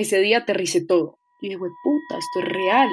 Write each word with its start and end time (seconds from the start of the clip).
Ese 0.00 0.18
día 0.18 0.38
aterricé 0.38 0.80
todo. 0.80 1.18
Y 1.42 1.50
dije, 1.50 1.58
puta, 1.58 2.18
esto 2.18 2.40
es 2.40 2.54
real. 2.54 2.88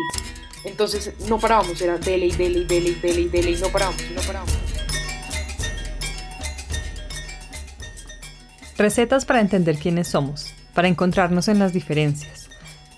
Entonces 0.66 1.14
no 1.30 1.40
parábamos, 1.40 1.82
era 1.82 1.98
dele 1.98 2.26
y 2.26 2.32
dele 2.32 2.60
y 2.60 2.66
dele 2.66 2.90
y 2.90 2.96
dele 2.96 3.22
y 3.22 3.28
dele 3.30 3.52
y 3.52 3.56
no 3.56 3.70
parábamos, 3.70 4.04
no 4.14 4.22
parábamos. 4.24 4.58
Recetas 8.78 9.24
para 9.24 9.40
entender 9.40 9.78
quiénes 9.78 10.10
somos, 10.10 10.54
para 10.74 10.90
encontrarnos 10.90 11.48
en 11.48 11.60
las 11.60 11.72
diferencias. 11.72 12.50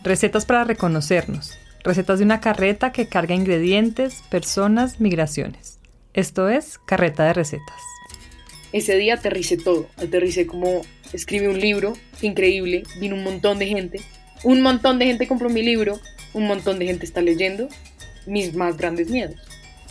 Recetas 0.02 0.48
para 0.48 0.64
reconocernos. 0.64 1.60
Recetas 1.84 2.18
de 2.18 2.26
una 2.26 2.42
carreta 2.42 2.92
que 2.92 3.08
carga 3.08 3.36
ingredientes, 3.36 4.24
personas, 4.32 5.00
migraciones. 5.00 5.78
Esto 6.16 6.50
es 6.50 6.80
Carreta 6.80 7.26
de 7.26 7.34
Recetas. 7.34 7.84
Ese 8.72 8.98
día 8.98 9.16
aterricé 9.16 9.58
todo. 9.58 9.88
Aterricé 9.98 10.48
como 10.48 10.82
escribí 11.14 11.48
un 11.48 11.60
libro, 11.60 11.94
increíble, 12.22 12.84
vino 13.00 13.16
un 13.16 13.24
montón 13.24 13.60
de 13.60 13.68
gente. 13.68 14.02
Un 14.44 14.62
montón 14.62 15.00
de 15.00 15.06
gente 15.06 15.28
compró 15.28 15.50
mi 15.50 15.62
libro, 15.62 16.00
un 16.34 16.48
montón 16.48 16.80
de 16.80 16.86
gente 16.86 17.06
está 17.06 17.22
leyendo 17.22 17.68
mis 18.26 18.56
más 18.56 18.78
grandes 18.78 19.10
miedos. 19.10 19.36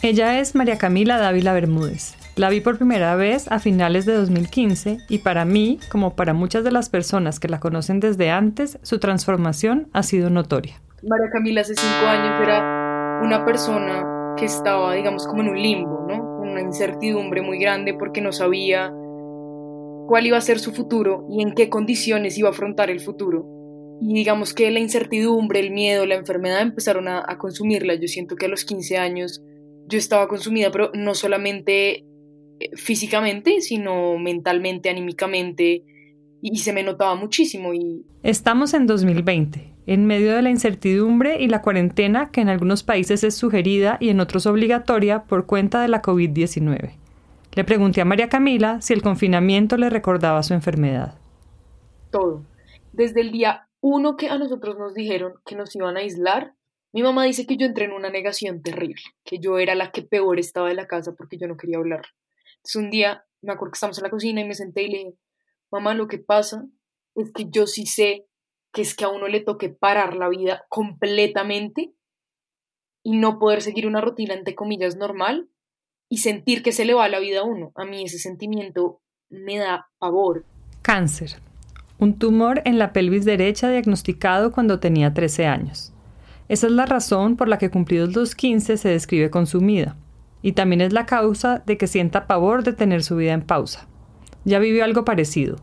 Ella 0.02 0.38
es 0.38 0.54
María 0.54 0.78
Camila 0.78 1.18
Dávila 1.18 1.52
Bermúdez, 1.52 2.14
la 2.38 2.50
vi 2.50 2.60
por 2.60 2.78
primera 2.78 3.16
vez 3.16 3.50
a 3.50 3.58
finales 3.58 4.06
de 4.06 4.14
2015 4.14 4.98
y 5.08 5.18
para 5.18 5.44
mí, 5.44 5.80
como 5.90 6.14
para 6.14 6.34
muchas 6.34 6.62
de 6.62 6.70
las 6.70 6.88
personas 6.88 7.40
que 7.40 7.48
la 7.48 7.58
conocen 7.58 7.98
desde 7.98 8.30
antes, 8.30 8.78
su 8.82 9.00
transformación 9.00 9.88
ha 9.92 10.04
sido 10.04 10.30
notoria. 10.30 10.80
María 11.02 11.30
Camila 11.32 11.62
hace 11.62 11.74
cinco 11.74 12.06
años 12.06 12.40
era 12.40 13.20
una 13.24 13.44
persona 13.44 14.34
que 14.36 14.44
estaba, 14.44 14.94
digamos, 14.94 15.26
como 15.26 15.42
en 15.42 15.48
un 15.48 15.60
limbo, 15.60 16.06
¿no? 16.08 16.38
Una 16.38 16.60
incertidumbre 16.60 17.42
muy 17.42 17.58
grande 17.58 17.94
porque 17.94 18.20
no 18.20 18.30
sabía 18.30 18.92
cuál 20.08 20.26
iba 20.26 20.38
a 20.38 20.40
ser 20.40 20.58
su 20.58 20.72
futuro 20.72 21.26
y 21.30 21.42
en 21.42 21.52
qué 21.52 21.68
condiciones 21.68 22.38
iba 22.38 22.48
a 22.48 22.52
afrontar 22.52 22.90
el 22.90 23.00
futuro. 23.00 23.46
Y 24.00 24.14
digamos 24.14 24.54
que 24.54 24.70
la 24.70 24.80
incertidumbre, 24.80 25.60
el 25.60 25.70
miedo, 25.70 26.06
la 26.06 26.14
enfermedad 26.14 26.62
empezaron 26.62 27.08
a, 27.08 27.26
consumirla. 27.38 27.94
Yo 27.94 28.08
siento 28.08 28.34
que 28.34 28.46
a 28.46 28.48
los 28.48 28.64
15 28.64 28.96
años 28.96 29.42
yo 29.86 29.98
estaba 29.98 30.26
consumida, 30.26 30.70
pero 30.70 30.90
no 30.94 31.14
solamente 31.14 32.06
físicamente, 32.74 33.60
sino 33.60 34.18
mentalmente, 34.18 34.88
anímicamente, 34.88 35.84
y 36.40 36.56
se 36.56 36.72
me 36.72 36.82
notaba 36.82 37.14
muchísimo. 37.14 37.74
Y... 37.74 38.06
Estamos 38.22 38.72
en 38.72 38.86
2020, 38.86 39.74
en 39.86 40.06
medio 40.06 40.34
de 40.34 40.40
la 40.40 40.50
incertidumbre 40.50 41.36
y 41.42 41.48
la 41.48 41.60
cuarentena 41.60 42.30
que 42.30 42.40
en 42.40 42.48
algunos 42.48 42.82
países 42.82 43.24
es 43.24 43.34
sugerida 43.34 43.98
y 44.00 44.08
en 44.08 44.20
otros 44.20 44.46
obligatoria 44.46 45.24
por 45.24 45.44
cuenta 45.44 45.82
de 45.82 45.88
la 45.88 46.00
COVID-19. 46.00 46.92
Le 47.58 47.64
pregunté 47.64 48.00
a 48.00 48.04
María 48.04 48.28
Camila 48.28 48.80
si 48.80 48.92
el 48.92 49.02
confinamiento 49.02 49.76
le 49.76 49.90
recordaba 49.90 50.44
su 50.44 50.54
enfermedad. 50.54 51.18
Todo. 52.12 52.44
Desde 52.92 53.20
el 53.20 53.32
día 53.32 53.68
uno 53.80 54.16
que 54.16 54.28
a 54.28 54.38
nosotros 54.38 54.78
nos 54.78 54.94
dijeron 54.94 55.32
que 55.44 55.56
nos 55.56 55.74
iban 55.74 55.96
a 55.96 56.00
aislar, 56.00 56.54
mi 56.92 57.02
mamá 57.02 57.24
dice 57.24 57.46
que 57.48 57.56
yo 57.56 57.66
entré 57.66 57.86
en 57.86 57.94
una 57.94 58.10
negación 58.10 58.62
terrible, 58.62 59.02
que 59.24 59.40
yo 59.40 59.58
era 59.58 59.74
la 59.74 59.90
que 59.90 60.02
peor 60.02 60.38
estaba 60.38 60.68
de 60.68 60.76
la 60.76 60.86
casa 60.86 61.16
porque 61.16 61.36
yo 61.36 61.48
no 61.48 61.56
quería 61.56 61.78
hablar. 61.78 62.02
Entonces 62.58 62.76
un 62.76 62.90
día 62.90 63.24
me 63.42 63.52
acuerdo 63.52 63.72
que 63.72 63.76
estábamos 63.78 63.98
en 63.98 64.04
la 64.04 64.10
cocina 64.10 64.40
y 64.40 64.44
me 64.44 64.54
senté 64.54 64.84
y 64.84 64.90
le 64.92 64.98
dije, 64.98 65.14
mamá, 65.72 65.94
lo 65.94 66.06
que 66.06 66.18
pasa 66.18 66.64
es 67.16 67.32
que 67.32 67.46
yo 67.50 67.66
sí 67.66 67.86
sé 67.86 68.28
que 68.72 68.82
es 68.82 68.94
que 68.94 69.04
a 69.04 69.08
uno 69.08 69.26
le 69.26 69.40
toque 69.40 69.68
parar 69.68 70.14
la 70.14 70.28
vida 70.28 70.64
completamente 70.68 71.92
y 73.02 73.16
no 73.16 73.40
poder 73.40 73.62
seguir 73.62 73.88
una 73.88 74.00
rutina, 74.00 74.34
entre 74.34 74.54
comillas, 74.54 74.94
normal 74.94 75.48
y 76.08 76.18
sentir 76.18 76.62
que 76.62 76.72
se 76.72 76.84
le 76.84 76.94
va 76.94 77.08
la 77.08 77.20
vida 77.20 77.40
a 77.40 77.44
uno. 77.44 77.72
A 77.74 77.84
mí 77.84 78.04
ese 78.04 78.18
sentimiento 78.18 79.00
me 79.30 79.58
da 79.58 79.86
pavor. 79.98 80.44
Cáncer. 80.82 81.36
Un 81.98 82.18
tumor 82.18 82.62
en 82.64 82.78
la 82.78 82.92
pelvis 82.92 83.24
derecha 83.24 83.70
diagnosticado 83.70 84.52
cuando 84.52 84.80
tenía 84.80 85.12
13 85.12 85.46
años. 85.46 85.92
Esa 86.48 86.66
es 86.66 86.72
la 86.72 86.86
razón 86.86 87.36
por 87.36 87.48
la 87.48 87.58
que 87.58 87.70
cumplidos 87.70 88.14
los 88.14 88.34
15 88.34 88.76
se 88.76 88.88
describe 88.88 89.30
consumida 89.30 89.96
y 90.40 90.52
también 90.52 90.80
es 90.80 90.92
la 90.92 91.06
causa 91.06 91.62
de 91.66 91.76
que 91.76 91.86
sienta 91.86 92.26
pavor 92.26 92.62
de 92.62 92.72
tener 92.72 93.02
su 93.02 93.16
vida 93.16 93.32
en 93.32 93.42
pausa. 93.42 93.86
Ya 94.44 94.58
vivió 94.58 94.84
algo 94.84 95.04
parecido. 95.04 95.56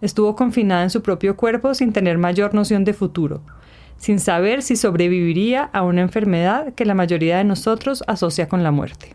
Estuvo 0.00 0.34
confinada 0.34 0.82
en 0.82 0.90
su 0.90 1.02
propio 1.02 1.36
cuerpo 1.36 1.74
sin 1.74 1.92
tener 1.92 2.18
mayor 2.18 2.54
noción 2.54 2.84
de 2.84 2.94
futuro, 2.94 3.42
sin 3.96 4.18
saber 4.18 4.62
si 4.62 4.76
sobreviviría 4.76 5.64
a 5.64 5.82
una 5.82 6.00
enfermedad 6.00 6.74
que 6.74 6.84
la 6.84 6.94
mayoría 6.94 7.38
de 7.38 7.44
nosotros 7.44 8.02
asocia 8.06 8.48
con 8.48 8.62
la 8.62 8.70
muerte. 8.70 9.14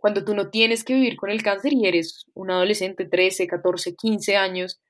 Cuando 0.00 0.24
tú 0.24 0.34
no 0.34 0.48
tienes 0.48 0.82
que 0.82 0.94
vivir 0.94 1.16
con 1.16 1.30
el 1.30 1.42
cáncer 1.42 1.72
y 1.72 1.86
eres 1.86 2.26
un 2.34 2.50
adolescente, 2.50 3.04
13, 3.04 3.46
14, 3.46 3.94
15 3.94 4.36
años, 4.36 4.80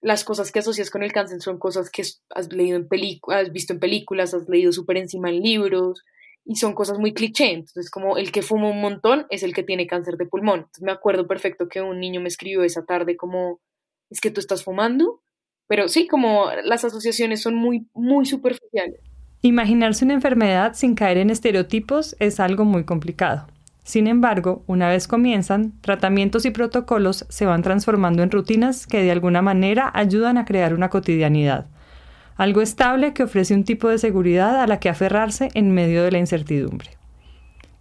las 0.00 0.24
cosas 0.24 0.52
que 0.52 0.60
asocias 0.60 0.90
con 0.90 1.02
el 1.02 1.12
cáncer 1.12 1.40
son 1.40 1.58
cosas 1.58 1.90
que 1.90 2.02
has 2.30 2.52
leído 2.52 2.78
en 2.78 2.88
has 3.28 3.52
visto 3.52 3.72
en 3.72 3.80
películas, 3.80 4.32
has 4.32 4.48
leído 4.48 4.72
súper 4.72 4.96
encima 4.96 5.28
en 5.28 5.42
libros, 5.42 6.04
y 6.44 6.56
son 6.56 6.74
cosas 6.74 6.98
muy 6.98 7.12
cliché. 7.12 7.52
Entonces, 7.52 7.90
como 7.90 8.16
el 8.16 8.32
que 8.32 8.42
fuma 8.42 8.70
un 8.70 8.80
montón 8.80 9.26
es 9.30 9.42
el 9.42 9.54
que 9.54 9.62
tiene 9.62 9.86
cáncer 9.86 10.16
de 10.16 10.26
pulmón. 10.26 10.66
Me 10.80 10.92
acuerdo 10.92 11.26
perfecto 11.26 11.68
que 11.68 11.80
un 11.80 12.00
niño 12.00 12.20
me 12.20 12.28
escribió 12.28 12.62
esa 12.62 12.84
tarde 12.84 13.16
como, 13.16 13.60
es 14.10 14.20
que 14.20 14.30
tú 14.30 14.40
estás 14.40 14.64
fumando. 14.64 15.22
Pero 15.66 15.88
sí, 15.88 16.08
como 16.08 16.50
las 16.64 16.84
asociaciones 16.84 17.42
son 17.42 17.54
muy, 17.54 17.86
muy 17.94 18.26
superficiales. 18.26 19.00
Imaginarse 19.42 20.04
una 20.04 20.14
enfermedad 20.14 20.74
sin 20.74 20.94
caer 20.94 21.18
en 21.18 21.30
estereotipos 21.30 22.16
es 22.18 22.40
algo 22.40 22.64
muy 22.64 22.84
complicado. 22.84 23.46
Sin 23.90 24.06
embargo, 24.06 24.62
una 24.68 24.88
vez 24.88 25.08
comienzan, 25.08 25.72
tratamientos 25.80 26.44
y 26.44 26.52
protocolos 26.52 27.26
se 27.28 27.44
van 27.44 27.62
transformando 27.62 28.22
en 28.22 28.30
rutinas 28.30 28.86
que 28.86 29.02
de 29.02 29.10
alguna 29.10 29.42
manera 29.42 29.90
ayudan 29.92 30.38
a 30.38 30.44
crear 30.44 30.74
una 30.74 30.90
cotidianidad 30.90 31.66
algo 32.40 32.62
estable 32.62 33.12
que 33.12 33.24
ofrece 33.24 33.52
un 33.52 33.64
tipo 33.64 33.90
de 33.90 33.98
seguridad 33.98 34.62
a 34.62 34.66
la 34.66 34.80
que 34.80 34.88
aferrarse 34.88 35.50
en 35.52 35.72
medio 35.72 36.02
de 36.02 36.10
la 36.10 36.20
incertidumbre. 36.20 36.92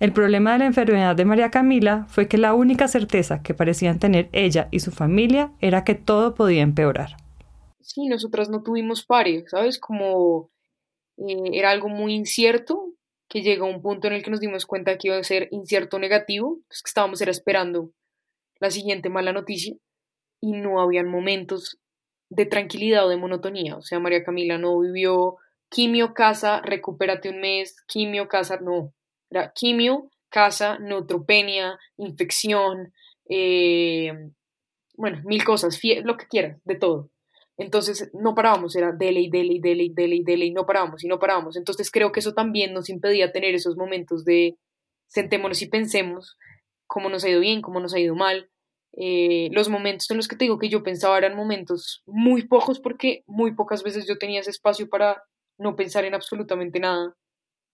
El 0.01 0.11
problema 0.11 0.51
de 0.51 0.59
la 0.59 0.65
enfermedad 0.65 1.15
de 1.15 1.23
María 1.23 1.49
Camila 1.49 2.07
fue 2.09 2.27
que 2.27 2.37
la 2.37 2.53
única 2.53 2.89
certeza 2.89 3.41
que 3.41 3.53
parecían 3.53 3.99
tener 3.99 4.27
ella 4.33 4.67
y 4.69 4.81
su 4.81 4.91
familia 4.91 5.53
era 5.61 5.85
que 5.85 5.95
todo 5.95 6.35
podía 6.35 6.61
empeorar. 6.61 7.11
Sí, 7.79 8.07
nosotras 8.07 8.49
no 8.49 8.61
tuvimos 8.61 9.05
pares, 9.05 9.45
¿sabes? 9.49 9.79
Como 9.79 10.51
eh, 11.15 11.51
era 11.53 11.71
algo 11.71 11.87
muy 11.87 12.13
incierto, 12.13 12.95
que 13.29 13.41
llegó 13.41 13.67
un 13.67 13.81
punto 13.81 14.07
en 14.07 14.13
el 14.13 14.23
que 14.23 14.31
nos 14.31 14.39
dimos 14.39 14.65
cuenta 14.65 14.97
que 14.97 15.07
iba 15.07 15.17
a 15.17 15.23
ser 15.23 15.47
incierto 15.51 15.99
negativo, 15.99 16.59
pues 16.67 16.81
que 16.81 16.89
estábamos 16.89 17.21
era 17.21 17.31
esperando 17.31 17.91
la 18.59 18.71
siguiente 18.71 19.09
mala 19.09 19.31
noticia 19.31 19.75
y 20.41 20.53
no 20.53 20.81
habían 20.81 21.07
momentos 21.07 21.77
de 22.29 22.45
tranquilidad 22.45 23.05
o 23.05 23.09
de 23.09 23.17
monotonía. 23.17 23.77
O 23.77 23.81
sea, 23.81 23.99
María 23.99 24.23
Camila 24.23 24.57
no 24.57 24.79
vivió 24.79 25.37
quimio, 25.69 26.13
casa, 26.13 26.61
recupérate 26.61 27.29
un 27.29 27.39
mes, 27.39 27.75
quimio, 27.87 28.27
casa, 28.27 28.57
no. 28.59 28.93
Era 29.29 29.51
quimio, 29.53 30.09
casa, 30.29 30.79
neutropenia, 30.79 31.77
infección, 31.97 32.93
eh, 33.29 34.11
bueno, 34.95 35.21
mil 35.23 35.43
cosas, 35.43 35.79
lo 36.03 36.17
que 36.17 36.27
quieras, 36.27 36.59
de 36.65 36.75
todo. 36.75 37.09
Entonces 37.59 38.09
no 38.13 38.33
parábamos, 38.33 38.75
era 38.75 38.91
dele 38.91 39.19
y 39.19 39.29
dele 39.29 39.53
y 39.53 39.59
dele 39.59 39.83
y 39.83 39.93
dele 39.93 40.15
y 40.15 40.23
dele 40.23 40.45
y 40.45 40.51
no 40.51 40.65
parábamos 40.65 41.03
y 41.03 41.07
no 41.07 41.19
parábamos. 41.19 41.57
Entonces 41.57 41.91
creo 41.91 42.11
que 42.11 42.21
eso 42.21 42.33
también 42.33 42.73
nos 42.73 42.89
impedía 42.89 43.31
tener 43.31 43.53
esos 43.53 43.75
momentos 43.75 44.25
de 44.25 44.57
sentémonos 45.07 45.61
y 45.61 45.67
pensemos 45.67 46.37
cómo 46.87 47.09
nos 47.09 47.23
ha 47.25 47.29
ido 47.29 47.41
bien, 47.41 47.61
cómo 47.61 47.79
nos 47.79 47.93
ha 47.93 47.99
ido 47.99 48.15
mal, 48.15 48.49
eh, 48.97 49.49
los 49.51 49.69
momentos 49.69 50.09
en 50.09 50.17
los 50.17 50.27
que 50.27 50.35
te 50.35 50.45
digo 50.45 50.57
que 50.57 50.69
yo 50.69 50.83
pensaba 50.83 51.17
eran 51.17 51.35
momentos 51.35 52.01
muy 52.07 52.47
pocos 52.47 52.79
porque 52.79 53.23
muy 53.27 53.53
pocas 53.53 53.83
veces 53.83 54.07
yo 54.07 54.17
tenía 54.17 54.39
ese 54.39 54.49
espacio 54.49 54.89
para 54.89 55.23
no 55.57 55.75
pensar 55.75 56.05
en 56.05 56.15
absolutamente 56.15 56.79
nada 56.79 57.13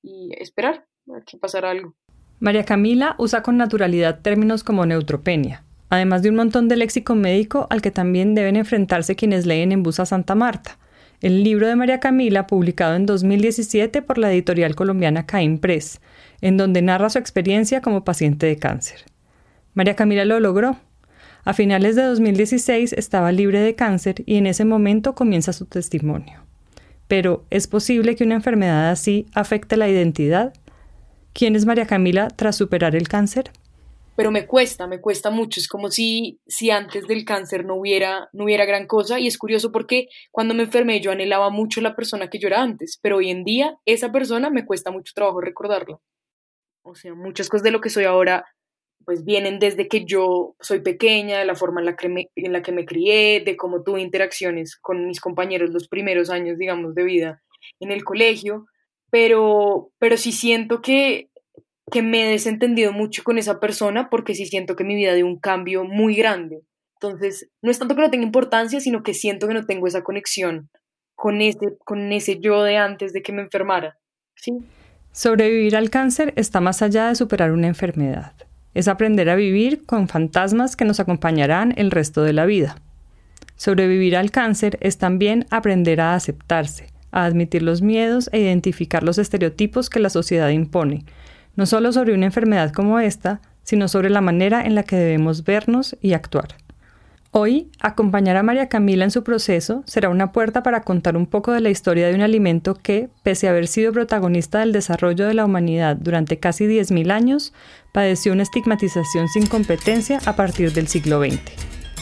y 0.04 0.32
esperar 0.40 0.86
a 1.16 1.22
que 1.26 1.38
pasara 1.38 1.72
algo. 1.72 1.96
María 2.40 2.66
Camila 2.66 3.16
usa 3.18 3.44
con 3.44 3.58
naturalidad 3.58 4.22
términos 4.22 4.64
como 4.64 4.86
neutropenia, 4.86 5.64
además 5.90 6.22
de 6.22 6.30
un 6.30 6.36
montón 6.36 6.68
de 6.68 6.76
léxico 6.76 7.16
médico 7.16 7.68
al 7.70 7.82
que 7.82 7.92
también 7.92 8.36
deben 8.36 8.56
enfrentarse 8.56 9.16
quienes 9.16 9.46
leen 9.46 9.72
en 9.72 9.84
Busa 9.84 10.06
Santa 10.06 10.36
Marta, 10.36 10.78
el 11.22 11.44
libro 11.44 11.68
de 11.68 11.76
María 11.76 12.00
Camila 12.00 12.48
publicado 12.48 12.96
en 12.96 13.06
2017 13.06 14.02
por 14.02 14.18
la 14.18 14.32
editorial 14.32 14.76
colombiana 14.76 15.26
Caín 15.26 15.60
Press, 15.60 16.02
en 16.42 16.58
donde 16.58 16.82
narra 16.82 17.10
su 17.10 17.20
experiencia 17.20 17.82
como 17.82 18.04
paciente 18.04 18.46
de 18.46 18.58
cáncer. 18.58 19.06
María 19.74 19.96
Camila 19.96 20.26
lo 20.26 20.40
logró, 20.40 20.78
a 21.46 21.54
finales 21.54 21.96
de 21.96 22.02
2016 22.02 22.94
estaba 22.94 23.32
libre 23.32 23.60
de 23.60 23.76
cáncer 23.76 24.24
y 24.26 24.38
en 24.38 24.48
ese 24.48 24.66
momento 24.66 25.14
comienza 25.14 25.54
su 25.54 25.68
testimonio. 25.68 26.40
Pero, 27.08 27.46
¿es 27.52 27.68
posible 27.68 28.16
que 28.16 28.24
una 28.24 28.34
enfermedad 28.34 28.90
así 28.90 29.28
afecte 29.36 29.78
la 29.78 29.88
identidad? 29.88 30.54
¿Quién 31.34 31.56
es 31.56 31.68
María 31.68 31.86
Camila 31.86 32.30
tras 32.30 32.56
superar 32.56 32.96
el 32.96 33.08
cáncer? 33.08 33.52
Pero 34.16 34.32
me 34.32 34.48
cuesta, 34.48 34.88
me 34.88 35.02
cuesta 35.02 35.30
mucho. 35.30 35.60
Es 35.60 35.68
como 35.68 35.92
si, 35.92 36.40
si 36.48 36.72
antes 36.72 37.08
del 37.08 37.26
cáncer 37.26 37.66
no 37.66 37.76
hubiera, 37.76 38.30
no 38.34 38.46
hubiera 38.46 38.66
gran 38.66 38.88
cosa. 38.88 39.20
Y 39.20 39.28
es 39.28 39.38
curioso 39.38 39.72
porque 39.72 40.08
cuando 40.32 40.54
me 40.54 40.64
enfermé 40.64 41.02
yo 41.02 41.12
anhelaba 41.12 41.50
mucho 41.50 41.82
la 41.82 41.96
persona 41.96 42.30
que 42.30 42.40
yo 42.40 42.48
era 42.48 42.62
antes. 42.62 43.00
Pero 43.02 43.18
hoy 43.18 43.30
en 43.30 43.44
día 43.44 43.78
esa 43.86 44.12
persona 44.12 44.50
me 44.50 44.66
cuesta 44.66 44.92
mucho 44.92 45.14
trabajo 45.14 45.42
recordarlo. 45.42 46.02
O 46.84 46.96
sea, 46.96 47.14
muchas 47.14 47.50
cosas 47.50 47.64
de 47.64 47.72
lo 47.72 47.82
que 47.82 47.90
soy 47.90 48.06
ahora 48.06 48.46
pues 49.06 49.24
vienen 49.24 49.60
desde 49.60 49.88
que 49.88 50.06
yo 50.06 50.56
soy 50.60 50.82
pequeña, 50.82 51.40
de 51.40 51.46
la 51.46 51.56
forma 51.56 51.80
en 51.80 51.86
la, 51.86 51.96
que 51.96 52.10
me, 52.10 52.30
en 52.36 52.52
la 52.52 52.62
que 52.62 52.72
me 52.72 52.86
crié, 52.86 53.42
de 53.46 53.56
cómo 53.56 53.84
tuve 53.84 54.02
interacciones 54.02 54.76
con 54.76 55.06
mis 55.08 55.22
compañeros 55.22 55.70
los 55.70 55.88
primeros 55.88 56.30
años, 56.30 56.58
digamos, 56.58 56.96
de 56.96 57.04
vida 57.04 57.44
en 57.80 57.92
el 57.92 58.04
colegio, 58.04 58.66
pero, 59.12 59.92
pero 60.00 60.18
sí 60.18 60.32
siento 60.32 60.82
que, 60.82 61.30
que 61.92 62.02
me 62.02 62.26
he 62.26 62.32
desentendido 62.32 62.92
mucho 62.92 63.24
con 63.24 63.38
esa 63.38 63.60
persona 63.60 64.10
porque 64.10 64.34
sí 64.34 64.46
siento 64.46 64.76
que 64.76 64.84
mi 64.84 64.96
vida 64.96 65.14
dio 65.14 65.26
un 65.26 65.40
cambio 65.40 65.84
muy 65.84 66.16
grande. 66.16 66.62
Entonces, 67.00 67.50
no 67.62 67.70
es 67.70 67.78
tanto 67.78 67.96
que 67.96 68.02
no 68.02 68.10
tenga 68.10 68.26
importancia, 68.26 68.80
sino 68.80 69.04
que 69.04 69.14
siento 69.14 69.48
que 69.48 69.54
no 69.54 69.66
tengo 69.66 69.88
esa 69.88 70.04
conexión 70.04 70.70
con 71.14 71.42
ese, 71.42 71.78
con 71.84 72.12
ese 72.12 72.40
yo 72.40 72.64
de 72.64 72.78
antes 72.78 73.14
de 73.14 73.22
que 73.22 73.32
me 73.32 73.42
enfermara. 73.42 73.98
¿sí? 74.36 74.52
Sobrevivir 75.12 75.76
al 75.76 75.90
cáncer 75.90 76.34
está 76.36 76.60
más 76.60 76.82
allá 76.82 77.08
de 77.08 77.16
superar 77.16 77.52
una 77.52 77.68
enfermedad. 77.68 78.34
Es 78.74 78.88
aprender 78.88 79.30
a 79.30 79.36
vivir 79.36 79.86
con 79.86 80.08
fantasmas 80.08 80.76
que 80.76 80.86
nos 80.86 81.00
acompañarán 81.00 81.74
el 81.78 81.92
resto 81.92 82.24
de 82.24 82.34
la 82.34 82.46
vida. 82.46 82.82
Sobrevivir 83.56 84.18
al 84.18 84.32
cáncer 84.32 84.78
es 84.82 84.98
también 84.98 85.46
aprender 85.50 86.02
a 86.02 86.16
aceptarse, 86.16 86.88
a 87.12 87.24
admitir 87.24 87.62
los 87.62 87.82
miedos 87.82 88.30
e 88.34 88.40
identificar 88.40 89.04
los 89.04 89.18
estereotipos 89.18 89.90
que 89.90 90.02
la 90.02 90.10
sociedad 90.10 90.50
impone, 90.50 91.06
no 91.56 91.66
solo 91.66 91.92
sobre 91.92 92.14
una 92.14 92.26
enfermedad 92.26 92.72
como 92.72 93.00
esta, 93.00 93.42
sino 93.64 93.88
sobre 93.88 94.10
la 94.10 94.22
manera 94.22 94.62
en 94.64 94.76
la 94.76 94.84
que 94.84 94.96
debemos 94.96 95.44
vernos 95.44 95.98
y 96.02 96.14
actuar. 96.14 96.56
Hoy, 97.38 97.70
acompañar 97.82 98.38
a 98.38 98.44
María 98.44 98.70
Camila 98.70 99.04
en 99.04 99.12
su 99.12 99.22
proceso 99.22 99.84
será 99.86 100.08
una 100.08 100.32
puerta 100.32 100.64
para 100.64 100.84
contar 100.84 101.18
un 101.18 101.26
poco 101.26 101.52
de 101.52 101.60
la 101.60 101.70
historia 101.70 102.08
de 102.08 102.16
un 102.16 102.22
alimento 102.22 102.76
que, 102.76 103.10
pese 103.24 103.48
a 103.48 103.52
haber 103.52 103.68
sido 103.68 103.92
protagonista 103.92 104.60
del 104.60 104.72
desarrollo 104.72 105.28
de 105.28 105.34
la 105.34 105.44
humanidad 105.44 105.98
durante 105.98 106.40
casi 106.40 106.66
10.000 106.66 107.12
años, 107.12 107.54
padeció 107.92 108.32
una 108.32 108.44
estigmatización 108.44 109.28
sin 109.28 109.48
competencia 109.48 110.22
a 110.26 110.38
partir 110.38 110.72
del 110.72 110.88
siglo 110.88 111.20
XX, 111.20 111.42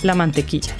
la 0.03 0.13
mantequilla. 0.13 0.75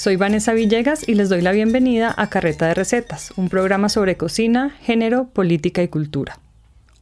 Soy 0.00 0.16
Vanessa 0.16 0.54
Villegas 0.54 1.06
y 1.06 1.12
les 1.12 1.28
doy 1.28 1.42
la 1.42 1.52
bienvenida 1.52 2.14
a 2.16 2.30
Carreta 2.30 2.66
de 2.66 2.72
Recetas, 2.72 3.34
un 3.36 3.50
programa 3.50 3.90
sobre 3.90 4.16
cocina, 4.16 4.74
género, 4.80 5.28
política 5.28 5.82
y 5.82 5.88
cultura. 5.88 6.38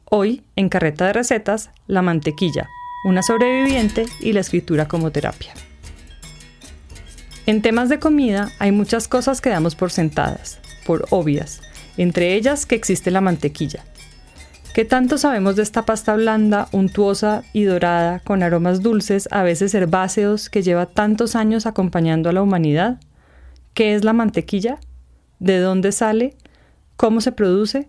Hoy, 0.03 0.43
en 0.57 0.67
Carreta 0.67 1.05
de 1.05 1.13
Recetas, 1.13 1.69
la 1.87 2.01
mantequilla, 2.01 2.67
una 3.05 3.23
sobreviviente 3.23 4.05
y 4.19 4.33
la 4.33 4.41
escritura 4.41 4.89
como 4.89 5.11
terapia. 5.11 5.53
En 7.45 7.61
temas 7.61 7.87
de 7.87 7.99
comida 7.99 8.51
hay 8.59 8.73
muchas 8.73 9.07
cosas 9.07 9.39
que 9.39 9.49
damos 9.49 9.75
por 9.75 9.91
sentadas, 9.91 10.59
por 10.85 11.05
obvias, 11.09 11.61
entre 11.95 12.33
ellas 12.33 12.65
que 12.65 12.75
existe 12.75 13.11
la 13.11 13.21
mantequilla. 13.21 13.85
¿Qué 14.73 14.85
tanto 14.85 15.17
sabemos 15.17 15.55
de 15.55 15.63
esta 15.63 15.85
pasta 15.85 16.15
blanda, 16.15 16.69
untuosa 16.71 17.43
y 17.53 17.63
dorada, 17.63 18.19
con 18.19 18.43
aromas 18.43 18.81
dulces, 18.81 19.27
a 19.31 19.41
veces 19.41 19.73
herbáceos, 19.73 20.49
que 20.49 20.61
lleva 20.61 20.85
tantos 20.85 21.35
años 21.35 21.65
acompañando 21.65 22.29
a 22.29 22.33
la 22.33 22.43
humanidad? 22.43 22.99
¿Qué 23.73 23.95
es 23.95 24.03
la 24.03 24.13
mantequilla? 24.13 24.79
¿De 25.39 25.57
dónde 25.57 25.91
sale? 25.91 26.35
¿Cómo 26.97 27.19
se 27.19 27.31
produce? 27.31 27.87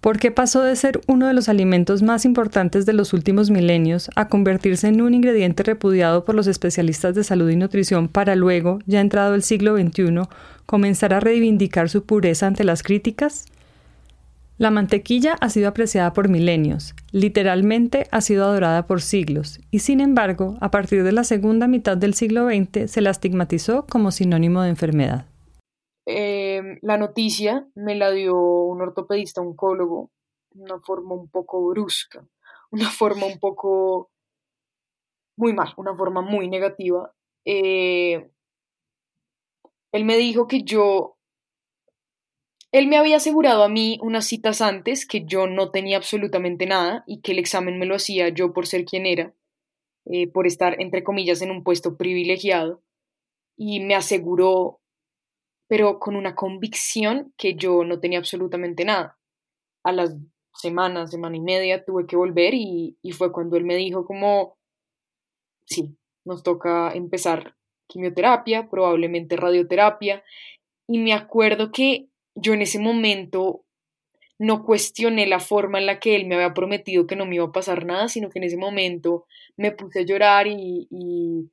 ¿Por 0.00 0.18
qué 0.18 0.30
pasó 0.30 0.62
de 0.62 0.74
ser 0.74 1.00
uno 1.06 1.26
de 1.26 1.34
los 1.34 1.48
alimentos 1.48 2.02
más 2.02 2.24
importantes 2.24 2.86
de 2.86 2.92
los 2.94 3.12
últimos 3.12 3.50
milenios 3.50 4.10
a 4.16 4.28
convertirse 4.28 4.88
en 4.88 5.02
un 5.02 5.14
ingrediente 5.14 5.62
repudiado 5.62 6.24
por 6.24 6.34
los 6.34 6.46
especialistas 6.46 7.14
de 7.14 7.24
salud 7.24 7.50
y 7.50 7.56
nutrición 7.56 8.08
para 8.08 8.36
luego, 8.36 8.78
ya 8.86 9.00
entrado 9.00 9.34
el 9.34 9.42
siglo 9.42 9.76
XXI, 9.76 10.22
comenzar 10.66 11.12
a 11.12 11.20
reivindicar 11.20 11.90
su 11.90 12.04
pureza 12.04 12.46
ante 12.46 12.64
las 12.64 12.82
críticas? 12.82 13.46
La 14.56 14.70
mantequilla 14.70 15.36
ha 15.40 15.48
sido 15.48 15.68
apreciada 15.68 16.12
por 16.12 16.28
milenios, 16.28 16.94
literalmente 17.10 18.06
ha 18.12 18.20
sido 18.20 18.44
adorada 18.44 18.86
por 18.86 19.02
siglos, 19.02 19.60
y 19.72 19.80
sin 19.80 20.00
embargo, 20.00 20.56
a 20.60 20.70
partir 20.70 21.02
de 21.02 21.10
la 21.10 21.24
segunda 21.24 21.66
mitad 21.66 21.96
del 21.96 22.14
siglo 22.14 22.46
XX 22.46 22.88
se 22.88 23.00
la 23.00 23.10
estigmatizó 23.10 23.84
como 23.90 24.12
sinónimo 24.12 24.62
de 24.62 24.68
enfermedad. 24.68 25.26
Em, 26.06 26.78
la 26.82 26.98
noticia 26.98 27.66
me 27.74 27.96
la 27.96 28.12
dio 28.12 28.36
un 28.36 28.80
ortopedista 28.80 29.40
oncólogo, 29.40 30.12
una 30.54 30.78
forma 30.78 31.14
un 31.14 31.28
poco 31.28 31.66
brusca, 31.70 32.24
una 32.70 32.88
forma 32.90 33.26
un 33.26 33.40
poco 33.40 34.12
muy 35.36 35.52
mal, 35.52 35.74
una 35.76 35.96
forma 35.96 36.20
muy 36.20 36.48
negativa. 36.48 37.12
Eh, 37.44 38.30
él 39.90 40.04
me 40.04 40.16
dijo 40.16 40.46
que 40.46 40.62
yo 40.62 41.16
él 42.74 42.88
me 42.88 42.96
había 42.96 43.18
asegurado 43.18 43.62
a 43.62 43.68
mí 43.68 44.00
unas 44.02 44.26
citas 44.26 44.60
antes 44.60 45.06
que 45.06 45.24
yo 45.24 45.46
no 45.46 45.70
tenía 45.70 45.96
absolutamente 45.96 46.66
nada 46.66 47.04
y 47.06 47.20
que 47.20 47.30
el 47.30 47.38
examen 47.38 47.78
me 47.78 47.86
lo 47.86 47.94
hacía 47.94 48.30
yo 48.30 48.52
por 48.52 48.66
ser 48.66 48.84
quien 48.84 49.06
era, 49.06 49.32
eh, 50.06 50.26
por 50.26 50.48
estar, 50.48 50.82
entre 50.82 51.04
comillas, 51.04 51.40
en 51.40 51.52
un 51.52 51.62
puesto 51.62 51.96
privilegiado. 51.96 52.82
Y 53.56 53.78
me 53.78 53.94
aseguró, 53.94 54.80
pero 55.68 56.00
con 56.00 56.16
una 56.16 56.34
convicción 56.34 57.32
que 57.36 57.54
yo 57.54 57.84
no 57.84 58.00
tenía 58.00 58.18
absolutamente 58.18 58.84
nada. 58.84 59.20
A 59.84 59.92
las 59.92 60.16
semanas, 60.52 61.12
semana 61.12 61.36
y 61.36 61.42
media, 61.42 61.84
tuve 61.84 62.08
que 62.08 62.16
volver 62.16 62.54
y, 62.54 62.98
y 63.02 63.12
fue 63.12 63.30
cuando 63.30 63.56
él 63.56 63.62
me 63.62 63.76
dijo 63.76 64.04
como, 64.04 64.58
sí, 65.64 65.96
nos 66.24 66.42
toca 66.42 66.90
empezar 66.92 67.54
quimioterapia, 67.86 68.68
probablemente 68.68 69.36
radioterapia. 69.36 70.24
Y 70.88 70.98
me 70.98 71.12
acuerdo 71.12 71.70
que 71.70 72.08
yo 72.34 72.52
en 72.52 72.62
ese 72.62 72.78
momento 72.78 73.64
no 74.38 74.64
cuestioné 74.64 75.26
la 75.26 75.40
forma 75.40 75.78
en 75.78 75.86
la 75.86 76.00
que 76.00 76.16
él 76.16 76.26
me 76.26 76.34
había 76.34 76.54
prometido 76.54 77.06
que 77.06 77.16
no 77.16 77.26
me 77.26 77.36
iba 77.36 77.44
a 77.44 77.52
pasar 77.52 77.86
nada, 77.86 78.08
sino 78.08 78.30
que 78.30 78.38
en 78.38 78.44
ese 78.44 78.56
momento 78.56 79.26
me 79.56 79.72
puse 79.72 80.00
a 80.00 80.04
llorar 80.04 80.46
y, 80.46 80.88
y, 80.90 81.50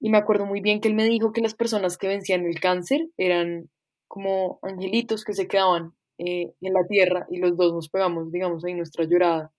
me 0.00 0.18
acuerdo 0.18 0.46
muy 0.46 0.60
bien 0.60 0.80
que 0.80 0.88
él 0.88 0.94
me 0.94 1.04
dijo 1.04 1.32
que 1.32 1.40
las 1.40 1.54
personas 1.54 1.96
que 1.96 2.08
vencían 2.08 2.44
el 2.44 2.60
cáncer 2.60 3.08
eran 3.16 3.70
como 4.08 4.58
angelitos 4.62 5.24
que 5.24 5.32
se 5.32 5.48
quedaban 5.48 5.94
eh, 6.18 6.52
en 6.60 6.72
la 6.72 6.86
tierra 6.86 7.26
y 7.30 7.38
los 7.38 7.56
dos 7.56 7.72
nos 7.72 7.88
pegamos, 7.88 8.30
digamos, 8.30 8.64
ahí 8.64 8.74
nuestra 8.74 9.04
llorada. 9.04 9.52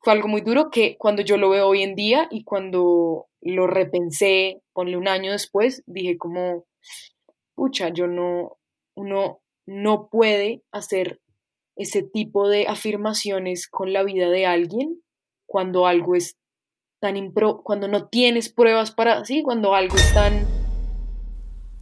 Fue 0.00 0.12
algo 0.12 0.28
muy 0.28 0.40
duro 0.40 0.70
que 0.70 0.96
cuando 0.98 1.22
yo 1.22 1.36
lo 1.36 1.50
veo 1.50 1.68
hoy 1.68 1.82
en 1.82 1.94
día 1.94 2.28
y 2.30 2.44
cuando 2.44 3.26
lo 3.40 3.66
repensé, 3.66 4.62
ponle 4.72 4.96
un 4.96 5.08
año 5.08 5.32
después, 5.32 5.82
dije 5.86 6.16
como, 6.18 6.64
pucha, 7.54 7.90
yo 7.90 8.06
no, 8.06 8.56
uno 8.94 9.40
no 9.66 10.08
puede 10.08 10.62
hacer 10.70 11.20
ese 11.76 12.02
tipo 12.02 12.48
de 12.48 12.66
afirmaciones 12.68 13.68
con 13.68 13.92
la 13.92 14.02
vida 14.02 14.30
de 14.30 14.46
alguien 14.46 15.02
cuando 15.46 15.86
algo 15.86 16.14
es 16.14 16.36
tan 17.00 17.16
impro 17.16 17.62
cuando 17.62 17.88
no 17.88 18.08
tienes 18.08 18.48
pruebas 18.48 18.90
para 18.90 19.24
sí, 19.24 19.42
cuando 19.42 19.74
algo 19.74 19.96
es 19.96 20.14
tan 20.14 20.46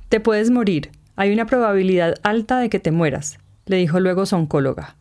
Te 0.09 0.21
puedes 0.21 0.51
morir. 0.51 0.91
Hay 1.17 1.33
una 1.33 1.47
probabilidad 1.47 2.17
alta 2.23 2.59
de 2.59 2.69
que 2.69 2.81
te 2.81 2.91
mueras, 2.91 3.39
le 3.67 3.77
dijo 3.77 4.01
luego 4.01 4.27
su 4.27 4.35
oncóloga. 4.35 4.97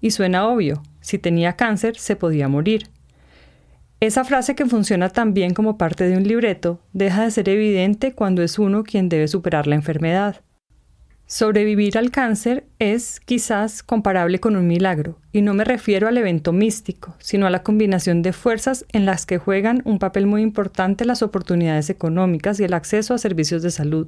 Y 0.00 0.10
suena 0.10 0.46
obvio, 0.46 0.82
si 1.00 1.18
tenía 1.18 1.56
cáncer 1.56 1.96
se 1.96 2.16
podía 2.16 2.48
morir. 2.48 2.88
Esa 4.00 4.24
frase 4.24 4.54
que 4.54 4.66
funciona 4.66 5.08
también 5.08 5.54
como 5.54 5.78
parte 5.78 6.06
de 6.06 6.18
un 6.18 6.24
libreto 6.24 6.80
deja 6.92 7.24
de 7.24 7.30
ser 7.30 7.48
evidente 7.48 8.12
cuando 8.12 8.42
es 8.42 8.58
uno 8.58 8.82
quien 8.82 9.08
debe 9.08 9.28
superar 9.28 9.66
la 9.66 9.76
enfermedad. 9.76 10.42
Sobrevivir 11.26 11.96
al 11.96 12.10
cáncer 12.10 12.66
es 12.78 13.18
quizás 13.18 13.82
comparable 13.82 14.40
con 14.40 14.56
un 14.56 14.66
milagro, 14.66 15.18
y 15.32 15.40
no 15.40 15.54
me 15.54 15.64
refiero 15.64 16.06
al 16.06 16.18
evento 16.18 16.52
místico, 16.52 17.16
sino 17.18 17.46
a 17.46 17.50
la 17.50 17.62
combinación 17.62 18.20
de 18.20 18.34
fuerzas 18.34 18.84
en 18.92 19.06
las 19.06 19.24
que 19.24 19.38
juegan 19.38 19.80
un 19.86 19.98
papel 19.98 20.26
muy 20.26 20.42
importante 20.42 21.06
las 21.06 21.22
oportunidades 21.22 21.88
económicas 21.88 22.60
y 22.60 22.64
el 22.64 22.74
acceso 22.74 23.14
a 23.14 23.18
servicios 23.18 23.62
de 23.62 23.70
salud, 23.70 24.06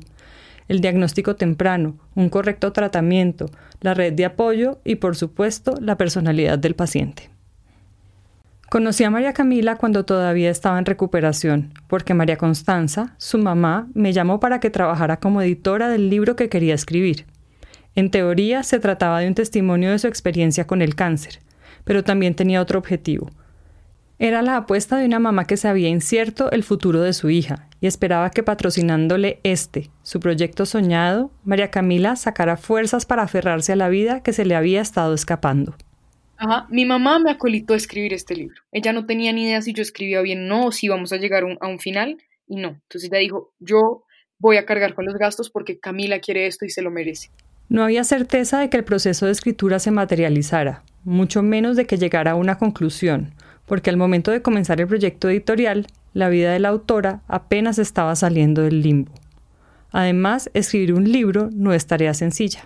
el 0.68 0.80
diagnóstico 0.82 1.36
temprano, 1.36 1.96
un 2.14 2.28
correcto 2.28 2.72
tratamiento, 2.72 3.46
la 3.80 3.94
red 3.94 4.12
de 4.12 4.26
apoyo 4.26 4.78
y, 4.84 4.96
por 4.96 5.16
supuesto, 5.16 5.74
la 5.80 5.96
personalidad 5.96 6.58
del 6.58 6.74
paciente. 6.74 7.30
Conocí 8.68 9.04
a 9.04 9.10
María 9.10 9.32
Camila 9.32 9.76
cuando 9.76 10.04
todavía 10.04 10.50
estaba 10.50 10.78
en 10.80 10.86
recuperación, 10.86 11.72
porque 11.86 12.14
María 12.14 12.36
Constanza, 12.36 13.14
su 13.16 13.38
mamá, 13.38 13.86
me 13.94 14.12
llamó 14.12 14.40
para 14.40 14.58
que 14.58 14.70
trabajara 14.70 15.20
como 15.20 15.40
editora 15.40 15.88
del 15.88 16.10
libro 16.10 16.34
que 16.34 16.48
quería 16.48 16.74
escribir. 16.74 17.26
En 17.94 18.10
teoría 18.10 18.64
se 18.64 18.80
trataba 18.80 19.20
de 19.20 19.28
un 19.28 19.34
testimonio 19.34 19.92
de 19.92 20.00
su 20.00 20.08
experiencia 20.08 20.66
con 20.66 20.82
el 20.82 20.96
cáncer, 20.96 21.38
pero 21.84 22.02
también 22.02 22.34
tenía 22.34 22.60
otro 22.60 22.80
objetivo. 22.80 23.30
Era 24.18 24.42
la 24.42 24.56
apuesta 24.56 24.96
de 24.96 25.06
una 25.06 25.20
mamá 25.20 25.44
que 25.44 25.56
sabía 25.56 25.88
incierto 25.88 26.50
el 26.50 26.64
futuro 26.64 27.02
de 27.02 27.12
su 27.12 27.30
hija 27.30 27.68
y 27.80 27.86
esperaba 27.86 28.30
que 28.30 28.42
patrocinándole 28.42 29.38
este, 29.44 29.90
su 30.02 30.18
proyecto 30.18 30.66
soñado, 30.66 31.30
María 31.44 31.70
Camila 31.70 32.16
sacara 32.16 32.56
fuerzas 32.56 33.06
para 33.06 33.22
aferrarse 33.22 33.74
a 33.74 33.76
la 33.76 33.88
vida 33.88 34.22
que 34.22 34.32
se 34.32 34.44
le 34.44 34.56
había 34.56 34.80
estado 34.80 35.14
escapando. 35.14 35.76
Ajá. 36.38 36.66
Mi 36.70 36.84
mamá 36.84 37.18
me 37.18 37.30
acolitó 37.30 37.74
a 37.74 37.76
escribir 37.76 38.12
este 38.12 38.34
libro. 38.34 38.60
Ella 38.72 38.92
no 38.92 39.06
tenía 39.06 39.32
ni 39.32 39.44
idea 39.44 39.62
si 39.62 39.72
yo 39.72 39.82
escribía 39.82 40.20
bien 40.20 40.44
o 40.44 40.56
no, 40.56 40.66
o 40.66 40.72
si 40.72 40.86
íbamos 40.86 41.12
a 41.12 41.16
llegar 41.16 41.44
a 41.60 41.66
un 41.66 41.78
final, 41.78 42.18
y 42.46 42.56
no. 42.56 42.68
Entonces 42.68 43.04
ella 43.04 43.18
dijo, 43.18 43.52
yo 43.58 44.04
voy 44.38 44.56
a 44.56 44.66
cargar 44.66 44.94
con 44.94 45.04
los 45.04 45.14
gastos 45.14 45.50
porque 45.50 45.78
Camila 45.78 46.20
quiere 46.20 46.46
esto 46.46 46.64
y 46.64 46.70
se 46.70 46.82
lo 46.82 46.90
merece. 46.90 47.30
No 47.68 47.82
había 47.82 48.04
certeza 48.04 48.60
de 48.60 48.70
que 48.70 48.76
el 48.76 48.84
proceso 48.84 49.26
de 49.26 49.32
escritura 49.32 49.78
se 49.78 49.90
materializara, 49.90 50.84
mucho 51.04 51.42
menos 51.42 51.76
de 51.76 51.86
que 51.86 51.96
llegara 51.96 52.32
a 52.32 52.36
una 52.36 52.58
conclusión, 52.58 53.34
porque 53.66 53.90
al 53.90 53.96
momento 53.96 54.30
de 54.30 54.42
comenzar 54.42 54.80
el 54.80 54.86
proyecto 54.86 55.28
editorial, 55.28 55.86
la 56.12 56.28
vida 56.28 56.52
de 56.52 56.60
la 56.60 56.68
autora 56.68 57.22
apenas 57.26 57.78
estaba 57.78 58.14
saliendo 58.14 58.62
del 58.62 58.82
limbo. 58.82 59.12
Además, 59.90 60.50
escribir 60.54 60.94
un 60.94 61.10
libro 61.10 61.50
no 61.52 61.72
es 61.72 61.86
tarea 61.86 62.14
sencilla. 62.14 62.64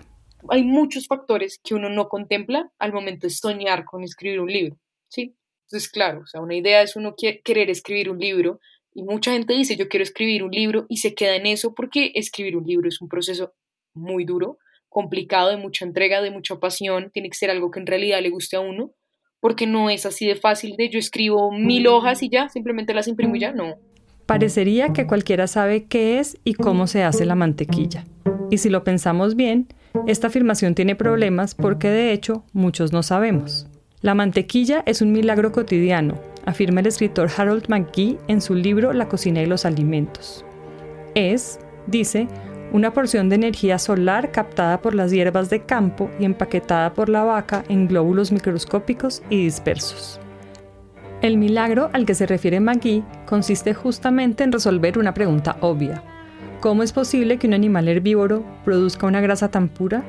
Hay 0.49 0.63
muchos 0.63 1.07
factores 1.07 1.59
que 1.63 1.75
uno 1.75 1.89
no 1.89 2.07
contempla 2.07 2.71
al 2.79 2.93
momento 2.93 3.27
de 3.27 3.31
soñar 3.31 3.85
con 3.85 4.03
escribir 4.03 4.41
un 4.41 4.51
libro, 4.51 4.77
¿sí? 5.07 5.35
Entonces, 5.67 5.89
claro, 5.89 6.21
o 6.21 6.27
sea, 6.27 6.41
una 6.41 6.55
idea 6.55 6.81
es 6.81 6.95
uno 6.95 7.15
querer 7.15 7.69
escribir 7.69 8.09
un 8.09 8.19
libro 8.19 8.59
y 8.93 9.03
mucha 9.03 9.31
gente 9.31 9.53
dice 9.53 9.77
yo 9.77 9.87
quiero 9.87 10.03
escribir 10.03 10.43
un 10.43 10.51
libro 10.51 10.85
y 10.89 10.97
se 10.97 11.15
queda 11.15 11.35
en 11.35 11.45
eso 11.45 11.73
porque 11.73 12.11
escribir 12.15 12.57
un 12.57 12.65
libro 12.65 12.89
es 12.89 13.01
un 13.01 13.07
proceso 13.07 13.53
muy 13.93 14.25
duro, 14.25 14.57
complicado, 14.89 15.49
de 15.49 15.57
mucha 15.57 15.85
entrega, 15.85 16.21
de 16.21 16.31
mucha 16.31 16.59
pasión, 16.59 17.11
tiene 17.13 17.29
que 17.29 17.37
ser 17.37 17.49
algo 17.49 17.71
que 17.71 17.79
en 17.79 17.87
realidad 17.87 18.21
le 18.21 18.29
guste 18.29 18.57
a 18.57 18.59
uno, 18.59 18.91
porque 19.39 19.65
no 19.65 19.89
es 19.89 20.05
así 20.05 20.27
de 20.27 20.35
fácil 20.35 20.75
de 20.77 20.89
yo 20.89 20.99
escribo 20.99 21.51
mil 21.51 21.87
hojas 21.87 22.21
y 22.21 22.29
ya, 22.29 22.49
simplemente 22.49 22.93
las 22.93 23.07
imprimo 23.07 23.35
y 23.35 23.39
ya, 23.39 23.53
no. 23.53 23.75
Parecería 24.25 24.93
que 24.93 25.07
cualquiera 25.07 25.47
sabe 25.47 25.85
qué 25.87 26.19
es 26.19 26.37
y 26.43 26.53
cómo 26.53 26.87
se 26.87 27.03
hace 27.03 27.25
la 27.25 27.35
mantequilla. 27.35 28.05
Y 28.49 28.57
si 28.57 28.69
lo 28.69 28.83
pensamos 28.83 29.35
bien, 29.35 29.67
esta 30.07 30.27
afirmación 30.27 30.75
tiene 30.75 30.95
problemas 30.95 31.55
porque 31.55 31.89
de 31.89 32.11
hecho 32.11 32.43
muchos 32.53 32.91
no 32.91 33.03
sabemos. 33.03 33.67
La 34.01 34.15
mantequilla 34.15 34.83
es 34.85 35.01
un 35.01 35.11
milagro 35.11 35.51
cotidiano, 35.51 36.19
afirma 36.45 36.79
el 36.79 36.87
escritor 36.87 37.29
Harold 37.35 37.67
McGee 37.67 38.17
en 38.27 38.41
su 38.41 38.55
libro 38.55 38.93
La 38.93 39.07
cocina 39.07 39.41
y 39.41 39.45
los 39.45 39.65
alimentos. 39.65 40.43
Es, 41.13 41.59
dice, 41.87 42.27
una 42.71 42.93
porción 42.93 43.29
de 43.29 43.35
energía 43.35 43.77
solar 43.77 44.31
captada 44.31 44.81
por 44.81 44.95
las 44.95 45.11
hierbas 45.11 45.49
de 45.49 45.63
campo 45.65 46.09
y 46.19 46.25
empaquetada 46.25 46.93
por 46.93 47.09
la 47.09 47.23
vaca 47.23 47.63
en 47.67 47.87
glóbulos 47.87 48.31
microscópicos 48.31 49.21
y 49.29 49.43
dispersos. 49.43 50.19
El 51.21 51.37
milagro 51.37 51.89
al 51.93 52.05
que 52.05 52.15
se 52.15 52.25
refiere 52.25 52.59
McGee 52.59 53.03
consiste 53.27 53.73
justamente 53.73 54.43
en 54.43 54.51
resolver 54.51 54.97
una 54.97 55.13
pregunta 55.13 55.57
obvia. 55.61 56.03
¿Cómo 56.61 56.83
es 56.83 56.93
posible 56.93 57.37
que 57.37 57.47
un 57.47 57.55
animal 57.55 57.87
herbívoro 57.87 58.45
produzca 58.63 59.07
una 59.07 59.19
grasa 59.19 59.49
tan 59.49 59.67
pura? 59.67 60.03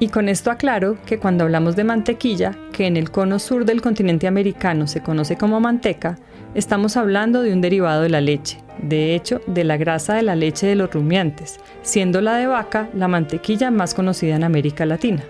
Y 0.00 0.08
con 0.08 0.30
esto 0.30 0.50
aclaro 0.50 0.96
que 1.04 1.18
cuando 1.18 1.44
hablamos 1.44 1.76
de 1.76 1.84
mantequilla, 1.84 2.56
que 2.72 2.86
en 2.86 2.96
el 2.96 3.10
cono 3.10 3.38
sur 3.38 3.66
del 3.66 3.82
continente 3.82 4.26
americano 4.26 4.86
se 4.86 5.02
conoce 5.02 5.36
como 5.36 5.60
manteca, 5.60 6.16
estamos 6.54 6.96
hablando 6.96 7.42
de 7.42 7.52
un 7.52 7.60
derivado 7.60 8.00
de 8.00 8.08
la 8.08 8.22
leche, 8.22 8.62
de 8.82 9.14
hecho, 9.14 9.42
de 9.46 9.62
la 9.62 9.76
grasa 9.76 10.14
de 10.14 10.22
la 10.22 10.36
leche 10.36 10.66
de 10.66 10.74
los 10.74 10.90
rumiantes, 10.90 11.60
siendo 11.82 12.22
la 12.22 12.36
de 12.36 12.46
vaca 12.46 12.88
la 12.94 13.06
mantequilla 13.06 13.70
más 13.70 13.92
conocida 13.92 14.36
en 14.36 14.44
América 14.44 14.86
Latina. 14.86 15.22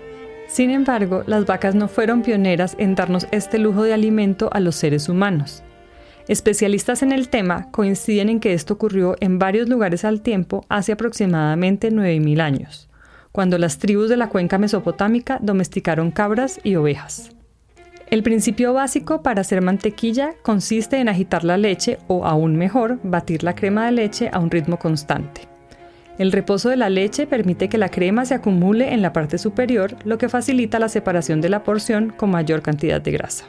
Sin 0.47 0.69
embargo, 0.69 1.23
las 1.27 1.45
vacas 1.45 1.75
no 1.75 1.89
fueron 1.89 2.21
pioneras 2.21 2.77
en 2.79 2.95
darnos 2.95 3.27
este 3.31 3.59
lujo 3.59 3.83
de 3.83 3.93
alimento 3.93 4.49
a 4.53 4.61
los 4.61 4.75
seres 4.75 5.09
humanos. 5.09 5.65
Especialistas 6.27 7.03
en 7.03 7.11
el 7.11 7.29
tema 7.29 7.71
coinciden 7.71 8.29
en 8.29 8.39
que 8.39 8.53
esto 8.53 8.73
ocurrió 8.73 9.15
en 9.19 9.39
varios 9.39 9.69
lugares 9.69 10.05
al 10.05 10.21
tiempo 10.21 10.65
hace 10.69 10.91
aproximadamente 10.91 11.91
9.000 11.91 12.41
años 12.41 12.89
cuando 13.35 13.57
las 13.57 13.79
tribus 13.79 14.07
de 14.07 14.15
la 14.15 14.29
cuenca 14.29 14.57
mesopotámica 14.57 15.39
domesticaron 15.41 16.09
cabras 16.09 16.61
y 16.63 16.77
ovejas. 16.77 17.31
El 18.09 18.23
principio 18.23 18.71
básico 18.71 19.23
para 19.23 19.41
hacer 19.41 19.61
mantequilla 19.61 20.35
consiste 20.41 21.01
en 21.01 21.09
agitar 21.09 21.43
la 21.43 21.57
leche 21.57 21.97
o, 22.07 22.25
aún 22.25 22.55
mejor, 22.55 22.97
batir 23.03 23.43
la 23.43 23.53
crema 23.53 23.87
de 23.87 23.91
leche 23.91 24.29
a 24.31 24.39
un 24.39 24.49
ritmo 24.49 24.79
constante. 24.79 25.41
El 26.17 26.31
reposo 26.31 26.69
de 26.69 26.77
la 26.77 26.89
leche 26.89 27.27
permite 27.27 27.67
que 27.67 27.77
la 27.77 27.89
crema 27.89 28.23
se 28.23 28.35
acumule 28.35 28.93
en 28.93 29.01
la 29.01 29.11
parte 29.11 29.37
superior, 29.37 29.97
lo 30.05 30.17
que 30.17 30.29
facilita 30.29 30.79
la 30.79 30.87
separación 30.87 31.41
de 31.41 31.49
la 31.49 31.61
porción 31.61 32.13
con 32.15 32.31
mayor 32.31 32.61
cantidad 32.61 33.01
de 33.01 33.11
grasa. 33.11 33.43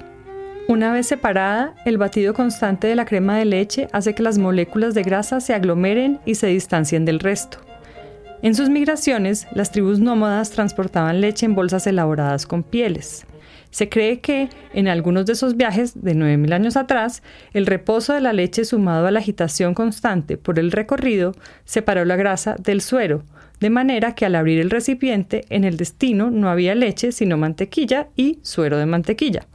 Una 0.68 0.92
vez 0.92 1.06
separada, 1.06 1.76
el 1.84 1.96
batido 1.96 2.34
constante 2.34 2.88
de 2.88 2.96
la 2.96 3.04
crema 3.04 3.38
de 3.38 3.44
leche 3.44 3.86
hace 3.92 4.16
que 4.16 4.24
las 4.24 4.36
moléculas 4.36 4.94
de 4.94 5.04
grasa 5.04 5.40
se 5.40 5.54
aglomeren 5.54 6.18
y 6.26 6.34
se 6.34 6.48
distancien 6.48 7.04
del 7.04 7.20
resto. 7.20 7.58
En 8.42 8.56
sus 8.56 8.68
migraciones, 8.68 9.46
las 9.52 9.70
tribus 9.70 10.00
nómadas 10.00 10.50
transportaban 10.50 11.20
leche 11.20 11.46
en 11.46 11.54
bolsas 11.54 11.86
elaboradas 11.86 12.46
con 12.46 12.64
pieles. 12.64 13.26
Se 13.70 13.88
cree 13.88 14.18
que, 14.18 14.48
en 14.74 14.88
algunos 14.88 15.26
de 15.26 15.34
esos 15.34 15.56
viajes 15.56 16.02
de 16.02 16.16
9.000 16.16 16.52
años 16.52 16.76
atrás, 16.76 17.22
el 17.52 17.66
reposo 17.66 18.12
de 18.12 18.20
la 18.20 18.32
leche 18.32 18.64
sumado 18.64 19.06
a 19.06 19.12
la 19.12 19.20
agitación 19.20 19.72
constante 19.72 20.36
por 20.36 20.58
el 20.58 20.72
recorrido 20.72 21.32
separó 21.64 22.04
la 22.04 22.16
grasa 22.16 22.56
del 22.58 22.80
suero, 22.80 23.22
de 23.60 23.70
manera 23.70 24.16
que 24.16 24.26
al 24.26 24.34
abrir 24.34 24.58
el 24.58 24.70
recipiente, 24.70 25.44
en 25.48 25.62
el 25.62 25.76
destino 25.76 26.32
no 26.32 26.50
había 26.50 26.74
leche 26.74 27.12
sino 27.12 27.36
mantequilla 27.36 28.08
y 28.16 28.40
suero 28.42 28.78
de 28.78 28.86
mantequilla. 28.86 29.46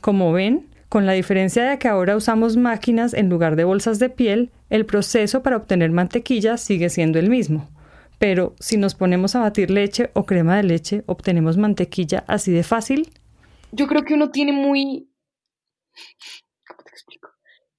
Como 0.00 0.32
ven, 0.32 0.68
con 0.88 1.06
la 1.06 1.12
diferencia 1.12 1.64
de 1.64 1.78
que 1.78 1.88
ahora 1.88 2.16
usamos 2.16 2.56
máquinas 2.56 3.14
en 3.14 3.28
lugar 3.28 3.56
de 3.56 3.64
bolsas 3.64 3.98
de 3.98 4.08
piel, 4.10 4.50
el 4.70 4.86
proceso 4.86 5.42
para 5.42 5.56
obtener 5.56 5.90
mantequilla 5.90 6.56
sigue 6.56 6.88
siendo 6.88 7.18
el 7.18 7.28
mismo. 7.28 7.68
Pero 8.18 8.54
si 8.58 8.76
nos 8.76 8.94
ponemos 8.94 9.36
a 9.36 9.40
batir 9.40 9.70
leche 9.70 10.10
o 10.14 10.24
crema 10.24 10.56
de 10.56 10.64
leche, 10.64 11.02
obtenemos 11.06 11.56
mantequilla 11.56 12.24
así 12.26 12.52
de 12.52 12.62
fácil. 12.62 13.10
Yo 13.70 13.86
creo 13.86 14.04
que 14.04 14.14
uno 14.14 14.30
tiene 14.30 14.52
muy 14.52 15.10
¿cómo 16.66 16.82
te 16.84 16.90
explico? 16.90 17.28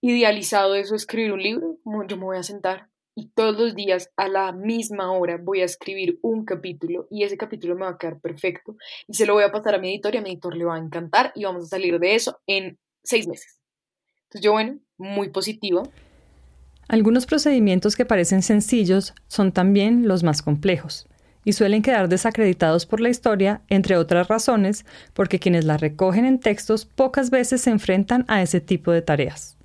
idealizado 0.01 0.75
eso, 0.75 0.95
escribir 0.95 1.33
un 1.33 1.41
libro, 1.41 1.77
yo 2.07 2.17
me 2.17 2.23
voy 2.23 2.37
a 2.37 2.43
sentar 2.43 2.88
y 3.19 3.27
todos 3.35 3.59
los 3.59 3.75
días 3.75 4.09
a 4.15 4.29
la 4.29 4.53
misma 4.53 5.11
hora 5.11 5.37
voy 5.37 5.59
a 5.59 5.65
escribir 5.65 6.19
un 6.21 6.45
capítulo 6.45 7.05
y 7.11 7.23
ese 7.23 7.35
capítulo 7.35 7.75
me 7.75 7.81
va 7.81 7.91
a 7.91 7.97
quedar 7.97 8.21
perfecto 8.21 8.77
y 9.07 9.13
se 9.13 9.25
lo 9.25 9.33
voy 9.33 9.43
a 9.43 9.51
pasar 9.51 9.75
a 9.75 9.77
mi 9.77 9.89
editor 9.89 10.15
y 10.15 10.19
a 10.19 10.21
mi 10.21 10.29
editor 10.29 10.55
le 10.55 10.63
va 10.63 10.75
a 10.75 10.79
encantar 10.79 11.33
y 11.35 11.43
vamos 11.43 11.65
a 11.65 11.67
salir 11.67 11.99
de 11.99 12.15
eso 12.15 12.39
en 12.47 12.79
seis 13.03 13.27
meses. 13.27 13.59
Entonces 14.23 14.41
yo, 14.41 14.53
bueno, 14.53 14.79
muy 14.97 15.29
positiva. 15.31 15.83
Algunos 16.87 17.25
procedimientos 17.25 17.97
que 17.97 18.05
parecen 18.05 18.41
sencillos 18.41 19.13
son 19.27 19.51
también 19.51 20.07
los 20.07 20.23
más 20.23 20.41
complejos 20.41 21.05
y 21.43 21.51
suelen 21.51 21.81
quedar 21.81 22.07
desacreditados 22.07 22.85
por 22.85 23.01
la 23.01 23.09
historia, 23.09 23.63
entre 23.67 23.97
otras 23.97 24.29
razones, 24.29 24.85
porque 25.13 25.39
quienes 25.39 25.65
la 25.65 25.75
recogen 25.75 26.23
en 26.23 26.39
textos 26.39 26.85
pocas 26.85 27.31
veces 27.31 27.61
se 27.61 27.69
enfrentan 27.69 28.23
a 28.29 28.41
ese 28.41 28.61
tipo 28.61 28.93
de 28.93 29.01
tareas. 29.01 29.58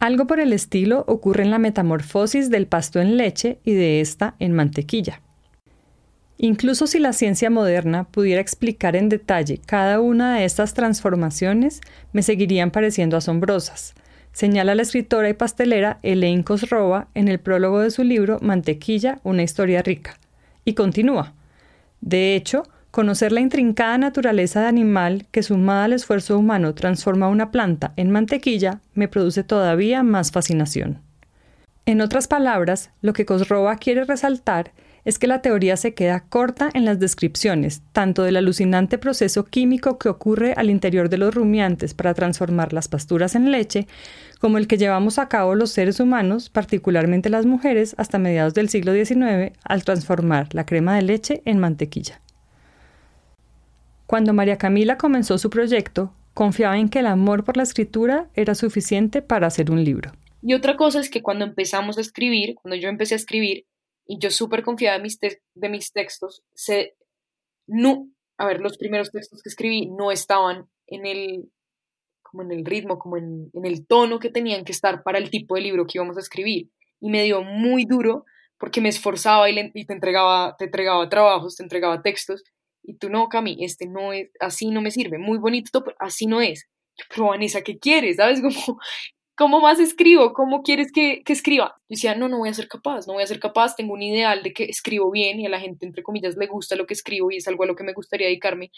Algo 0.00 0.26
por 0.26 0.40
el 0.40 0.54
estilo 0.54 1.04
ocurre 1.06 1.44
en 1.44 1.50
la 1.50 1.58
metamorfosis 1.58 2.48
del 2.48 2.66
pasto 2.66 3.00
en 3.00 3.18
leche 3.18 3.58
y 3.64 3.74
de 3.74 4.00
esta 4.00 4.34
en 4.38 4.54
mantequilla. 4.54 5.20
Incluso 6.38 6.86
si 6.86 6.98
la 6.98 7.12
ciencia 7.12 7.50
moderna 7.50 8.04
pudiera 8.04 8.40
explicar 8.40 8.96
en 8.96 9.10
detalle 9.10 9.60
cada 9.66 10.00
una 10.00 10.38
de 10.38 10.46
estas 10.46 10.72
transformaciones, 10.72 11.82
me 12.14 12.22
seguirían 12.22 12.70
pareciendo 12.70 13.18
asombrosas, 13.18 13.92
señala 14.32 14.74
la 14.74 14.80
escritora 14.80 15.28
y 15.28 15.34
pastelera 15.34 15.98
Elaine 16.02 16.44
Kosrova 16.44 17.08
en 17.12 17.28
el 17.28 17.38
prólogo 17.38 17.80
de 17.80 17.90
su 17.90 18.02
libro 18.02 18.38
Mantequilla, 18.40 19.20
una 19.22 19.42
historia 19.42 19.82
rica. 19.82 20.18
Y 20.64 20.72
continúa. 20.72 21.34
De 22.00 22.36
hecho, 22.36 22.62
conocer 22.90 23.32
la 23.32 23.40
intrincada 23.40 23.98
naturaleza 23.98 24.60
de 24.60 24.66
animal 24.66 25.26
que 25.30 25.42
sumada 25.42 25.84
al 25.84 25.92
esfuerzo 25.92 26.38
humano 26.38 26.74
transforma 26.74 27.28
una 27.28 27.50
planta 27.50 27.92
en 27.96 28.10
mantequilla 28.10 28.80
me 28.94 29.08
produce 29.08 29.44
todavía 29.44 30.02
más 30.02 30.32
fascinación. 30.32 30.98
En 31.86 32.00
otras 32.00 32.28
palabras, 32.28 32.90
lo 33.00 33.12
que 33.12 33.24
Kosrova 33.24 33.76
quiere 33.76 34.04
resaltar 34.04 34.72
es 35.04 35.18
que 35.18 35.26
la 35.26 35.40
teoría 35.42 35.76
se 35.76 35.94
queda 35.94 36.20
corta 36.20 36.68
en 36.74 36.84
las 36.84 36.98
descripciones, 36.98 37.82
tanto 37.92 38.22
del 38.22 38.36
alucinante 38.36 38.98
proceso 38.98 39.44
químico 39.44 39.98
que 39.98 40.08
ocurre 40.08 40.52
al 40.56 40.70
interior 40.70 41.08
de 41.08 41.18
los 41.18 41.34
rumiantes 41.34 41.94
para 41.94 42.14
transformar 42.14 42.72
las 42.72 42.88
pasturas 42.88 43.34
en 43.34 43.50
leche, 43.50 43.86
como 44.40 44.58
el 44.58 44.66
que 44.66 44.78
llevamos 44.78 45.18
a 45.18 45.28
cabo 45.28 45.54
los 45.54 45.70
seres 45.70 46.00
humanos, 46.00 46.50
particularmente 46.50 47.30
las 47.30 47.46
mujeres, 47.46 47.94
hasta 47.98 48.18
mediados 48.18 48.54
del 48.54 48.68
siglo 48.68 48.92
XIX, 48.92 49.56
al 49.64 49.84
transformar 49.84 50.48
la 50.54 50.66
crema 50.66 50.96
de 50.96 51.02
leche 51.02 51.42
en 51.44 51.58
mantequilla. 51.58 52.20
Cuando 54.10 54.32
María 54.32 54.58
Camila 54.58 54.98
comenzó 54.98 55.38
su 55.38 55.50
proyecto, 55.50 56.12
confiaba 56.34 56.76
en 56.76 56.88
que 56.88 56.98
el 56.98 57.06
amor 57.06 57.44
por 57.44 57.56
la 57.56 57.62
escritura 57.62 58.28
era 58.34 58.56
suficiente 58.56 59.22
para 59.22 59.46
hacer 59.46 59.70
un 59.70 59.84
libro. 59.84 60.10
Y 60.42 60.54
otra 60.54 60.76
cosa 60.76 60.98
es 60.98 61.08
que 61.10 61.22
cuando 61.22 61.44
empezamos 61.44 61.96
a 61.96 62.00
escribir, 62.00 62.56
cuando 62.56 62.74
yo 62.74 62.88
empecé 62.88 63.14
a 63.14 63.18
escribir, 63.18 63.68
y 64.08 64.18
yo 64.18 64.32
súper 64.32 64.64
confiada 64.64 64.96
de 64.96 65.04
mis, 65.04 65.16
de 65.20 65.68
mis 65.68 65.92
textos, 65.92 66.42
se, 66.54 66.96
no, 67.68 68.08
a 68.36 68.46
ver, 68.46 68.60
los 68.60 68.78
primeros 68.78 69.12
textos 69.12 69.44
que 69.44 69.48
escribí 69.48 69.86
no 69.86 70.10
estaban 70.10 70.68
en 70.88 71.06
el, 71.06 71.48
como 72.20 72.42
en 72.42 72.50
el 72.50 72.64
ritmo, 72.64 72.98
como 72.98 73.16
en, 73.16 73.48
el 73.62 73.86
tono 73.86 74.18
que 74.18 74.30
tenían 74.30 74.64
que 74.64 74.72
estar 74.72 75.04
para 75.04 75.18
el 75.18 75.30
tipo 75.30 75.54
de 75.54 75.60
libro 75.60 75.86
que 75.86 75.98
íbamos 75.98 76.16
a 76.16 76.20
escribir. 76.20 76.68
Y 76.98 77.10
me 77.10 77.22
dio 77.22 77.44
muy 77.44 77.84
duro 77.84 78.24
porque 78.58 78.80
me 78.80 78.88
esforzaba 78.88 79.48
y, 79.48 79.70
y 79.72 79.86
te, 79.86 79.92
entregaba, 79.92 80.56
te 80.58 80.64
entregaba 80.64 81.08
trabajos, 81.08 81.54
te 81.54 81.62
entregaba 81.62 82.02
textos, 82.02 82.42
y 82.82 82.94
tú 82.94 83.10
no, 83.10 83.28
Cami, 83.28 83.64
este 83.64 83.86
no 83.86 84.12
es, 84.12 84.30
así 84.40 84.70
no 84.70 84.80
me 84.80 84.90
sirve, 84.90 85.18
muy 85.18 85.38
bonito, 85.38 85.84
pero 85.84 85.96
así 85.98 86.26
no 86.26 86.40
es. 86.40 86.68
Pero 87.08 87.28
Vanessa, 87.28 87.62
¿qué 87.62 87.78
quieres? 87.78 88.16
¿Sabes? 88.16 88.40
Como, 88.42 88.78
¿cómo 89.36 89.60
más 89.60 89.78
escribo? 89.80 90.32
¿Cómo 90.32 90.62
quieres 90.62 90.92
que, 90.92 91.22
que 91.24 91.32
escriba? 91.32 91.80
Decía, 91.88 92.14
no, 92.14 92.28
no 92.28 92.38
voy 92.38 92.50
a 92.50 92.54
ser 92.54 92.68
capaz, 92.68 93.06
no 93.06 93.14
voy 93.14 93.22
a 93.22 93.26
ser 93.26 93.40
capaz, 93.40 93.76
tengo 93.76 93.94
un 93.94 94.02
ideal 94.02 94.42
de 94.42 94.52
que 94.52 94.64
escribo 94.64 95.10
bien 95.10 95.40
y 95.40 95.46
a 95.46 95.50
la 95.50 95.60
gente, 95.60 95.86
entre 95.86 96.02
comillas, 96.02 96.36
le 96.36 96.46
gusta 96.46 96.76
lo 96.76 96.86
que 96.86 96.94
escribo 96.94 97.30
y 97.30 97.36
es 97.36 97.48
algo 97.48 97.64
a 97.64 97.66
lo 97.66 97.76
que 97.76 97.84
me 97.84 97.92
gustaría 97.92 98.26
dedicarme, 98.26 98.70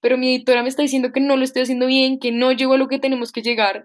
pero 0.00 0.16
mi 0.16 0.34
editora 0.34 0.62
me 0.62 0.68
está 0.68 0.82
diciendo 0.82 1.12
que 1.12 1.20
no 1.20 1.36
lo 1.36 1.44
estoy 1.44 1.62
haciendo 1.62 1.86
bien, 1.86 2.18
que 2.18 2.32
no 2.32 2.52
llego 2.52 2.74
a 2.74 2.78
lo 2.78 2.88
que 2.88 2.98
tenemos 2.98 3.32
que 3.32 3.42
llegar. 3.42 3.84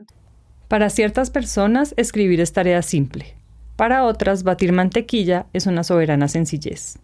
Para 0.67 0.89
ciertas 0.89 1.29
personas, 1.29 1.93
escribir 1.97 2.39
es 2.41 2.53
tarea 2.53 2.81
simple. 2.81 3.35
Para 3.75 4.05
otras, 4.05 4.43
batir 4.43 4.71
mantequilla 4.71 5.47
es 5.51 5.67
una 5.67 5.83
soberana 5.83 6.27
sencillez. 6.27 6.97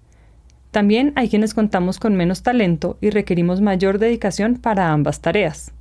También 0.72 1.12
hay 1.16 1.30
quienes 1.30 1.54
contamos 1.54 2.00
con 2.00 2.16
menos 2.16 2.44
talento 2.44 2.98
y 3.02 3.10
requerimos 3.10 3.60
mayor 3.60 4.00
dedicación 4.00 4.56
para 4.56 4.92
ambas 4.92 5.20
tareas. 5.20 5.74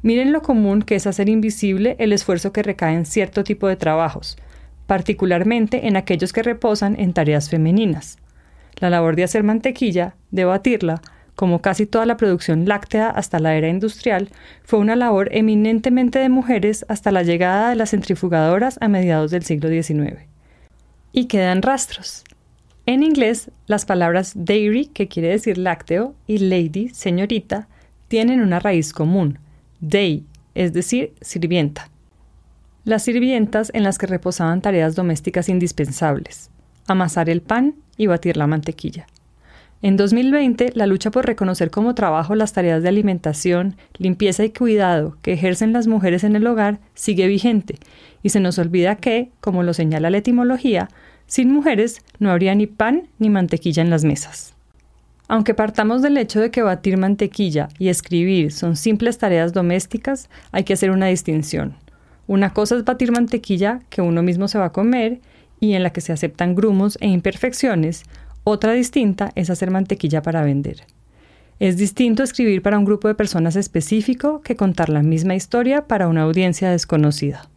Miren 0.00 0.32
lo 0.32 0.40
común 0.42 0.82
que 0.82 0.94
es 0.94 1.06
hacer 1.06 1.28
invisible 1.28 1.96
el 1.98 2.12
esfuerzo 2.12 2.52
que 2.52 2.62
recae 2.62 2.94
en 2.94 3.04
cierto 3.04 3.44
tipo 3.44 3.68
de 3.68 3.76
trabajos, 3.76 4.38
particularmente 4.86 5.86
en 5.88 5.96
aquellos 5.96 6.32
que 6.32 6.42
reposan 6.42 6.98
en 6.98 7.12
tareas 7.12 7.50
femeninas. 7.50 8.16
La 8.76 8.88
labor 8.90 9.16
de 9.16 9.24
hacer 9.24 9.42
mantequilla, 9.42 10.14
de 10.30 10.44
batirla, 10.44 11.02
como 11.34 11.60
casi 11.60 11.84
toda 11.84 12.06
la 12.06 12.16
producción 12.16 12.66
láctea 12.66 13.10
hasta 13.10 13.38
la 13.38 13.54
era 13.54 13.68
industrial, 13.68 14.30
fue 14.64 14.78
una 14.78 14.96
labor 14.96 15.28
eminentemente 15.32 16.18
de 16.18 16.28
mujeres 16.28 16.86
hasta 16.88 17.12
la 17.12 17.22
llegada 17.22 17.70
de 17.70 17.76
las 17.76 17.90
centrifugadoras 17.90 18.78
a 18.80 18.88
mediados 18.88 19.30
del 19.30 19.44
siglo 19.44 19.68
XIX. 19.68 20.22
Y 21.12 21.26
quedan 21.26 21.62
rastros. 21.62 22.24
En 22.88 23.02
inglés, 23.02 23.50
las 23.66 23.84
palabras 23.84 24.32
dairy, 24.34 24.86
que 24.86 25.08
quiere 25.08 25.28
decir 25.28 25.58
lácteo, 25.58 26.14
y 26.26 26.38
lady, 26.38 26.88
señorita, 26.88 27.68
tienen 28.08 28.40
una 28.40 28.60
raíz 28.60 28.94
común, 28.94 29.40
day, 29.80 30.24
es 30.54 30.72
decir, 30.72 31.12
sirvienta. 31.20 31.90
Las 32.84 33.02
sirvientas 33.02 33.70
en 33.74 33.82
las 33.82 33.98
que 33.98 34.06
reposaban 34.06 34.62
tareas 34.62 34.94
domésticas 34.94 35.50
indispensables, 35.50 36.48
amasar 36.86 37.28
el 37.28 37.42
pan 37.42 37.74
y 37.98 38.06
batir 38.06 38.38
la 38.38 38.46
mantequilla. 38.46 39.06
En 39.82 39.98
2020, 39.98 40.72
la 40.74 40.86
lucha 40.86 41.10
por 41.10 41.26
reconocer 41.26 41.70
como 41.70 41.94
trabajo 41.94 42.34
las 42.36 42.54
tareas 42.54 42.82
de 42.82 42.88
alimentación, 42.88 43.76
limpieza 43.98 44.46
y 44.46 44.50
cuidado 44.50 45.18
que 45.20 45.34
ejercen 45.34 45.74
las 45.74 45.88
mujeres 45.88 46.24
en 46.24 46.36
el 46.36 46.46
hogar 46.46 46.78
sigue 46.94 47.26
vigente, 47.26 47.80
y 48.22 48.30
se 48.30 48.40
nos 48.40 48.58
olvida 48.58 48.96
que, 48.96 49.30
como 49.42 49.62
lo 49.62 49.74
señala 49.74 50.08
la 50.08 50.16
etimología, 50.16 50.88
sin 51.28 51.52
mujeres 51.52 52.02
no 52.18 52.32
habría 52.32 52.56
ni 52.56 52.66
pan 52.66 53.06
ni 53.20 53.30
mantequilla 53.30 53.82
en 53.82 53.90
las 53.90 54.02
mesas. 54.02 54.54
Aunque 55.28 55.54
partamos 55.54 56.02
del 56.02 56.16
hecho 56.16 56.40
de 56.40 56.50
que 56.50 56.62
batir 56.62 56.96
mantequilla 56.96 57.68
y 57.78 57.90
escribir 57.90 58.50
son 58.50 58.76
simples 58.76 59.18
tareas 59.18 59.52
domésticas, 59.52 60.30
hay 60.50 60.64
que 60.64 60.72
hacer 60.72 60.90
una 60.90 61.06
distinción. 61.06 61.76
Una 62.26 62.52
cosa 62.54 62.76
es 62.76 62.84
batir 62.84 63.12
mantequilla 63.12 63.80
que 63.90 64.00
uno 64.00 64.22
mismo 64.22 64.48
se 64.48 64.58
va 64.58 64.66
a 64.66 64.72
comer 64.72 65.20
y 65.60 65.74
en 65.74 65.82
la 65.82 65.90
que 65.90 66.00
se 66.00 66.12
aceptan 66.12 66.54
grumos 66.54 66.96
e 67.00 67.08
imperfecciones, 67.08 68.04
otra 68.44 68.72
distinta 68.72 69.30
es 69.34 69.50
hacer 69.50 69.70
mantequilla 69.70 70.22
para 70.22 70.42
vender. 70.42 70.84
Es 71.60 71.76
distinto 71.76 72.22
escribir 72.22 72.62
para 72.62 72.78
un 72.78 72.84
grupo 72.84 73.08
de 73.08 73.14
personas 73.14 73.56
específico 73.56 74.40
que 74.42 74.56
contar 74.56 74.88
la 74.88 75.02
misma 75.02 75.34
historia 75.34 75.86
para 75.86 76.08
una 76.08 76.22
audiencia 76.22 76.70
desconocida. 76.70 77.48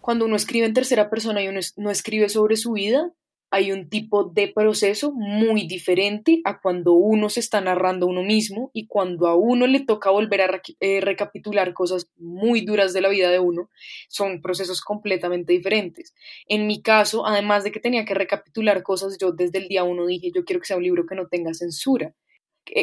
Cuando 0.00 0.24
uno 0.24 0.36
escribe 0.36 0.66
en 0.66 0.74
tercera 0.74 1.10
persona 1.10 1.42
y 1.42 1.48
uno 1.48 1.60
no 1.76 1.90
escribe 1.90 2.28
sobre 2.28 2.56
su 2.56 2.72
vida, 2.72 3.12
hay 3.50 3.72
un 3.72 3.88
tipo 3.90 4.24
de 4.24 4.48
proceso 4.48 5.12
muy 5.12 5.66
diferente 5.66 6.40
a 6.44 6.60
cuando 6.60 6.92
uno 6.92 7.28
se 7.28 7.40
está 7.40 7.60
narrando 7.60 8.06
uno 8.06 8.22
mismo 8.22 8.70
y 8.72 8.86
cuando 8.86 9.26
a 9.26 9.34
uno 9.34 9.66
le 9.66 9.80
toca 9.80 10.10
volver 10.10 10.40
a 10.42 10.62
eh, 10.78 11.00
recapitular 11.00 11.74
cosas 11.74 12.08
muy 12.16 12.60
duras 12.60 12.92
de 12.92 13.00
la 13.00 13.08
vida 13.08 13.28
de 13.28 13.40
uno, 13.40 13.68
son 14.08 14.40
procesos 14.40 14.80
completamente 14.80 15.52
diferentes. 15.52 16.14
En 16.46 16.68
mi 16.68 16.80
caso, 16.80 17.26
además 17.26 17.64
de 17.64 17.72
que 17.72 17.80
tenía 17.80 18.04
que 18.04 18.14
recapitular 18.14 18.84
cosas, 18.84 19.18
yo 19.20 19.32
desde 19.32 19.58
el 19.58 19.68
día 19.68 19.82
uno 19.82 20.06
dije, 20.06 20.30
yo 20.32 20.44
quiero 20.44 20.60
que 20.60 20.66
sea 20.66 20.76
un 20.76 20.84
libro 20.84 21.06
que 21.06 21.16
no 21.16 21.26
tenga 21.26 21.52
censura 21.52 22.14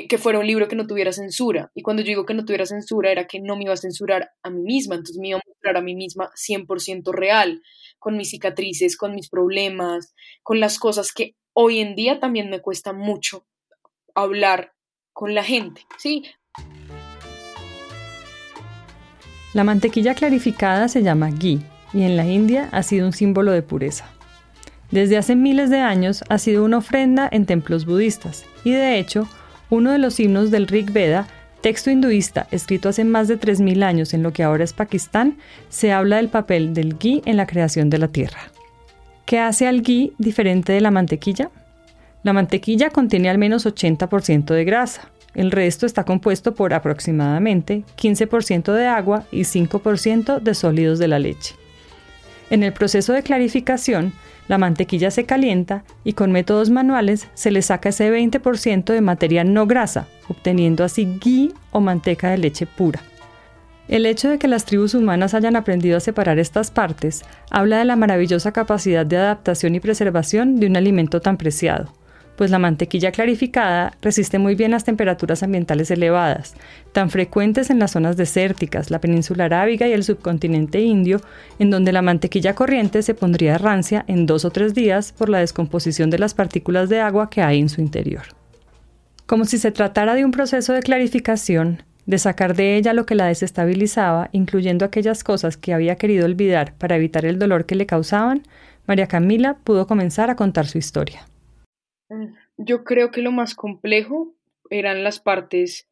que 0.10 0.18
fuera 0.18 0.40
un 0.40 0.48
libro 0.48 0.68
que 0.68 0.76
no 0.76 0.88
tuviera 0.88 1.12
censura. 1.12 1.72
Y 1.74 1.82
cuando 1.82 2.02
yo 2.02 2.08
digo 2.08 2.26
que 2.26 2.34
no 2.34 2.44
tuviera 2.44 2.66
censura, 2.66 3.12
era 3.12 3.26
que 3.26 3.40
no 3.40 3.56
me 3.56 3.64
iba 3.64 3.74
a 3.74 3.78
censurar 3.78 4.32
a 4.44 4.50
mí 4.50 4.62
misma, 4.62 4.96
entonces 4.96 5.18
me 5.18 5.30
iba 5.30 5.38
a 5.38 5.48
mostrar 5.48 5.78
a 5.78 5.82
mí 5.82 5.96
misma 5.96 6.30
100% 6.36 7.14
real, 7.14 7.62
con 8.00 8.18
mis 8.18 8.30
cicatrices, 8.30 8.98
con 8.98 9.16
mis 9.16 9.30
problemas, 9.30 10.14
con 10.44 10.60
las 10.60 10.78
cosas 10.78 11.14
que 11.14 11.36
hoy 11.54 11.80
en 11.80 11.96
día 11.96 12.20
también 12.20 12.50
me 12.50 12.62
cuesta 12.62 12.92
mucho 12.94 13.48
hablar 14.14 14.74
con 15.14 15.34
la 15.34 15.44
gente, 15.44 15.82
¿sí? 15.98 16.24
La 19.54 19.64
mantequilla 19.64 20.14
clarificada 20.14 20.88
se 20.88 21.02
llama 21.02 21.32
ghee 21.32 21.62
y 21.94 22.04
en 22.04 22.18
la 22.18 22.26
India 22.26 22.70
ha 22.72 22.84
sido 22.84 23.08
un 23.08 23.14
símbolo 23.14 23.52
de 23.52 23.64
pureza. 23.64 24.12
Desde 24.92 25.18
hace 25.18 25.36
miles 25.36 25.70
de 25.70 25.80
años 25.80 26.24
ha 26.30 26.38
sido 26.38 26.64
una 26.64 26.78
ofrenda 26.78 27.28
en 27.32 27.46
templos 27.46 27.86
budistas 27.86 28.46
y 28.64 28.72
de 28.72 29.00
hecho 29.00 29.28
uno 29.70 29.92
de 29.92 29.98
los 29.98 30.20
himnos 30.20 30.52
del 30.52 30.68
Rig 30.68 30.92
Veda, 30.92 31.28
texto 31.62 31.90
hinduista 31.90 32.48
escrito 32.52 32.90
hace 32.90 33.04
más 33.04 33.28
de 33.28 33.40
3.000 33.40 33.84
años 33.84 34.14
en 34.14 34.24
lo 34.24 34.32
que 34.32 34.44
ahora 34.44 34.64
es 34.64 34.74
Pakistán, 34.74 35.38
se 35.70 35.92
habla 35.92 36.18
del 36.18 36.30
papel 36.30 36.74
del 36.74 36.98
ghee 36.98 37.22
en 37.26 37.38
la 37.38 37.48
creación 37.48 37.90
de 37.90 37.98
la 37.98 38.08
tierra. 38.08 38.40
¿Qué 39.26 39.40
hace 39.40 39.68
al 39.68 39.82
ghee 39.82 40.14
diferente 40.18 40.72
de 40.72 40.82
la 40.82 40.92
mantequilla? 40.92 41.50
La 42.24 42.34
mantequilla 42.34 42.90
contiene 42.90 43.30
al 43.30 43.38
menos 43.38 43.66
80% 43.66 44.54
de 44.54 44.66
grasa. 44.66 45.10
El 45.34 45.52
resto 45.52 45.86
está 45.86 46.04
compuesto 46.04 46.56
por 46.56 46.74
aproximadamente 46.74 47.84
15% 47.98 48.74
de 48.74 48.88
agua 48.88 49.26
y 49.32 49.42
5% 49.42 50.40
de 50.40 50.54
sólidos 50.56 51.00
de 51.00 51.08
la 51.08 51.20
leche. 51.20 51.56
En 52.50 52.64
el 52.64 52.74
proceso 52.74 53.14
de 53.14 53.24
clarificación, 53.24 54.14
la 54.48 54.58
mantequilla 54.58 55.12
se 55.12 55.26
calienta 55.26 55.84
y 56.04 56.14
con 56.14 56.32
métodos 56.32 56.70
manuales 56.70 57.28
se 57.34 57.52
le 57.52 57.62
saca 57.62 57.90
ese 57.90 58.12
20% 58.12 58.86
de 58.86 59.02
materia 59.02 59.44
no 59.44 59.68
grasa, 59.68 60.08
obteniendo 60.30 60.84
así 60.84 61.06
ghee 61.20 61.54
o 61.72 61.82
manteca 61.82 62.30
de 62.30 62.38
leche 62.38 62.66
pura. 62.66 63.02
El 63.88 64.06
hecho 64.06 64.30
de 64.30 64.38
que 64.38 64.50
las 64.50 64.66
tribus 64.66 64.94
humanas 64.94 65.34
hayan 65.34 65.56
aprendido 65.56 65.98
a 65.98 66.02
separar 66.02 66.40
estas 66.40 66.72
partes 66.72 67.24
habla 67.50 67.78
de 67.78 67.86
la 67.86 67.96
maravillosa 67.96 68.52
capacidad 68.52 69.06
de 69.06 69.18
adaptación 69.18 69.76
y 69.76 69.80
preservación 69.80 70.60
de 70.60 70.68
un 70.68 70.76
alimento 70.76 71.22
tan 71.22 71.38
preciado 71.38 71.94
pues 72.38 72.52
la 72.52 72.60
mantequilla 72.60 73.12
clarificada 73.12 73.94
resiste 74.02 74.40
muy 74.40 74.56
bien 74.56 74.72
las 74.72 74.86
temperaturas 74.86 75.44
ambientales 75.44 75.92
elevadas, 75.92 76.54
tan 76.94 77.10
frecuentes 77.10 77.70
en 77.70 77.80
las 77.80 77.92
zonas 77.92 78.16
desérticas, 78.16 78.92
la 78.92 79.02
península 79.02 79.46
arábiga 79.46 79.88
y 79.88 79.94
el 79.94 80.04
subcontinente 80.04 80.80
indio, 80.80 81.20
en 81.60 81.72
donde 81.72 81.92
la 81.92 82.04
mantequilla 82.04 82.54
corriente 82.54 83.02
se 83.02 83.16
pondría 83.16 83.58
rancia 83.58 84.06
en 84.08 84.28
dos 84.28 84.46
o 84.46 84.52
tres 84.52 84.76
días 84.76 85.12
por 85.12 85.30
la 85.30 85.40
descomposición 85.40 86.10
de 86.12 86.20
las 86.20 86.36
partículas 86.36 86.90
de 86.90 87.02
agua 87.02 87.30
que 87.30 87.42
hay 87.42 87.60
en 87.60 87.70
su 87.70 87.82
interior. 87.82 88.24
Como 89.26 89.46
si 89.46 89.58
se 89.58 89.72
tratara 89.72 90.14
de 90.14 90.24
un 90.24 90.32
proceso 90.32 90.74
de 90.74 90.84
clarificación, 90.84 91.84
de 92.06 92.20
sacar 92.20 92.56
de 92.56 92.78
ella 92.78 92.94
lo 92.94 93.06
que 93.06 93.16
la 93.16 93.26
desestabilizaba, 93.26 94.30
incluyendo 94.32 94.86
aquellas 94.86 95.24
cosas 95.24 95.58
que 95.58 95.74
había 95.74 95.96
querido 95.96 96.26
olvidar 96.26 96.74
para 96.78 96.96
evitar 96.96 97.26
el 97.26 97.40
dolor 97.40 97.66
que 97.66 97.76
le 97.76 97.88
causaban, 97.88 98.44
María 98.86 99.08
Camila 99.08 99.58
pudo 99.64 99.88
comenzar 99.88 100.30
a 100.30 100.36
contar 100.36 100.68
su 100.68 100.78
historia. 100.78 101.28
Yo 102.58 102.84
creo 102.84 103.12
que 103.12 103.22
lo 103.22 103.32
más 103.32 103.56
complejo 103.56 104.34
eran 104.70 105.04
las 105.04 105.20
partes 105.20 105.88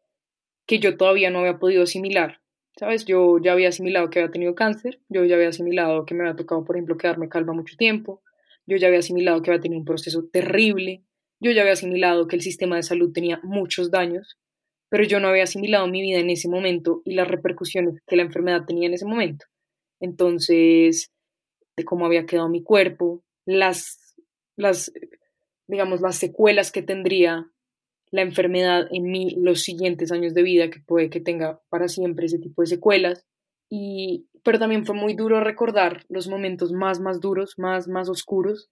que 0.65 0.79
yo 0.79 0.97
todavía 0.97 1.29
no 1.29 1.39
había 1.39 1.59
podido 1.59 1.83
asimilar. 1.83 2.41
¿Sabes? 2.77 3.05
Yo 3.05 3.37
ya 3.39 3.53
había 3.53 3.69
asimilado 3.69 4.09
que 4.09 4.19
había 4.19 4.31
tenido 4.31 4.53
cáncer, 4.53 4.99
yo 5.07 5.23
ya 5.23 5.35
había 5.35 5.47
asimilado 5.47 6.05
que 6.05 6.13
me 6.13 6.23
había 6.23 6.35
tocado, 6.35 6.65
por 6.65 6.75
ejemplo, 6.75 6.97
quedarme 6.97 7.29
calma 7.29 7.53
mucho 7.53 7.77
tiempo, 7.77 8.21
yo 8.65 8.75
ya 8.75 8.87
había 8.87 8.99
asimilado 8.99 9.41
que 9.41 9.51
había 9.51 9.61
tenido 9.61 9.79
un 9.79 9.85
proceso 9.85 10.25
terrible, 10.25 11.03
yo 11.39 11.51
ya 11.51 11.61
había 11.61 11.73
asimilado 11.73 12.27
que 12.27 12.35
el 12.35 12.41
sistema 12.41 12.75
de 12.75 12.83
salud 12.83 13.13
tenía 13.13 13.39
muchos 13.43 13.91
daños, 13.91 14.37
pero 14.89 15.05
yo 15.05 15.21
no 15.21 15.29
había 15.29 15.43
asimilado 15.43 15.87
mi 15.87 16.01
vida 16.01 16.19
en 16.19 16.29
ese 16.29 16.49
momento 16.49 17.01
y 17.05 17.13
las 17.13 17.29
repercusiones 17.29 18.01
que 18.05 18.17
la 18.17 18.23
enfermedad 18.23 18.65
tenía 18.65 18.87
en 18.87 18.93
ese 18.93 19.05
momento. 19.05 19.45
Entonces, 20.01 21.11
de 21.77 21.85
cómo 21.85 22.05
había 22.05 22.25
quedado 22.25 22.49
mi 22.49 22.61
cuerpo, 22.61 23.23
las, 23.45 24.15
las 24.57 24.91
digamos, 25.67 26.01
las 26.01 26.17
secuelas 26.17 26.71
que 26.71 26.81
tendría 26.81 27.49
la 28.11 28.21
enfermedad 28.21 28.87
en 28.91 29.03
mí 29.03 29.35
los 29.37 29.61
siguientes 29.63 30.11
años 30.11 30.33
de 30.33 30.43
vida, 30.43 30.69
que 30.69 30.79
puede 30.79 31.09
que 31.09 31.19
tenga 31.19 31.59
para 31.69 31.87
siempre 31.87 32.27
ese 32.27 32.39
tipo 32.39 32.61
de 32.61 32.67
secuelas. 32.67 33.25
Y, 33.69 34.27
pero 34.43 34.59
también 34.59 34.85
fue 34.85 34.95
muy 34.95 35.15
duro 35.15 35.41
recordar 35.41 36.05
los 36.07 36.27
momentos 36.27 36.71
más, 36.71 36.99
más 36.99 37.19
duros, 37.19 37.55
más, 37.57 37.87
más 37.87 38.09
oscuros. 38.09 38.69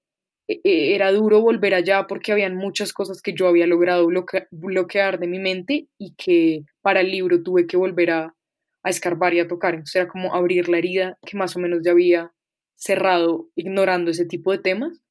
E, 0.48 0.62
e, 0.64 0.96
era 0.96 1.12
duro 1.12 1.42
volver 1.42 1.74
allá 1.74 2.06
porque 2.08 2.32
habían 2.32 2.56
muchas 2.56 2.94
cosas 2.94 3.22
que 3.22 3.34
yo 3.34 3.48
había 3.48 3.68
logrado 3.68 4.08
bloquear 4.52 5.20
de 5.20 5.28
mi 5.28 5.40
mente 5.40 5.88
y 5.98 6.14
que 6.16 6.66
para 6.82 7.02
el 7.02 7.12
libro 7.12 7.42
tuve 7.42 7.66
que 7.66 7.78
volver 7.78 8.12
a, 8.12 8.36
a 8.84 8.90
escarbar 8.90 9.34
y 9.34 9.40
a 9.40 9.48
tocar. 9.48 9.74
Entonces 9.74 9.96
era 9.96 10.08
como 10.08 10.34
abrir 10.36 10.70
la 10.70 10.78
herida 10.78 11.18
que 11.26 11.38
más 11.38 11.56
o 11.56 11.60
menos 11.60 11.80
ya 11.84 11.92
había 11.92 12.34
cerrado 12.76 13.50
ignorando 13.56 14.12
ese 14.12 14.26
tipo 14.26 14.52
de 14.52 14.60
temas 14.60 15.02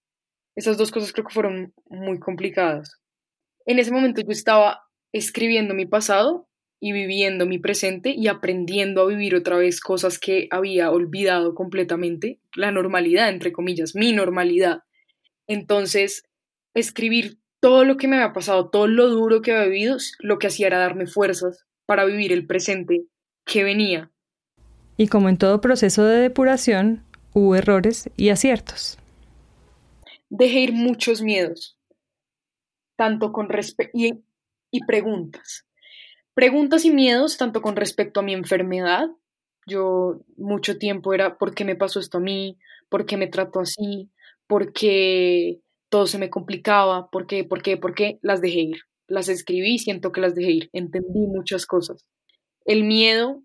esas 0.54 0.76
dos 0.76 0.90
cosas 0.90 1.12
creo 1.12 1.26
que 1.26 1.34
fueron 1.34 1.72
muy 1.86 2.18
complicadas. 2.18 3.00
En 3.66 3.78
ese 3.78 3.92
momento 3.92 4.20
yo 4.20 4.30
estaba 4.30 4.82
escribiendo 5.12 5.74
mi 5.74 5.86
pasado 5.86 6.48
y 6.80 6.92
viviendo 6.92 7.46
mi 7.46 7.58
presente 7.58 8.12
y 8.16 8.26
aprendiendo 8.26 9.02
a 9.02 9.06
vivir 9.06 9.36
otra 9.36 9.56
vez 9.56 9.80
cosas 9.80 10.18
que 10.18 10.48
había 10.50 10.90
olvidado 10.90 11.54
completamente, 11.54 12.40
la 12.56 12.72
normalidad, 12.72 13.28
entre 13.28 13.52
comillas, 13.52 13.94
mi 13.94 14.12
normalidad. 14.12 14.80
Entonces, 15.46 16.24
escribir 16.74 17.38
todo 17.60 17.84
lo 17.84 17.96
que 17.96 18.08
me 18.08 18.16
había 18.16 18.32
pasado, 18.32 18.68
todo 18.70 18.88
lo 18.88 19.08
duro 19.08 19.42
que 19.42 19.52
había 19.52 19.68
vivido, 19.68 19.96
lo 20.18 20.40
que 20.40 20.48
hacía 20.48 20.66
era 20.66 20.78
darme 20.78 21.06
fuerzas 21.06 21.64
para 21.86 22.04
vivir 22.04 22.32
el 22.32 22.46
presente 22.46 23.04
que 23.44 23.62
venía. 23.62 24.10
Y 24.96 25.06
como 25.06 25.28
en 25.28 25.38
todo 25.38 25.60
proceso 25.60 26.04
de 26.04 26.16
depuración, 26.16 27.04
hubo 27.32 27.54
errores 27.54 28.10
y 28.16 28.30
aciertos. 28.30 28.98
Dejé 30.34 30.60
ir 30.60 30.72
muchos 30.72 31.20
miedos, 31.20 31.76
tanto 32.96 33.32
con 33.32 33.50
respecto 33.50 33.98
y, 33.98 34.24
y 34.70 34.80
preguntas. 34.86 35.66
Preguntas 36.32 36.86
y 36.86 36.90
miedos 36.90 37.36
tanto 37.36 37.60
con 37.60 37.76
respecto 37.76 38.20
a 38.20 38.22
mi 38.22 38.32
enfermedad. 38.32 39.10
Yo 39.66 40.22
mucho 40.38 40.78
tiempo 40.78 41.12
era 41.12 41.36
¿por 41.36 41.54
qué 41.54 41.66
me 41.66 41.76
pasó 41.76 42.00
esto 42.00 42.16
a 42.16 42.22
mí? 42.22 42.56
¿Por 42.88 43.04
qué 43.04 43.18
me 43.18 43.26
trato 43.26 43.60
así? 43.60 44.08
¿Por 44.46 44.72
qué 44.72 45.60
todo 45.90 46.06
se 46.06 46.16
me 46.16 46.30
complicaba? 46.30 47.10
¿Por 47.10 47.26
qué? 47.26 47.44
¿Por 47.44 47.60
qué? 47.60 47.76
¿Por 47.76 47.94
qué? 47.94 48.18
Las 48.22 48.40
dejé 48.40 48.60
ir. 48.60 48.80
Las 49.08 49.28
escribí 49.28 49.78
siento 49.78 50.12
que 50.12 50.22
las 50.22 50.34
dejé 50.34 50.50
ir. 50.52 50.70
Entendí 50.72 51.26
muchas 51.26 51.66
cosas. 51.66 52.06
El 52.64 52.84
miedo, 52.84 53.42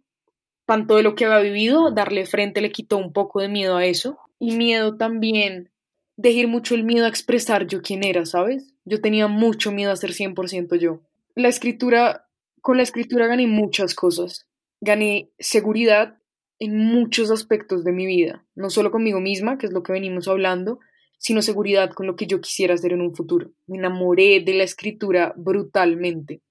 tanto 0.65 0.95
de 0.95 1.04
lo 1.04 1.15
que 1.15 1.26
había 1.26 1.39
vivido, 1.52 1.91
darle 1.91 2.26
frente 2.26 2.62
le 2.62 2.71
quitó 2.71 2.95
un 2.95 3.12
poco 3.12 3.41
de 3.41 3.50
miedo 3.50 3.76
a 3.76 3.86
eso. 3.86 4.17
Y 4.39 4.56
miedo 4.56 4.95
también, 4.95 5.69
dejé 6.17 6.47
mucho 6.47 6.75
el 6.75 6.84
miedo 6.84 7.06
a 7.06 7.10
expresar 7.10 7.67
yo 7.67 7.82
quién 7.82 8.03
era, 8.03 8.25
¿sabes? 8.25 8.73
Yo 8.84 8.99
tenía 8.99 9.27
mucho 9.27 9.71
miedo 9.71 9.91
a 9.91 9.95
ser 9.95 10.12
100% 10.12 10.77
yo. 10.77 11.01
La 11.36 11.47
escritura 11.47 12.27
con 12.62 12.77
la 12.77 12.84
escritura 12.84 13.27
gané 13.27 13.47
muchas 13.47 13.95
cosas. 13.95 14.47
Gané 14.82 15.32
seguridad 15.39 16.17
en 16.60 16.75
muchos 16.75 17.32
aspectos 17.32 17.84
de 17.84 17.91
mi 17.91 18.06
vida, 18.06 18.45
no 18.56 18.69
solo 18.69 18.91
conmigo 18.91 19.21
misma, 19.21 19.58
que 19.58 19.67
es 19.67 19.71
lo 19.71 19.84
que 19.84 19.93
venimos 19.93 20.27
hablando, 20.27 20.80
sino 21.19 21.41
seguridad 21.41 21.91
con 21.91 22.08
lo 22.08 22.15
que 22.15 22.27
yo 22.27 22.41
quisiera 22.41 22.73
hacer 22.73 22.93
en 22.93 23.01
un 23.01 23.15
futuro. 23.15 23.51
Me 23.67 23.77
enamoré 23.77 24.41
de 24.41 24.53
la 24.53 24.63
escritura 24.63 25.34
brutalmente. 25.38 26.41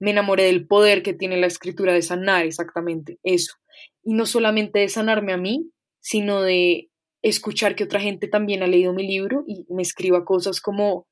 Me 0.00 0.10
enamoré 0.10 0.44
del 0.44 0.66
poder 0.66 1.02
que 1.02 1.12
tiene 1.12 1.36
la 1.36 1.46
escritura 1.46 1.92
de 1.92 2.02
sanar 2.02 2.44
exactamente 2.44 3.18
eso. 3.22 3.54
Y 4.02 4.14
no 4.14 4.26
solamente 4.26 4.80
de 4.80 4.88
sanarme 4.88 5.32
a 5.32 5.36
mí, 5.36 5.70
sino 6.00 6.42
de 6.42 6.90
escuchar 7.22 7.74
que 7.74 7.84
otra 7.84 8.00
gente 8.00 8.28
también 8.28 8.62
ha 8.62 8.66
leído 8.66 8.92
mi 8.92 9.06
libro 9.06 9.44
y 9.46 9.64
me 9.70 9.82
escriba 9.82 10.24
cosas 10.24 10.60
como 10.60 11.06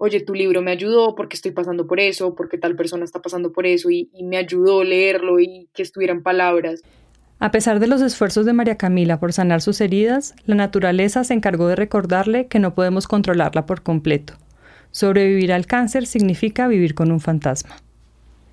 oye, 0.00 0.20
tu 0.20 0.32
libro 0.32 0.62
me 0.62 0.70
ayudó 0.70 1.16
porque 1.16 1.34
estoy 1.34 1.50
pasando 1.50 1.88
por 1.88 1.98
eso, 1.98 2.34
porque 2.36 2.56
tal 2.56 2.76
persona 2.76 3.04
está 3.04 3.20
pasando 3.20 3.52
por 3.52 3.66
eso 3.66 3.90
y, 3.90 4.08
me 4.22 4.36
ayudó 4.36 4.84
leerlo 4.84 5.40
y 5.40 5.68
que 5.74 5.82
estuvieran 5.82 6.22
palabras. 6.22 6.82
A 7.40 7.50
pesar 7.50 7.80
de 7.80 7.88
los 7.88 8.00
esfuerzos 8.00 8.46
de 8.46 8.52
María 8.52 8.76
Camila 8.76 9.18
por 9.18 9.32
sanar 9.32 9.60
sus 9.60 9.80
heridas, 9.80 10.34
la 10.46 10.54
naturaleza 10.54 11.24
se 11.24 11.34
encargó 11.34 11.66
de 11.66 11.76
recordarle 11.76 12.46
que 12.46 12.60
no 12.60 12.74
podemos 12.74 13.08
controlarla 13.08 13.66
por 13.66 13.82
completo. 13.82 14.34
Sobrevivir 14.92 15.52
al 15.52 15.66
cáncer 15.66 16.06
significa 16.06 16.68
vivir 16.68 16.94
con 16.94 17.10
un 17.10 17.20
fantasma. 17.20 17.76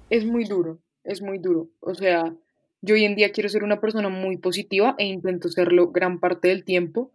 Es 0.10 0.26
muy 0.26 0.46
duro, 0.46 0.80
es 1.04 1.22
muy 1.22 1.38
duro. 1.38 1.70
O 1.80 1.94
sea, 1.94 2.36
yo 2.86 2.93
hoy 2.93 3.04
en 3.04 3.15
día 3.15 3.32
quiero 3.32 3.50
ser 3.50 3.63
una 3.63 3.82
persona 3.82 4.10
muy 4.10 4.38
positiva 4.38 4.95
e 5.00 5.06
intento 5.06 5.50
serlo 5.50 5.91
gran 5.91 6.19
parte 6.19 6.50
del 6.50 6.63
tiempo. 6.63 7.12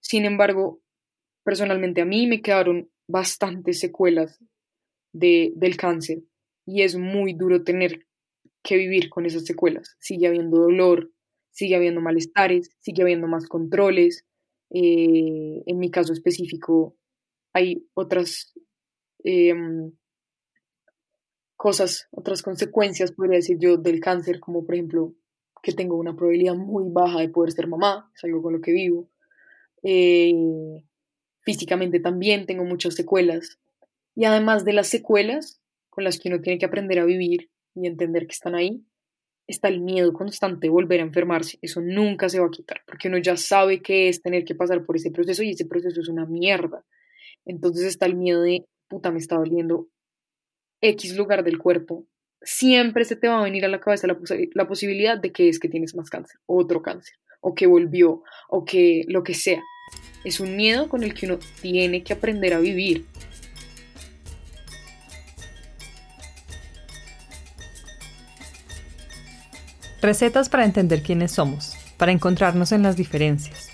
Sin 0.00 0.24
embargo, 0.24 0.82
personalmente 1.44 2.00
a 2.00 2.04
mí 2.04 2.26
me 2.26 2.42
quedaron 2.42 2.90
bastantes 3.06 3.78
secuelas 3.78 4.42
de, 5.12 5.52
del 5.54 5.76
cáncer 5.76 6.24
y 6.66 6.82
es 6.82 6.96
muy 6.96 7.34
duro 7.34 7.62
tener 7.62 8.06
que 8.64 8.76
vivir 8.76 9.10
con 9.10 9.24
esas 9.24 9.44
secuelas. 9.44 9.96
Sigue 10.00 10.26
habiendo 10.26 10.58
dolor, 10.58 11.12
sigue 11.52 11.76
habiendo 11.76 12.00
malestares, 12.00 12.70
sigue 12.80 13.02
habiendo 13.02 13.28
más 13.28 13.46
controles. 13.46 14.26
Eh, 14.70 15.62
en 15.66 15.78
mi 15.78 15.90
caso 15.90 16.12
específico 16.12 16.96
hay 17.52 17.86
otras 17.94 18.54
em, 19.22 19.92
cosas, 21.62 22.08
otras 22.10 22.42
consecuencias, 22.42 23.12
podría 23.12 23.36
decir 23.36 23.56
yo, 23.60 23.76
del 23.76 24.00
cáncer, 24.00 24.40
como 24.40 24.66
por 24.66 24.74
ejemplo 24.74 25.14
que 25.62 25.70
tengo 25.72 25.96
una 25.96 26.16
probabilidad 26.16 26.56
muy 26.56 26.82
baja 26.88 27.20
de 27.20 27.28
poder 27.28 27.52
ser 27.52 27.68
mamá, 27.68 28.10
es 28.16 28.24
algo 28.24 28.42
con 28.42 28.54
lo 28.54 28.60
que 28.60 28.72
vivo. 28.72 29.08
Eh, 29.84 30.34
Físicamente 31.42 32.00
también 32.00 32.46
tengo 32.46 32.64
muchas 32.64 32.96
secuelas. 32.96 33.60
Y 34.16 34.24
además 34.24 34.64
de 34.64 34.72
las 34.72 34.88
secuelas 34.88 35.60
con 35.88 36.02
las 36.02 36.18
que 36.18 36.30
uno 36.30 36.40
tiene 36.40 36.58
que 36.58 36.66
aprender 36.66 36.98
a 36.98 37.04
vivir 37.04 37.48
y 37.76 37.86
entender 37.86 38.26
que 38.26 38.32
están 38.32 38.56
ahí, 38.56 38.84
está 39.46 39.68
el 39.68 39.82
miedo 39.82 40.12
constante 40.12 40.66
de 40.66 40.70
volver 40.70 40.98
a 40.98 41.04
enfermarse. 41.04 41.60
Eso 41.62 41.80
nunca 41.80 42.28
se 42.28 42.40
va 42.40 42.46
a 42.46 42.50
quitar, 42.50 42.80
porque 42.88 43.06
uno 43.06 43.18
ya 43.18 43.36
sabe 43.36 43.82
qué 43.82 44.08
es 44.08 44.20
tener 44.20 44.44
que 44.44 44.56
pasar 44.56 44.84
por 44.84 44.96
ese 44.96 45.12
proceso 45.12 45.44
y 45.44 45.50
ese 45.50 45.66
proceso 45.66 46.00
es 46.00 46.08
una 46.08 46.26
mierda. 46.26 46.84
Entonces 47.44 47.84
está 47.84 48.06
el 48.06 48.16
miedo 48.16 48.42
de, 48.42 48.66
puta, 48.88 49.12
me 49.12 49.20
está 49.20 49.36
doliendo 49.36 49.86
X 50.82 51.16
lugar 51.16 51.44
del 51.44 51.58
cuerpo. 51.58 52.04
Siempre 52.42 53.04
se 53.04 53.16
te 53.16 53.28
va 53.28 53.38
a 53.38 53.44
venir 53.44 53.64
a 53.64 53.68
la 53.68 53.80
cabeza 53.80 54.08
la, 54.08 54.18
la 54.54 54.66
posibilidad 54.66 55.16
de 55.16 55.32
que 55.32 55.48
es 55.48 55.60
que 55.60 55.68
tienes 55.68 55.94
más 55.94 56.10
cáncer, 56.10 56.40
otro 56.44 56.82
cáncer, 56.82 57.14
o 57.40 57.54
que 57.54 57.66
volvió, 57.66 58.22
o 58.48 58.64
que 58.64 59.04
lo 59.06 59.22
que 59.22 59.34
sea. 59.34 59.62
Es 60.24 60.40
un 60.40 60.56
miedo 60.56 60.88
con 60.88 61.04
el 61.04 61.14
que 61.14 61.26
uno 61.26 61.38
tiene 61.60 62.02
que 62.02 62.12
aprender 62.12 62.52
a 62.52 62.58
vivir. 62.58 63.06
Recetas 70.00 70.48
para 70.48 70.64
entender 70.64 71.04
quiénes 71.04 71.30
somos, 71.30 71.76
para 71.96 72.10
encontrarnos 72.10 72.72
en 72.72 72.82
las 72.82 72.96
diferencias. 72.96 73.68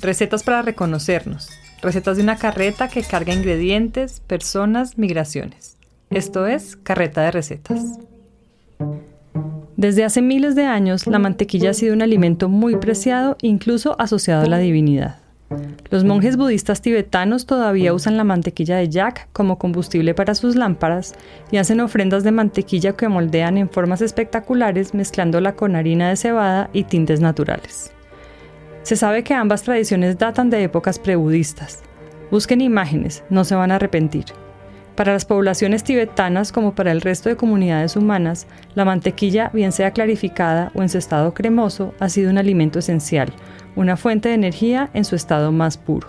Recetas 0.00 0.42
para 0.42 0.62
reconocernos. 0.62 1.50
Recetas 1.80 2.16
de 2.16 2.24
una 2.24 2.36
carreta 2.36 2.88
que 2.88 3.02
carga 3.02 3.32
ingredientes, 3.32 4.18
personas, 4.18 4.98
migraciones. 4.98 5.77
Esto 6.10 6.46
es 6.46 6.76
Carreta 6.76 7.20
de 7.22 7.30
Recetas. 7.30 7.98
Desde 9.76 10.04
hace 10.04 10.22
miles 10.22 10.54
de 10.54 10.64
años, 10.64 11.06
la 11.06 11.18
mantequilla 11.18 11.70
ha 11.70 11.74
sido 11.74 11.92
un 11.92 12.00
alimento 12.00 12.48
muy 12.48 12.76
preciado, 12.76 13.36
incluso 13.42 13.94
asociado 14.00 14.44
a 14.44 14.48
la 14.48 14.58
divinidad. 14.58 15.18
Los 15.90 16.04
monjes 16.04 16.38
budistas 16.38 16.80
tibetanos 16.80 17.44
todavía 17.44 17.92
usan 17.92 18.16
la 18.16 18.24
mantequilla 18.24 18.78
de 18.78 18.88
yak 18.88 19.28
como 19.34 19.58
combustible 19.58 20.14
para 20.14 20.34
sus 20.34 20.56
lámparas 20.56 21.14
y 21.50 21.58
hacen 21.58 21.80
ofrendas 21.80 22.24
de 22.24 22.32
mantequilla 22.32 22.96
que 22.96 23.08
moldean 23.08 23.58
en 23.58 23.68
formas 23.68 24.00
espectaculares 24.00 24.94
mezclándola 24.94 25.56
con 25.56 25.76
harina 25.76 26.08
de 26.08 26.16
cebada 26.16 26.70
y 26.72 26.84
tintes 26.84 27.20
naturales. 27.20 27.92
Se 28.82 28.96
sabe 28.96 29.24
que 29.24 29.34
ambas 29.34 29.62
tradiciones 29.62 30.16
datan 30.16 30.48
de 30.48 30.64
épocas 30.64 30.98
prebudistas. 30.98 31.82
Busquen 32.30 32.62
imágenes, 32.62 33.24
no 33.28 33.44
se 33.44 33.54
van 33.54 33.72
a 33.72 33.76
arrepentir. 33.76 34.24
Para 34.98 35.12
las 35.12 35.26
poblaciones 35.26 35.84
tibetanas 35.84 36.50
como 36.50 36.74
para 36.74 36.90
el 36.90 37.00
resto 37.00 37.28
de 37.28 37.36
comunidades 37.36 37.94
humanas, 37.94 38.48
la 38.74 38.84
mantequilla, 38.84 39.48
bien 39.54 39.70
sea 39.70 39.92
clarificada 39.92 40.72
o 40.74 40.82
en 40.82 40.88
su 40.88 40.98
estado 40.98 41.34
cremoso, 41.34 41.94
ha 42.00 42.08
sido 42.08 42.32
un 42.32 42.36
alimento 42.36 42.80
esencial, 42.80 43.32
una 43.76 43.96
fuente 43.96 44.28
de 44.28 44.34
energía 44.34 44.90
en 44.94 45.04
su 45.04 45.14
estado 45.14 45.52
más 45.52 45.78
puro. 45.78 46.08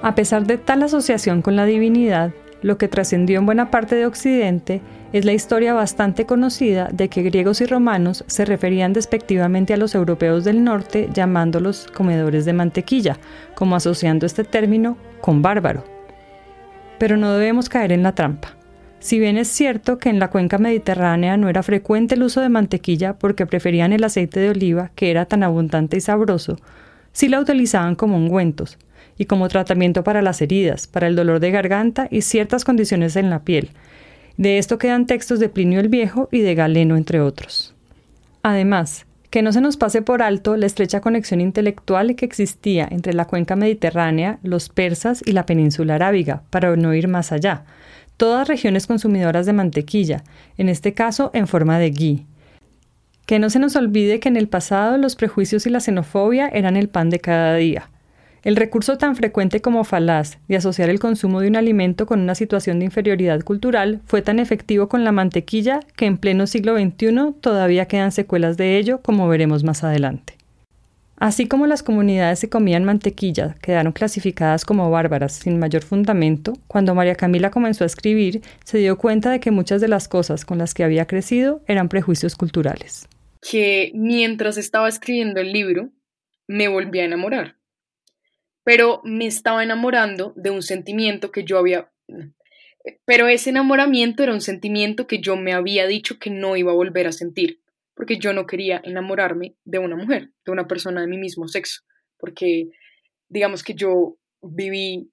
A 0.00 0.14
pesar 0.14 0.46
de 0.46 0.56
tal 0.56 0.82
asociación 0.82 1.42
con 1.42 1.56
la 1.56 1.66
divinidad, 1.66 2.32
lo 2.62 2.78
que 2.78 2.88
trascendió 2.88 3.38
en 3.38 3.44
buena 3.44 3.70
parte 3.70 3.96
de 3.96 4.06
Occidente 4.06 4.80
es 5.12 5.26
la 5.26 5.34
historia 5.34 5.74
bastante 5.74 6.24
conocida 6.24 6.88
de 6.90 7.10
que 7.10 7.22
griegos 7.22 7.60
y 7.60 7.66
romanos 7.66 8.24
se 8.28 8.46
referían 8.46 8.94
despectivamente 8.94 9.74
a 9.74 9.76
los 9.76 9.94
europeos 9.94 10.42
del 10.42 10.64
norte 10.64 11.10
llamándolos 11.12 11.86
comedores 11.94 12.46
de 12.46 12.54
mantequilla, 12.54 13.18
como 13.54 13.76
asociando 13.76 14.24
este 14.24 14.44
término 14.44 14.96
con 15.20 15.42
bárbaro. 15.42 15.95
Pero 16.98 17.16
no 17.16 17.32
debemos 17.32 17.68
caer 17.68 17.92
en 17.92 18.02
la 18.02 18.14
trampa. 18.14 18.56
Si 18.98 19.18
bien 19.18 19.38
es 19.38 19.48
cierto 19.48 19.98
que 19.98 20.08
en 20.08 20.18
la 20.18 20.30
cuenca 20.30 20.58
mediterránea 20.58 21.36
no 21.36 21.48
era 21.48 21.62
frecuente 21.62 22.14
el 22.14 22.22
uso 22.22 22.40
de 22.40 22.48
mantequilla 22.48 23.14
porque 23.14 23.46
preferían 23.46 23.92
el 23.92 24.04
aceite 24.04 24.40
de 24.40 24.50
oliva 24.50 24.90
que 24.94 25.10
era 25.10 25.26
tan 25.26 25.42
abundante 25.42 25.96
y 25.96 26.00
sabroso, 26.00 26.58
sí 27.12 27.28
la 27.28 27.40
utilizaban 27.40 27.94
como 27.94 28.16
ungüentos 28.16 28.78
y 29.18 29.26
como 29.26 29.48
tratamiento 29.48 30.02
para 30.02 30.22
las 30.22 30.42
heridas, 30.42 30.86
para 30.86 31.06
el 31.06 31.16
dolor 31.16 31.40
de 31.40 31.50
garganta 31.50 32.08
y 32.10 32.22
ciertas 32.22 32.64
condiciones 32.64 33.16
en 33.16 33.30
la 33.30 33.44
piel. 33.44 33.70
De 34.36 34.58
esto 34.58 34.78
quedan 34.78 35.06
textos 35.06 35.38
de 35.38 35.48
Plinio 35.48 35.80
el 35.80 35.88
Viejo 35.88 36.28
y 36.30 36.40
de 36.40 36.54
Galeno, 36.54 36.96
entre 36.96 37.20
otros. 37.20 37.74
Además, 38.42 39.06
que 39.36 39.42
no 39.42 39.52
se 39.52 39.60
nos 39.60 39.76
pase 39.76 40.00
por 40.00 40.22
alto 40.22 40.56
la 40.56 40.64
estrecha 40.64 41.02
conexión 41.02 41.42
intelectual 41.42 42.16
que 42.16 42.24
existía 42.24 42.88
entre 42.90 43.12
la 43.12 43.26
cuenca 43.26 43.54
mediterránea, 43.54 44.38
los 44.42 44.70
persas 44.70 45.22
y 45.26 45.32
la 45.32 45.44
península 45.44 45.96
arábiga, 45.96 46.44
para 46.48 46.74
no 46.74 46.94
ir 46.94 47.06
más 47.06 47.32
allá, 47.32 47.66
todas 48.16 48.48
regiones 48.48 48.86
consumidoras 48.86 49.44
de 49.44 49.52
mantequilla, 49.52 50.24
en 50.56 50.70
este 50.70 50.94
caso 50.94 51.30
en 51.34 51.48
forma 51.48 51.78
de 51.78 51.90
ghee, 51.90 52.26
que 53.26 53.38
no 53.38 53.50
se 53.50 53.58
nos 53.58 53.76
olvide 53.76 54.20
que 54.20 54.30
en 54.30 54.38
el 54.38 54.48
pasado 54.48 54.96
los 54.96 55.16
prejuicios 55.16 55.66
y 55.66 55.68
la 55.68 55.80
xenofobia 55.80 56.48
eran 56.48 56.74
el 56.74 56.88
pan 56.88 57.10
de 57.10 57.20
cada 57.20 57.56
día. 57.56 57.90
El 58.46 58.54
recurso 58.54 58.96
tan 58.96 59.16
frecuente 59.16 59.60
como 59.60 59.82
falaz 59.82 60.38
de 60.46 60.54
asociar 60.54 60.88
el 60.88 61.00
consumo 61.00 61.40
de 61.40 61.48
un 61.48 61.56
alimento 61.56 62.06
con 62.06 62.20
una 62.20 62.36
situación 62.36 62.78
de 62.78 62.84
inferioridad 62.84 63.42
cultural 63.42 64.02
fue 64.06 64.22
tan 64.22 64.38
efectivo 64.38 64.88
con 64.88 65.02
la 65.02 65.10
mantequilla 65.10 65.80
que 65.96 66.06
en 66.06 66.16
pleno 66.16 66.46
siglo 66.46 66.78
XXI 66.78 67.34
todavía 67.40 67.86
quedan 67.86 68.12
secuelas 68.12 68.56
de 68.56 68.78
ello, 68.78 69.02
como 69.02 69.26
veremos 69.26 69.64
más 69.64 69.82
adelante. 69.82 70.34
Así 71.16 71.48
como 71.48 71.66
las 71.66 71.82
comunidades 71.82 72.42
que 72.42 72.48
comían 72.48 72.84
mantequilla 72.84 73.56
quedaron 73.60 73.90
clasificadas 73.92 74.64
como 74.64 74.92
bárbaras 74.92 75.32
sin 75.32 75.58
mayor 75.58 75.82
fundamento, 75.82 76.52
cuando 76.68 76.94
María 76.94 77.16
Camila 77.16 77.50
comenzó 77.50 77.82
a 77.82 77.88
escribir, 77.88 78.42
se 78.62 78.78
dio 78.78 78.96
cuenta 78.96 79.32
de 79.32 79.40
que 79.40 79.50
muchas 79.50 79.80
de 79.80 79.88
las 79.88 80.06
cosas 80.06 80.44
con 80.44 80.58
las 80.58 80.72
que 80.72 80.84
había 80.84 81.08
crecido 81.08 81.62
eran 81.66 81.88
prejuicios 81.88 82.36
culturales. 82.36 83.08
Que 83.42 83.90
mientras 83.96 84.56
estaba 84.56 84.88
escribiendo 84.88 85.40
el 85.40 85.52
libro, 85.52 85.90
me 86.46 86.68
volví 86.68 87.00
a 87.00 87.06
enamorar 87.06 87.56
pero 88.66 89.00
me 89.04 89.26
estaba 89.26 89.62
enamorando 89.62 90.32
de 90.34 90.50
un 90.50 90.60
sentimiento 90.60 91.30
que 91.30 91.44
yo 91.44 91.56
había... 91.56 91.88
Pero 93.04 93.28
ese 93.28 93.50
enamoramiento 93.50 94.24
era 94.24 94.32
un 94.32 94.40
sentimiento 94.40 95.06
que 95.06 95.20
yo 95.20 95.36
me 95.36 95.52
había 95.52 95.86
dicho 95.86 96.18
que 96.18 96.30
no 96.30 96.56
iba 96.56 96.72
a 96.72 96.74
volver 96.74 97.06
a 97.06 97.12
sentir, 97.12 97.60
porque 97.94 98.18
yo 98.18 98.32
no 98.32 98.44
quería 98.44 98.80
enamorarme 98.82 99.54
de 99.64 99.78
una 99.78 99.94
mujer, 99.94 100.32
de 100.44 100.50
una 100.50 100.66
persona 100.66 101.00
de 101.00 101.06
mi 101.06 101.16
mismo 101.16 101.46
sexo, 101.46 101.82
porque 102.18 102.70
digamos 103.28 103.62
que 103.62 103.74
yo 103.74 104.18
viví 104.42 105.12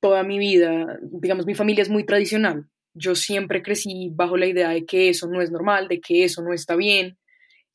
toda 0.00 0.22
mi 0.22 0.38
vida, 0.38 0.98
digamos, 1.02 1.44
mi 1.44 1.54
familia 1.54 1.82
es 1.82 1.90
muy 1.90 2.06
tradicional. 2.06 2.66
Yo 2.94 3.14
siempre 3.14 3.62
crecí 3.62 4.08
bajo 4.10 4.38
la 4.38 4.46
idea 4.46 4.70
de 4.70 4.86
que 4.86 5.10
eso 5.10 5.28
no 5.28 5.42
es 5.42 5.50
normal, 5.50 5.86
de 5.86 6.00
que 6.00 6.24
eso 6.24 6.42
no 6.42 6.54
está 6.54 6.76
bien. 6.76 7.18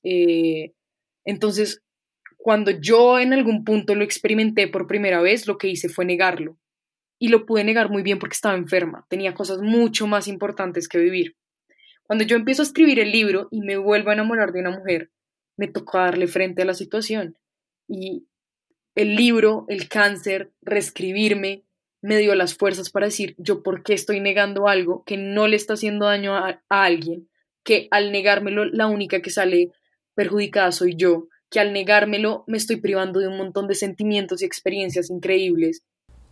Eh, 0.01 0.73
entonces, 1.25 1.83
cuando 2.45 2.69
yo 2.69 3.17
en 3.17 3.33
algún 3.33 3.63
punto 3.63 3.95
lo 3.95 4.03
experimenté 4.03 4.67
por 4.67 4.85
primera 4.85 5.19
vez, 5.19 5.47
lo 5.47 5.57
que 5.57 5.67
hice 5.67 5.89
fue 5.89 6.05
negarlo. 6.05 6.59
Y 7.17 7.29
lo 7.29 7.47
pude 7.47 7.63
negar 7.63 7.89
muy 7.89 8.03
bien 8.03 8.19
porque 8.19 8.35
estaba 8.35 8.55
enferma, 8.55 9.03
tenía 9.09 9.33
cosas 9.33 9.63
mucho 9.63 10.05
más 10.05 10.27
importantes 10.27 10.87
que 10.87 10.99
vivir. 10.99 11.35
Cuando 12.03 12.23
yo 12.23 12.35
empiezo 12.35 12.61
a 12.61 12.65
escribir 12.65 12.99
el 12.99 13.11
libro 13.11 13.47
y 13.49 13.61
me 13.61 13.77
vuelvo 13.77 14.11
a 14.11 14.13
enamorar 14.13 14.51
de 14.51 14.59
una 14.59 14.69
mujer, 14.69 15.09
me 15.57 15.67
tocó 15.67 15.97
darle 15.97 16.27
frente 16.27 16.61
a 16.61 16.65
la 16.65 16.75
situación. 16.75 17.35
Y 17.87 18.27
el 18.93 19.15
libro, 19.15 19.65
el 19.67 19.89
cáncer, 19.89 20.51
reescribirme, 20.61 21.63
me 22.03 22.19
dio 22.19 22.35
las 22.35 22.53
fuerzas 22.53 22.91
para 22.91 23.07
decir 23.07 23.33
yo 23.39 23.63
por 23.63 23.81
qué 23.81 23.95
estoy 23.95 24.19
negando 24.19 24.67
algo 24.67 25.03
que 25.03 25.17
no 25.17 25.47
le 25.47 25.55
está 25.55 25.73
haciendo 25.73 26.05
daño 26.05 26.35
a, 26.35 26.61
alguien, 26.69 27.27
que 27.63 27.87
al 27.89 28.11
negármelo 28.11 28.65
la 28.65 28.85
única 28.85 29.23
que 29.23 29.31
sale 29.31 29.71
perjudicada 30.13 30.71
soy 30.71 30.93
yo 30.95 31.27
que 31.49 31.59
al 31.59 31.73
negármelo 31.73 32.43
me 32.47 32.57
estoy 32.57 32.77
privando 32.77 33.19
de 33.19 33.27
un 33.27 33.37
montón 33.37 33.67
de 33.67 33.75
sentimientos 33.75 34.41
y 34.41 34.45
experiencias 34.45 35.09
increíbles. 35.09 35.83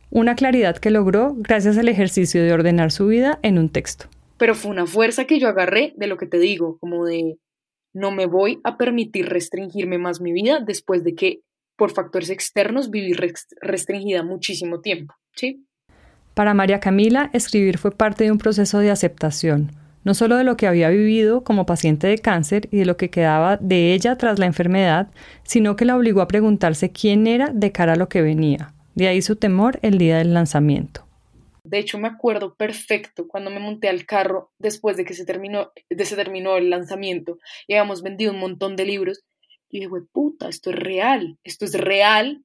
Una 0.10 0.36
claridad 0.36 0.78
que 0.78 0.92
logró 0.92 1.34
gracias 1.36 1.78
al 1.78 1.88
ejercicio 1.88 2.44
de 2.44 2.54
ordenar 2.54 2.92
su 2.92 3.08
vida 3.08 3.40
en 3.42 3.58
un 3.58 3.70
texto. 3.70 4.06
Pero 4.38 4.56
fue 4.56 4.72
una 4.72 4.86
fuerza 4.86 5.26
que 5.26 5.40
yo 5.40 5.48
agarré 5.48 5.94
de 5.98 6.08
lo 6.08 6.18
que 6.18 6.28
te 6.28 6.40
digo, 6.40 6.78
como 6.80 7.06
de 7.06 7.38
no 7.94 8.12
me 8.12 8.26
voy 8.26 8.60
a 8.64 8.78
permitir 8.78 9.30
restringirme 9.30 9.98
más 9.98 10.20
mi 10.20 10.34
vida 10.34 10.60
después 10.60 11.04
de 11.04 11.16
que 11.16 11.42
por 11.78 11.92
factores 11.92 12.30
externos 12.30 12.90
viví 12.90 13.14
restringida 13.62 14.24
muchísimo 14.24 14.82
tiempo, 14.82 15.16
¿sí? 15.36 15.66
Para 16.34 16.54
María 16.54 16.80
Camila, 16.80 17.30
escribir 17.34 17.78
fue 17.78 17.92
parte 17.92 18.24
de 18.24 18.32
un 18.32 18.38
proceso 18.38 18.80
de 18.80 18.92
aceptación, 18.92 19.72
no 20.04 20.14
solo 20.14 20.36
de 20.36 20.44
lo 20.44 20.58
que 20.58 20.68
había 20.68 20.90
vivido 20.90 21.44
como 21.44 21.66
paciente 21.66 22.08
de 22.08 22.18
cáncer 22.18 22.68
y 22.72 22.78
de 22.78 22.86
lo 22.86 22.98
que 22.98 23.10
quedaba 23.10 23.58
de 23.58 23.94
ella 23.94 24.18
tras 24.18 24.40
la 24.40 24.46
enfermedad, 24.46 25.10
sino 25.44 25.76
que 25.76 25.86
la 25.86 25.96
obligó 25.96 26.22
a 26.22 26.28
preguntarse 26.28 26.92
quién 26.92 27.28
era 27.28 27.50
de 27.54 27.72
cara 27.72 27.94
a 27.94 27.98
lo 27.98 28.10
que 28.10 28.22
venía. 28.22 28.74
De 28.96 29.08
ahí 29.08 29.22
su 29.22 29.36
temor 29.36 29.80
el 29.82 29.98
día 29.98 30.18
del 30.18 30.34
lanzamiento. 30.34 31.08
De 31.64 31.80
hecho, 31.80 31.98
me 31.98 32.10
acuerdo 32.10 32.56
perfecto 32.56 33.28
cuando 33.28 33.50
me 33.50 33.60
monté 33.60 33.88
al 33.88 34.06
carro 34.06 34.52
después 34.60 34.98
de 34.98 35.06
que 35.06 35.14
se 35.14 35.26
terminó, 35.26 35.72
de 35.90 36.06
se 36.06 36.18
terminó 36.18 36.58
el 36.58 36.70
lanzamiento 36.70 37.38
y 37.68 37.74
habíamos 37.74 38.04
vendido 38.04 38.34
un 38.34 38.40
montón 38.40 38.76
de 38.76 38.86
libros. 38.86 39.24
Y 39.70 39.80
dije, 39.80 39.90
puta, 40.12 40.50
esto 40.50 40.72
es 40.72 40.76
real, 40.76 41.40
esto 41.44 41.66
es 41.66 41.74
real. 41.74 42.44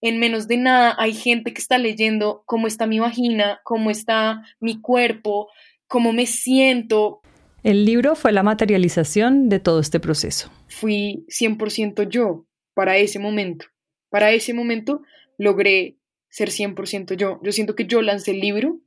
En 0.00 0.18
menos 0.18 0.46
de 0.46 0.56
nada 0.56 0.94
hay 0.98 1.12
gente 1.12 1.52
que 1.52 1.60
está 1.60 1.78
leyendo 1.78 2.42
cómo 2.46 2.68
está 2.68 2.86
mi 2.86 3.00
vagina, 3.00 3.60
cómo 3.64 3.90
está 3.90 4.42
mi 4.60 4.80
cuerpo, 4.80 5.48
cómo 5.90 6.12
me 6.12 6.24
siento. 6.26 7.20
El 7.64 7.84
libro 7.84 8.14
fue 8.14 8.30
la 8.30 8.44
materialización 8.44 9.48
de 9.48 9.58
todo 9.58 9.80
este 9.80 9.98
proceso. 9.98 10.50
Fui 10.68 11.26
100% 11.28 12.08
yo 12.08 12.46
para 12.74 12.96
ese 12.96 13.18
momento. 13.18 13.66
Para 14.08 14.30
ese 14.30 14.54
momento 14.54 15.02
logré 15.36 15.98
ser 16.28 16.50
100% 16.50 17.16
yo. 17.16 17.40
Yo 17.42 17.50
siento 17.50 17.74
que 17.74 17.86
yo 17.86 18.02
lancé 18.02 18.30
el 18.30 18.40
libro 18.40 18.80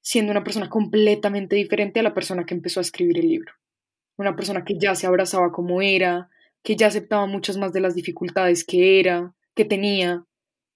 siendo 0.00 0.30
una 0.30 0.44
persona 0.44 0.70
completamente 0.70 1.56
diferente 1.56 1.98
a 1.98 2.04
la 2.04 2.14
persona 2.14 2.46
que 2.46 2.54
empezó 2.54 2.78
a 2.78 2.82
escribir 2.82 3.18
el 3.18 3.28
libro. 3.28 3.52
Una 4.16 4.36
persona 4.36 4.64
que 4.64 4.78
ya 4.78 4.94
se 4.94 5.08
abrazaba 5.08 5.50
como 5.50 5.82
era, 5.82 6.30
que 6.62 6.76
ya 6.76 6.86
aceptaba 6.86 7.26
muchas 7.26 7.56
más 7.56 7.72
de 7.72 7.80
las 7.80 7.96
dificultades 7.96 8.64
que 8.64 9.00
era, 9.00 9.34
que 9.56 9.64
tenía, 9.64 10.24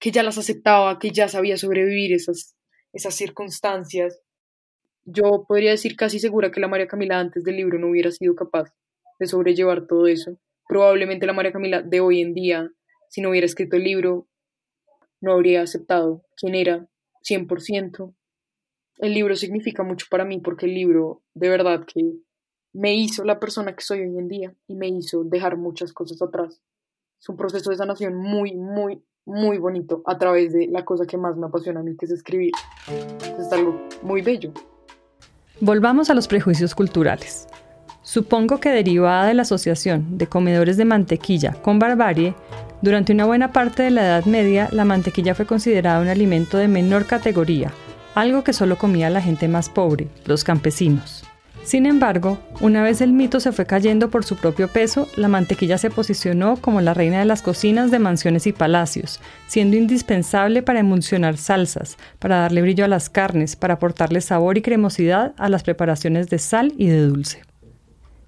que 0.00 0.10
ya 0.10 0.24
las 0.24 0.36
aceptaba, 0.36 0.98
que 0.98 1.12
ya 1.12 1.28
sabía 1.28 1.56
sobrevivir 1.56 2.12
esas, 2.12 2.56
esas 2.92 3.14
circunstancias 3.14 4.20
yo 5.04 5.44
podría 5.48 5.70
decir 5.70 5.96
casi 5.96 6.18
segura 6.18 6.50
que 6.50 6.60
la 6.60 6.68
María 6.68 6.86
Camila 6.86 7.18
antes 7.18 7.44
del 7.44 7.56
libro 7.56 7.78
no 7.78 7.88
hubiera 7.88 8.10
sido 8.10 8.34
capaz 8.34 8.72
de 9.18 9.26
sobrellevar 9.26 9.86
todo 9.86 10.06
eso. 10.06 10.38
Probablemente 10.68 11.26
la 11.26 11.32
María 11.32 11.52
Camila 11.52 11.82
de 11.82 12.00
hoy 12.00 12.20
en 12.20 12.34
día, 12.34 12.70
si 13.08 13.20
no 13.20 13.30
hubiera 13.30 13.46
escrito 13.46 13.76
el 13.76 13.84
libro, 13.84 14.26
no 15.20 15.32
habría 15.32 15.62
aceptado 15.62 16.24
quién 16.36 16.54
era 16.54 16.88
100%. 17.28 18.14
El 18.98 19.14
libro 19.14 19.34
significa 19.36 19.82
mucho 19.82 20.06
para 20.10 20.24
mí 20.24 20.40
porque 20.40 20.66
el 20.66 20.74
libro 20.74 21.22
de 21.34 21.48
verdad 21.48 21.84
que 21.84 22.14
me 22.72 22.94
hizo 22.94 23.24
la 23.24 23.38
persona 23.38 23.74
que 23.74 23.82
soy 23.82 24.00
hoy 24.00 24.18
en 24.18 24.28
día 24.28 24.54
y 24.66 24.76
me 24.76 24.88
hizo 24.88 25.24
dejar 25.24 25.56
muchas 25.56 25.92
cosas 25.92 26.20
atrás. 26.22 26.62
Es 27.20 27.28
un 27.28 27.36
proceso 27.36 27.70
de 27.70 27.76
sanación 27.76 28.16
muy, 28.16 28.54
muy, 28.54 29.04
muy 29.24 29.58
bonito 29.58 30.02
a 30.06 30.18
través 30.18 30.52
de 30.52 30.66
la 30.68 30.84
cosa 30.84 31.06
que 31.06 31.16
más 31.16 31.36
me 31.36 31.46
apasiona 31.46 31.80
a 31.80 31.82
mí, 31.82 31.96
que 31.96 32.06
es 32.06 32.12
escribir. 32.12 32.52
Es 33.38 33.52
algo 33.52 33.80
muy 34.02 34.22
bello. 34.22 34.52
Volvamos 35.64 36.10
a 36.10 36.14
los 36.14 36.26
prejuicios 36.26 36.74
culturales. 36.74 37.46
Supongo 38.02 38.58
que 38.58 38.70
derivada 38.70 39.28
de 39.28 39.34
la 39.34 39.42
asociación 39.42 40.18
de 40.18 40.26
comedores 40.26 40.76
de 40.76 40.84
mantequilla 40.84 41.52
con 41.52 41.78
barbarie, 41.78 42.34
durante 42.80 43.12
una 43.12 43.26
buena 43.26 43.52
parte 43.52 43.84
de 43.84 43.92
la 43.92 44.02
Edad 44.02 44.24
Media 44.24 44.68
la 44.72 44.84
mantequilla 44.84 45.36
fue 45.36 45.46
considerada 45.46 46.00
un 46.00 46.08
alimento 46.08 46.58
de 46.58 46.66
menor 46.66 47.06
categoría, 47.06 47.70
algo 48.16 48.42
que 48.42 48.52
solo 48.52 48.76
comía 48.76 49.08
la 49.08 49.22
gente 49.22 49.46
más 49.46 49.68
pobre, 49.68 50.08
los 50.24 50.42
campesinos. 50.42 51.22
Sin 51.64 51.86
embargo, 51.86 52.40
una 52.60 52.82
vez 52.82 53.00
el 53.00 53.12
mito 53.12 53.38
se 53.38 53.52
fue 53.52 53.66
cayendo 53.66 54.10
por 54.10 54.24
su 54.24 54.36
propio 54.36 54.66
peso, 54.66 55.06
la 55.16 55.28
mantequilla 55.28 55.78
se 55.78 55.90
posicionó 55.90 56.56
como 56.56 56.80
la 56.80 56.92
reina 56.92 57.20
de 57.20 57.24
las 57.24 57.40
cocinas 57.40 57.92
de 57.92 58.00
mansiones 58.00 58.48
y 58.48 58.52
palacios, 58.52 59.20
siendo 59.46 59.76
indispensable 59.76 60.62
para 60.62 60.80
emulsionar 60.80 61.36
salsas, 61.36 61.98
para 62.18 62.38
darle 62.38 62.62
brillo 62.62 62.84
a 62.84 62.88
las 62.88 63.08
carnes, 63.08 63.54
para 63.54 63.74
aportarle 63.74 64.20
sabor 64.20 64.58
y 64.58 64.62
cremosidad 64.62 65.34
a 65.38 65.48
las 65.48 65.62
preparaciones 65.62 66.28
de 66.28 66.38
sal 66.38 66.74
y 66.76 66.88
de 66.88 67.06
dulce. 67.06 67.42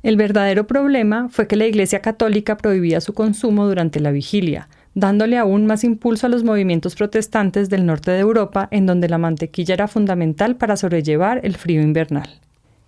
El 0.04 0.16
verdadero 0.16 0.68
problema 0.68 1.28
fue 1.28 1.48
que 1.48 1.56
la 1.56 1.66
Iglesia 1.66 2.00
Católica 2.00 2.56
prohibía 2.56 3.00
su 3.00 3.14
consumo 3.14 3.66
durante 3.66 3.98
la 3.98 4.12
vigilia, 4.12 4.68
dándole 4.94 5.38
aún 5.38 5.66
más 5.66 5.82
impulso 5.82 6.26
a 6.26 6.30
los 6.30 6.44
movimientos 6.44 6.94
protestantes 6.94 7.68
del 7.68 7.84
norte 7.84 8.12
de 8.12 8.20
Europa, 8.20 8.68
en 8.70 8.86
donde 8.86 9.08
la 9.08 9.18
mantequilla 9.18 9.74
era 9.74 9.88
fundamental 9.88 10.54
para 10.54 10.76
sobrellevar 10.76 11.40
el 11.42 11.56
frío 11.56 11.82
invernal. 11.82 12.43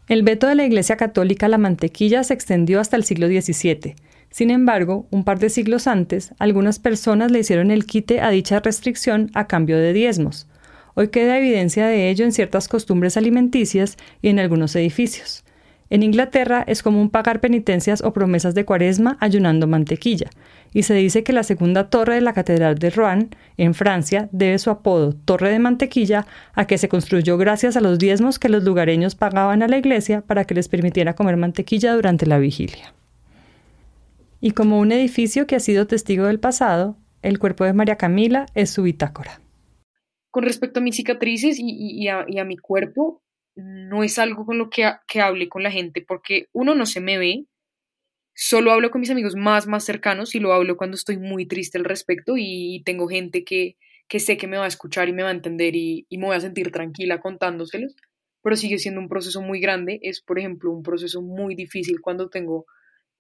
El 0.08 0.22
veto 0.22 0.46
de 0.46 0.54
la 0.54 0.64
Iglesia 0.64 0.96
Católica 0.96 1.46
a 1.46 1.48
la 1.48 1.58
mantequilla 1.58 2.22
se 2.22 2.32
extendió 2.32 2.78
hasta 2.78 2.96
el 2.96 3.02
siglo 3.02 3.26
XVII. 3.26 3.96
Sin 4.30 4.50
embargo, 4.50 5.08
un 5.10 5.24
par 5.24 5.40
de 5.40 5.50
siglos 5.50 5.88
antes, 5.88 6.32
algunas 6.38 6.78
personas 6.78 7.32
le 7.32 7.40
hicieron 7.40 7.72
el 7.72 7.86
quite 7.86 8.20
a 8.20 8.30
dicha 8.30 8.60
restricción 8.60 9.32
a 9.34 9.48
cambio 9.48 9.78
de 9.78 9.92
diezmos. 9.92 10.46
Hoy 10.94 11.08
queda 11.08 11.38
evidencia 11.38 11.88
de 11.88 12.08
ello 12.08 12.24
en 12.24 12.30
ciertas 12.30 12.68
costumbres 12.68 13.16
alimenticias 13.16 13.96
y 14.22 14.28
en 14.28 14.38
algunos 14.38 14.76
edificios. 14.76 15.44
En 15.88 16.03
Inglaterra 16.03 16.64
es 16.66 16.83
común 16.83 17.11
pagar 17.11 17.40
penitencias 17.40 18.03
o 18.03 18.12
promesas 18.12 18.55
de 18.55 18.64
cuaresma 18.64 19.16
ayunando 19.20 19.66
mantequilla, 19.66 20.31
y 20.72 20.83
se 20.83 20.94
dice 20.94 21.22
que 21.22 21.33
la 21.33 21.42
segunda 21.42 21.88
torre 21.90 22.16
de 22.16 22.20
la 22.20 22.33
Catedral 22.33 22.77
de 22.77 22.90
Rouen, 22.90 23.31
en 23.57 23.72
Francia, 23.72 24.29
debe 24.33 24.59
su 24.59 24.70
apodo 24.70 25.12
Torre 25.12 25.51
de 25.51 25.59
Mantequilla 25.59 26.27
a 26.55 26.66
que 26.66 26.77
se 26.77 26.88
construyó 26.88 27.38
gracias 27.38 27.77
a 27.77 27.81
los 27.81 27.99
diezmos 27.99 28.38
que 28.38 28.49
los 28.49 28.64
lugareños 28.64 29.14
pagaban 29.14 29.62
a 29.62 29.68
la 29.68 29.79
iglesia 29.79 30.22
para 30.22 30.44
que 30.44 30.55
les 30.55 30.68
permitiera 30.68 31.14
comer 31.14 31.37
mantequilla 31.37 31.94
durante 31.94 32.27
la 32.27 32.38
vigilia. 32.38 32.92
Y 34.40 34.51
como 34.51 34.79
un 34.81 34.92
edificio 34.92 35.46
que 35.46 35.57
ha 35.57 35.61
sido 35.61 35.87
testigo 35.87 36.27
del 36.27 36.40
pasado, 36.40 36.96
el 37.22 37.38
cuerpo 37.38 37.64
de 37.64 37.72
María 37.72 37.96
Camila 37.96 38.46
es 38.55 38.70
su 38.70 38.83
bitácora. 38.83 39.40
Con 40.31 40.44
respecto 40.44 40.81
a 40.81 40.83
mis 40.83 40.96
cicatrices 40.96 41.57
y, 41.59 42.09
a, 42.09 42.44
mi 42.44 42.59
cuerpo, 42.59 43.22
no 43.56 44.04
es 44.04 44.18
algo 44.18 44.46
con 44.46 44.58
lo 44.58 44.70
que, 44.70 44.90
que 45.08 45.20
hable 45.20 45.48
con 45.48 45.62
la 45.62 45.70
gente, 45.70 46.04
porque 46.06 46.48
uno 46.52 46.74
no 46.74 46.86
se 46.86 47.00
me 47.00 47.18
ve, 47.18 47.46
solo 48.34 48.70
hablo 48.72 48.90
con 48.90 49.00
mis 49.00 49.10
amigos 49.10 49.34
más, 49.34 49.66
más 49.66 49.84
cercanos 49.84 50.34
y 50.34 50.40
lo 50.40 50.52
hablo 50.52 50.76
cuando 50.76 50.96
estoy 50.96 51.16
muy 51.18 51.46
triste 51.46 51.78
al 51.78 51.84
respecto 51.84 52.34
y 52.36 52.82
tengo 52.84 53.08
gente 53.08 53.44
que, 53.44 53.76
que 54.08 54.20
sé 54.20 54.36
que 54.36 54.46
me 54.46 54.58
va 54.58 54.64
a 54.64 54.68
escuchar 54.68 55.08
y 55.08 55.12
me 55.12 55.22
va 55.22 55.30
a 55.30 55.32
entender 55.32 55.74
y, 55.74 56.06
y 56.08 56.18
me 56.18 56.26
voy 56.26 56.36
a 56.36 56.40
sentir 56.40 56.70
tranquila 56.70 57.20
contándoselos, 57.20 57.96
pero 58.42 58.56
sigue 58.56 58.78
siendo 58.78 59.00
un 59.00 59.08
proceso 59.08 59.40
muy 59.40 59.58
grande. 59.60 59.98
Es, 60.02 60.20
por 60.20 60.38
ejemplo, 60.38 60.70
un 60.70 60.82
proceso 60.82 61.22
muy 61.22 61.54
difícil 61.54 62.00
cuando 62.00 62.28
tengo, 62.28 62.66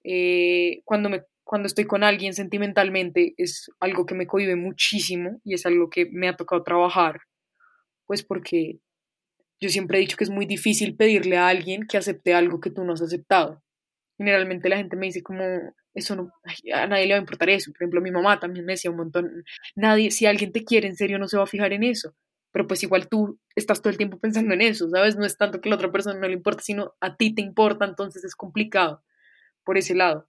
eh, 0.04 0.82
cuando, 0.84 1.08
me, 1.08 1.22
cuando 1.44 1.66
estoy 1.66 1.86
con 1.86 2.04
alguien 2.04 2.34
sentimentalmente, 2.34 3.34
es 3.38 3.70
algo 3.80 4.06
que 4.06 4.14
me 4.14 4.26
cohibe 4.26 4.56
muchísimo 4.56 5.40
y 5.44 5.54
es 5.54 5.66
algo 5.66 5.90
que 5.90 6.06
me 6.12 6.28
ha 6.28 6.36
tocado 6.36 6.62
trabajar, 6.62 7.20
pues 8.06 8.22
porque 8.22 8.78
yo 9.60 9.68
siempre 9.68 9.98
he 9.98 10.00
dicho 10.00 10.16
que 10.16 10.24
es 10.24 10.30
muy 10.30 10.46
difícil 10.46 10.96
pedirle 10.96 11.36
a 11.36 11.48
alguien 11.48 11.86
que 11.86 11.96
acepte 11.96 12.34
algo 12.34 12.60
que 12.60 12.70
tú 12.70 12.84
no 12.84 12.92
has 12.92 13.02
aceptado. 13.02 13.62
Generalmente 14.18 14.68
la 14.68 14.76
gente 14.76 14.96
me 14.96 15.06
dice 15.06 15.22
como, 15.22 15.44
eso 15.94 16.16
no, 16.16 16.30
a 16.74 16.86
nadie 16.86 17.06
le 17.06 17.14
va 17.14 17.18
a 17.18 17.20
importar 17.20 17.50
eso. 17.50 17.72
Por 17.72 17.82
ejemplo, 17.82 18.00
mi 18.00 18.10
mamá 18.10 18.38
también 18.38 18.64
me 18.64 18.74
decía 18.74 18.90
un 18.90 18.98
montón, 18.98 19.44
nadie, 19.74 20.10
si 20.10 20.26
alguien 20.26 20.52
te 20.52 20.64
quiere 20.64 20.88
en 20.88 20.96
serio 20.96 21.18
no 21.18 21.28
se 21.28 21.36
va 21.36 21.44
a 21.44 21.48
fijar 21.48 21.72
en 21.72 21.84
eso. 21.84 22.14
Pero 22.52 22.66
pues 22.66 22.82
igual 22.82 23.08
tú 23.08 23.38
estás 23.54 23.82
todo 23.82 23.90
el 23.90 23.98
tiempo 23.98 24.18
pensando 24.18 24.54
en 24.54 24.62
eso, 24.62 24.88
¿sabes? 24.88 25.16
No 25.16 25.26
es 25.26 25.36
tanto 25.36 25.60
que 25.60 25.68
a 25.68 25.70
la 25.70 25.76
otra 25.76 25.92
persona 25.92 26.18
no 26.18 26.26
le 26.26 26.34
importa, 26.34 26.62
sino 26.62 26.94
a 27.00 27.16
ti 27.16 27.34
te 27.34 27.42
importa, 27.42 27.84
entonces 27.84 28.24
es 28.24 28.34
complicado 28.34 29.02
por 29.64 29.76
ese 29.76 29.94
lado. 29.94 30.28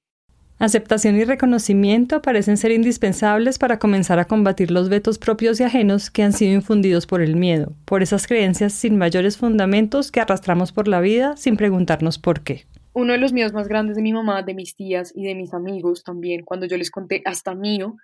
Aceptación 0.59 1.15
y 1.17 1.23
reconocimiento 1.23 2.21
parecen 2.21 2.57
ser 2.57 2.71
indispensables 2.71 3.59
para 3.59 3.77
comenzar 3.77 4.17
a 4.19 4.25
combatir 4.25 4.71
los 4.71 4.89
vetos 4.89 5.19
propios 5.19 5.59
y 5.59 5.63
ajenos 5.63 6.09
que 6.09 6.23
han 6.23 6.33
sido 6.33 6.53
infundidos 6.53 7.05
por 7.05 7.21
el 7.21 7.35
miedo, 7.35 7.73
por 7.85 8.01
esas 8.01 8.25
creencias 8.25 8.73
sin 8.73 8.97
mayores 8.97 9.37
fundamentos 9.37 10.11
que 10.11 10.19
arrastramos 10.19 10.71
por 10.71 10.87
la 10.87 10.99
vida 10.99 11.37
sin 11.37 11.57
preguntarnos 11.57 12.17
por 12.17 12.41
qué 12.41 12.65
uno 12.97 13.13
de 13.13 13.19
los 13.19 13.31
miedos 13.31 13.53
más 13.53 13.67
grandes 13.67 13.95
de 13.95 14.01
mi 14.01 14.11
mamá, 14.11 14.41
de 14.41 14.55
mis 14.55 14.73
tías 14.73 15.13
y 15.15 15.27
de 15.27 15.35
mis 15.35 15.53
amigos 15.53 16.03
también, 16.03 16.43
cuando 16.43 16.65
yo 16.65 16.77
les 16.77 16.89
conté 16.89 17.21
hasta 17.25 17.53
mío, 17.53 17.95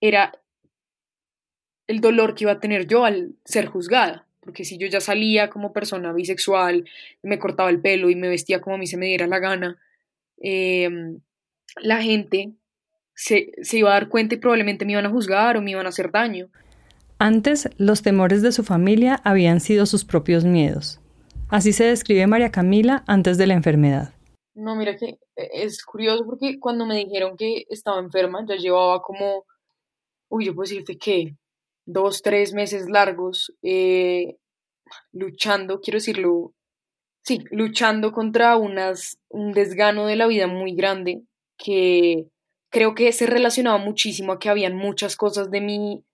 era 0.00 0.40
el 1.88 2.00
dolor 2.00 2.36
que 2.36 2.44
iba 2.44 2.52
a 2.52 2.60
tener 2.60 2.86
yo 2.86 3.04
al 3.04 3.34
ser 3.44 3.66
juzgada. 3.66 4.24
Porque 4.38 4.64
si 4.64 4.78
yo 4.78 4.86
ya 4.86 5.00
salía 5.00 5.50
como 5.50 5.72
persona 5.72 6.12
bisexual, 6.12 6.84
me 7.22 7.40
cortaba 7.40 7.70
el 7.70 7.80
pelo 7.80 8.08
y 8.08 8.14
me 8.14 8.28
vestía 8.28 8.60
como 8.60 8.76
a 8.76 8.78
mí 8.78 8.86
se 8.86 8.96
me 8.96 9.06
diera 9.06 9.26
la 9.26 9.40
gana, 9.40 9.76
em, 10.36 11.18
la 11.76 12.02
gente 12.02 12.52
se, 13.14 13.50
se 13.62 13.78
iba 13.78 13.90
a 13.90 13.94
dar 13.94 14.08
cuenta 14.08 14.34
y 14.34 14.38
probablemente 14.38 14.84
me 14.84 14.92
iban 14.92 15.06
a 15.06 15.10
juzgar 15.10 15.56
o 15.56 15.62
me 15.62 15.72
iban 15.72 15.86
a 15.86 15.90
hacer 15.90 16.10
daño. 16.10 16.48
Antes, 17.18 17.68
los 17.78 18.02
temores 18.02 18.42
de 18.42 18.52
su 18.52 18.62
familia 18.62 19.20
habían 19.24 19.60
sido 19.60 19.86
sus 19.86 20.04
propios 20.04 20.44
miedos. 20.44 21.00
Así 21.48 21.72
se 21.72 21.84
describe 21.84 22.26
María 22.26 22.52
Camila 22.52 23.02
antes 23.06 23.38
de 23.38 23.46
la 23.46 23.54
enfermedad. 23.54 24.14
No, 24.54 24.76
mira 24.76 24.96
que 24.96 25.18
eh, 25.34 25.50
es 25.52 25.84
curioso 25.84 26.24
porque 26.26 26.60
cuando 26.60 26.86
me 26.86 26.96
dijeron 26.96 27.36
que 27.36 27.64
estaba 27.70 28.00
enferma, 28.00 28.44
ya 28.46 28.56
llevaba 28.56 29.02
como, 29.02 29.44
uy, 30.28 30.46
yo 30.46 30.54
puedo 30.54 30.68
decirte 30.68 30.98
que 30.98 31.36
dos, 31.86 32.22
tres 32.22 32.52
meses 32.52 32.88
largos 32.88 33.52
eh, 33.62 34.36
luchando, 35.12 35.80
quiero 35.80 35.96
decirlo, 35.96 36.54
sí, 37.22 37.44
luchando 37.50 38.12
contra 38.12 38.56
unas, 38.56 39.18
un 39.28 39.52
desgano 39.52 40.06
de 40.06 40.16
la 40.16 40.26
vida 40.26 40.46
muy 40.46 40.74
grande 40.74 41.22
que 41.58 42.28
creo 42.70 42.94
que 42.94 43.12
se 43.12 43.26
relacionaba 43.26 43.78
muchísimo 43.78 44.32
a 44.32 44.38
que 44.38 44.48
habían 44.48 44.76
muchas 44.76 45.16
cosas 45.16 45.50
de 45.50 45.60
mi 45.60 46.04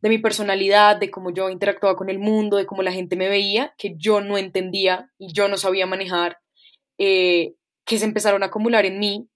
de 0.00 0.08
mi 0.08 0.18
personalidad, 0.18 0.96
de 0.96 1.10
cómo 1.10 1.30
yo 1.30 1.50
interactuaba 1.50 1.96
con 1.96 2.08
el 2.08 2.18
mundo, 2.18 2.56
de 2.56 2.66
cómo 2.66 2.82
la 2.82 2.92
gente 2.92 3.16
me 3.16 3.28
veía, 3.28 3.74
que 3.78 3.94
yo 3.96 4.20
no 4.20 4.38
entendía 4.38 5.10
y 5.18 5.32
yo 5.32 5.48
no 5.48 5.56
sabía 5.56 5.86
manejar, 5.86 6.38
eh, 6.98 7.54
que 7.84 7.98
se 7.98 8.04
empezaron 8.04 8.42
a 8.42 8.46
acumular 8.46 8.86
en 8.86 8.98
mí. 9.00 9.28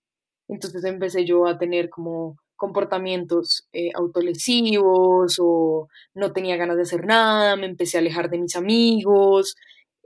Entonces 0.49 0.85
empecé 0.85 1.25
yo 1.25 1.47
a 1.47 1.59
tener 1.59 1.91
como 1.91 2.37
comportamientos 2.57 3.67
eh, 3.73 3.91
autolesivos 3.95 5.37
o 5.41 5.89
no 6.15 6.33
tenía 6.33 6.57
ganas 6.57 6.77
de 6.77 6.83
hacer 6.83 7.07
nada, 7.07 7.57
me 7.57 7.67
empecé 7.67 7.97
a 7.99 8.01
alejar 8.01 8.31
de 8.31 8.39
mis 8.39 8.55
amigos, 8.55 9.57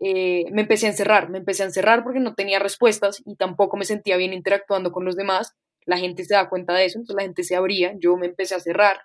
eh, 0.01 0.45
me 0.53 0.63
empecé 0.63 0.87
a 0.87 0.91
encerrar, 0.91 1.31
me 1.31 1.39
empecé 1.39 1.63
a 1.63 1.67
encerrar 1.67 2.05
porque 2.05 2.21
no 2.21 2.35
tenía 2.35 2.59
respuestas 2.59 3.23
y 3.25 3.37
tampoco 3.37 3.77
me 3.77 3.85
sentía 3.85 4.17
bien 4.17 4.33
interactuando 4.33 4.93
con 4.93 5.05
los 5.05 5.17
demás. 5.17 5.55
La 5.85 5.99
gente 5.99 6.25
se 6.25 6.35
da 6.35 6.49
cuenta 6.49 6.75
de 6.75 6.85
eso, 6.85 6.99
entonces 6.99 7.17
la 7.17 7.23
gente 7.23 7.45
se 7.45 7.57
abría, 7.57 7.95
yo 7.99 8.17
me 8.17 8.27
empecé 8.27 8.55
a 8.55 8.61
cerrar. 8.61 8.99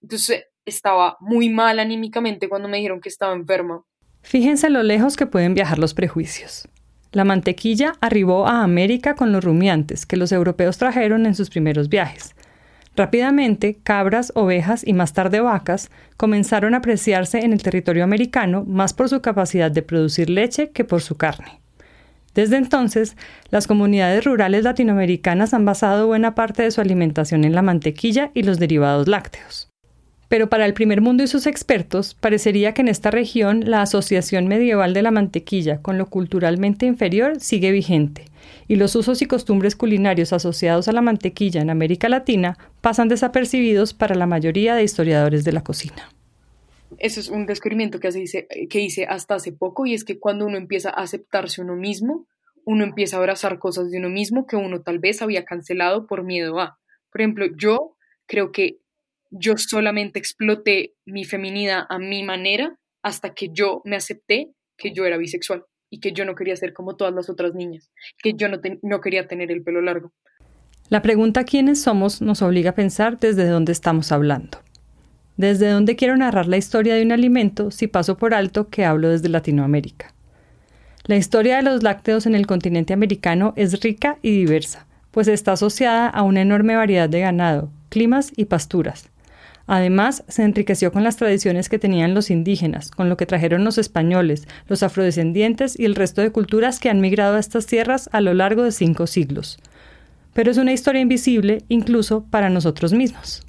Entonces 0.00 0.44
estaba 0.64 1.16
muy 1.20 1.48
mal 1.48 1.78
anímicamente 1.78 2.48
cuando 2.48 2.68
me 2.68 2.76
dijeron 2.78 3.00
que 3.00 3.08
estaba 3.08 3.34
enferma. 3.34 3.84
Fíjense 4.22 4.70
lo 4.70 4.82
lejos 4.82 5.16
que 5.16 5.26
pueden 5.26 5.54
viajar 5.54 5.78
los 5.78 5.94
prejuicios. 5.94 6.68
La 7.12 7.24
mantequilla 7.24 7.94
arribó 8.00 8.46
a 8.46 8.62
América 8.62 9.14
con 9.14 9.32
los 9.32 9.42
rumiantes 9.42 10.04
que 10.04 10.16
los 10.16 10.30
europeos 10.30 10.76
trajeron 10.76 11.24
en 11.24 11.34
sus 11.34 11.48
primeros 11.48 11.88
viajes. 11.88 12.34
Rápidamente, 12.98 13.78
cabras, 13.80 14.32
ovejas 14.34 14.84
y 14.84 14.92
más 14.92 15.12
tarde 15.12 15.38
vacas 15.38 15.88
comenzaron 16.16 16.74
a 16.74 16.78
apreciarse 16.78 17.38
en 17.38 17.52
el 17.52 17.62
territorio 17.62 18.02
americano 18.02 18.64
más 18.66 18.92
por 18.92 19.08
su 19.08 19.20
capacidad 19.20 19.70
de 19.70 19.82
producir 19.82 20.28
leche 20.28 20.70
que 20.70 20.82
por 20.82 21.00
su 21.00 21.16
carne. 21.16 21.60
Desde 22.34 22.56
entonces, 22.56 23.16
las 23.50 23.68
comunidades 23.68 24.24
rurales 24.24 24.64
latinoamericanas 24.64 25.54
han 25.54 25.64
basado 25.64 26.08
buena 26.08 26.34
parte 26.34 26.64
de 26.64 26.72
su 26.72 26.80
alimentación 26.80 27.44
en 27.44 27.54
la 27.54 27.62
mantequilla 27.62 28.32
y 28.34 28.42
los 28.42 28.58
derivados 28.58 29.06
lácteos. 29.06 29.68
Pero 30.26 30.48
para 30.48 30.66
el 30.66 30.74
primer 30.74 31.00
mundo 31.00 31.22
y 31.22 31.28
sus 31.28 31.46
expertos, 31.46 32.14
parecería 32.14 32.74
que 32.74 32.82
en 32.82 32.88
esta 32.88 33.12
región 33.12 33.70
la 33.70 33.82
asociación 33.82 34.48
medieval 34.48 34.92
de 34.92 35.02
la 35.02 35.12
mantequilla 35.12 35.82
con 35.82 35.98
lo 35.98 36.06
culturalmente 36.06 36.86
inferior 36.86 37.38
sigue 37.38 37.70
vigente, 37.70 38.24
y 38.66 38.76
los 38.76 38.94
usos 38.96 39.22
y 39.22 39.26
costumbres 39.26 39.76
culinarios 39.76 40.32
asociados 40.32 40.88
a 40.88 40.92
la 40.92 41.00
mantequilla 41.00 41.60
en 41.60 41.70
América 41.70 42.08
Latina 42.08 42.58
pasan 42.80 43.08
desapercibidos 43.08 43.94
para 43.94 44.14
la 44.14 44.26
mayoría 44.26 44.74
de 44.74 44.84
historiadores 44.84 45.44
de 45.44 45.52
la 45.52 45.62
cocina. 45.62 46.08
Eso 46.98 47.20
es 47.20 47.28
un 47.28 47.46
descubrimiento 47.46 48.00
que, 48.00 48.08
hice, 48.08 48.48
que 48.68 49.06
hasta 49.08 49.34
hace 49.34 49.52
poco, 49.52 49.86
y 49.86 49.94
es 49.94 50.04
que 50.04 50.18
cuando 50.18 50.46
uno 50.46 50.56
empieza 50.56 50.90
a 50.90 51.02
aceptarse 51.02 51.60
uno 51.60 51.76
mismo, 51.76 52.26
uno 52.64 52.84
empieza 52.84 53.16
a 53.16 53.20
abrazar 53.20 53.58
cosas 53.58 53.90
de 53.90 53.98
uno 53.98 54.08
mismo 54.08 54.46
que 54.46 54.56
uno 54.56 54.82
tal 54.82 54.98
vez 54.98 55.22
había 55.22 55.44
cancelado 55.44 56.06
por 56.06 56.24
miedo 56.24 56.60
a. 56.60 56.78
Por 57.10 57.20
ejemplo, 57.20 57.46
yo 57.56 57.96
creo 58.26 58.52
que 58.52 58.78
yo 59.30 59.56
solamente 59.56 60.18
exploté 60.18 60.94
mi 61.04 61.24
feminidad 61.24 61.84
a 61.88 61.98
mi 61.98 62.22
manera 62.22 62.78
hasta 63.02 63.34
que 63.34 63.50
yo 63.52 63.80
me 63.84 63.96
acepté 63.96 64.50
que 64.76 64.92
yo 64.92 65.06
era 65.06 65.16
bisexual 65.16 65.64
y 65.90 66.00
que 66.00 66.12
yo 66.12 66.24
no 66.24 66.34
quería 66.34 66.56
ser 66.56 66.72
como 66.72 66.96
todas 66.96 67.14
las 67.14 67.28
otras 67.30 67.54
niñas, 67.54 67.90
que 68.22 68.34
yo 68.34 68.48
no, 68.48 68.58
no 68.82 69.00
quería 69.00 69.26
tener 69.26 69.50
el 69.50 69.62
pelo 69.62 69.80
largo. 69.80 70.12
La 70.88 71.02
pregunta 71.02 71.44
quiénes 71.44 71.82
somos 71.82 72.22
nos 72.22 72.40
obliga 72.42 72.70
a 72.70 72.74
pensar 72.74 73.18
desde 73.18 73.46
dónde 73.46 73.72
estamos 73.72 74.10
hablando. 74.10 74.58
¿Desde 75.36 75.70
dónde 75.70 75.96
quiero 75.96 76.16
narrar 76.16 76.46
la 76.46 76.56
historia 76.56 76.94
de 76.94 77.02
un 77.02 77.12
alimento 77.12 77.70
si 77.70 77.86
paso 77.86 78.16
por 78.16 78.34
alto 78.34 78.68
que 78.68 78.84
hablo 78.84 79.08
desde 79.08 79.28
Latinoamérica? 79.28 80.14
La 81.04 81.16
historia 81.16 81.56
de 81.56 81.62
los 81.62 81.82
lácteos 81.82 82.26
en 82.26 82.34
el 82.34 82.46
continente 82.46 82.92
americano 82.92 83.52
es 83.56 83.80
rica 83.80 84.18
y 84.20 84.30
diversa, 84.30 84.86
pues 85.10 85.28
está 85.28 85.52
asociada 85.52 86.08
a 86.08 86.22
una 86.22 86.42
enorme 86.42 86.74
variedad 86.74 87.08
de 87.08 87.20
ganado, 87.20 87.70
climas 87.88 88.32
y 88.36 88.46
pasturas, 88.46 89.10
Además, 89.70 90.24
se 90.28 90.44
enriqueció 90.44 90.92
con 90.92 91.04
las 91.04 91.18
tradiciones 91.18 91.68
que 91.68 91.78
tenían 91.78 92.14
los 92.14 92.30
indígenas, 92.30 92.90
con 92.90 93.10
lo 93.10 93.18
que 93.18 93.26
trajeron 93.26 93.64
los 93.64 93.76
españoles, 93.76 94.48
los 94.66 94.82
afrodescendientes 94.82 95.78
y 95.78 95.84
el 95.84 95.94
resto 95.94 96.22
de 96.22 96.32
culturas 96.32 96.80
que 96.80 96.88
han 96.88 97.02
migrado 97.02 97.36
a 97.36 97.38
estas 97.38 97.66
tierras 97.66 98.08
a 98.12 98.22
lo 98.22 98.32
largo 98.32 98.62
de 98.62 98.72
cinco 98.72 99.06
siglos. 99.06 99.58
Pero 100.32 100.50
es 100.50 100.56
una 100.56 100.72
historia 100.72 101.02
invisible 101.02 101.64
incluso 101.68 102.24
para 102.30 102.48
nosotros 102.48 102.94
mismos. 102.94 103.46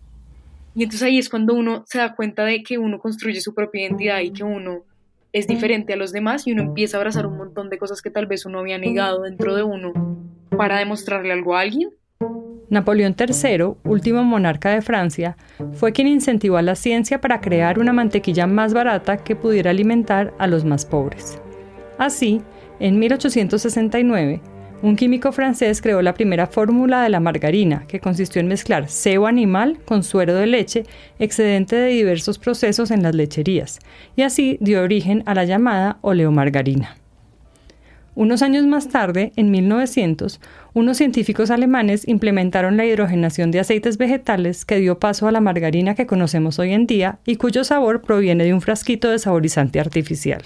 Y 0.75 0.83
entonces 0.83 1.03
ahí 1.03 1.19
es 1.19 1.29
cuando 1.29 1.53
uno 1.53 1.85
se 1.87 1.99
da 1.99 2.13
cuenta 2.13 2.43
de 2.43 2.63
que 2.63 2.77
uno 2.77 2.99
construye 2.99 3.39
su 3.39 3.55
propia 3.55 3.83
identidad 3.83 4.19
y 4.19 4.31
que 4.31 4.43
uno 4.43 4.83
es 5.31 5.47
diferente 5.47 5.93
a 5.93 5.95
los 5.95 6.11
demás 6.11 6.45
y 6.47 6.51
uno 6.51 6.63
empieza 6.63 6.97
a 6.97 6.99
abrazar 6.99 7.27
un 7.27 7.37
montón 7.37 7.69
de 7.69 7.77
cosas 7.77 8.01
que 8.01 8.11
tal 8.11 8.25
vez 8.25 8.45
uno 8.45 8.59
había 8.59 8.77
negado 8.77 9.21
dentro 9.21 9.55
de 9.55 9.63
uno 9.63 9.93
para 10.57 10.79
demostrarle 10.79 11.31
algo 11.31 11.55
a 11.55 11.61
alguien 11.61 11.91
Napoleón 12.69 13.15
III, 13.17 13.75
último 13.83 14.23
monarca 14.23 14.69
de 14.69 14.81
Francia, 14.81 15.37
fue 15.73 15.91
quien 15.91 16.07
incentivó 16.07 16.57
a 16.57 16.61
la 16.61 16.75
ciencia 16.75 17.19
para 17.19 17.41
crear 17.41 17.79
una 17.79 17.93
mantequilla 17.93 18.47
más 18.47 18.73
barata 18.73 19.17
que 19.17 19.35
pudiera 19.35 19.71
alimentar 19.71 20.33
a 20.37 20.47
los 20.47 20.65
más 20.65 20.85
pobres. 20.85 21.39
Así, 21.97 22.41
en 22.79 22.99
1869, 22.99 24.41
un 24.81 24.95
químico 24.95 25.33
francés 25.33 25.81
creó 25.81 26.01
la 26.01 26.13
primera 26.13 26.47
fórmula 26.47 27.03
de 27.03 27.09
la 27.09 27.19
margarina, 27.19 27.85
que 27.87 27.99
consistió 27.99 28.39
en 28.39 28.47
mezclar 28.47 28.87
cebo 28.87 29.27
animal 29.27 29.79
con 29.83 30.03
suero 30.03 30.35
de 30.35 30.47
leche, 30.47 30.85
excedente 31.17 31.75
de 31.75 31.89
diversos 31.89 32.37
procesos 32.39 32.89
en 32.91 33.03
las 33.03 33.13
lecherías, 33.13 33.79
y 34.15 34.21
así 34.21 34.57
dio 34.61 34.81
origen 34.81 35.23
a 35.25 35.33
la 35.33 35.43
llamada 35.43 35.97
oleomargarina. 36.01 36.98
Unos 38.15 38.41
años 38.41 38.65
más 38.65 38.89
tarde, 38.89 39.31
en 39.35 39.51
1900, 39.51 40.41
unos 40.73 40.97
científicos 40.97 41.51
alemanes 41.51 42.07
implementaron 42.07 42.75
la 42.75 42.85
hidrogenación 42.85 43.51
de 43.51 43.59
aceites 43.59 43.97
vegetales 43.97 44.65
que 44.65 44.77
dio 44.77 44.99
paso 44.99 45.27
a 45.27 45.31
la 45.31 45.41
margarina 45.41 45.95
que 45.95 46.07
conocemos 46.07 46.59
hoy 46.59 46.73
en 46.73 46.87
día 46.87 47.19
y 47.25 47.37
cuyo 47.37 47.63
sabor 47.63 48.01
proviene 48.01 48.43
de 48.43 48.53
un 48.53 48.61
frasquito 48.61 49.09
de 49.09 49.19
saborizante 49.19 49.79
artificial. 49.79 50.43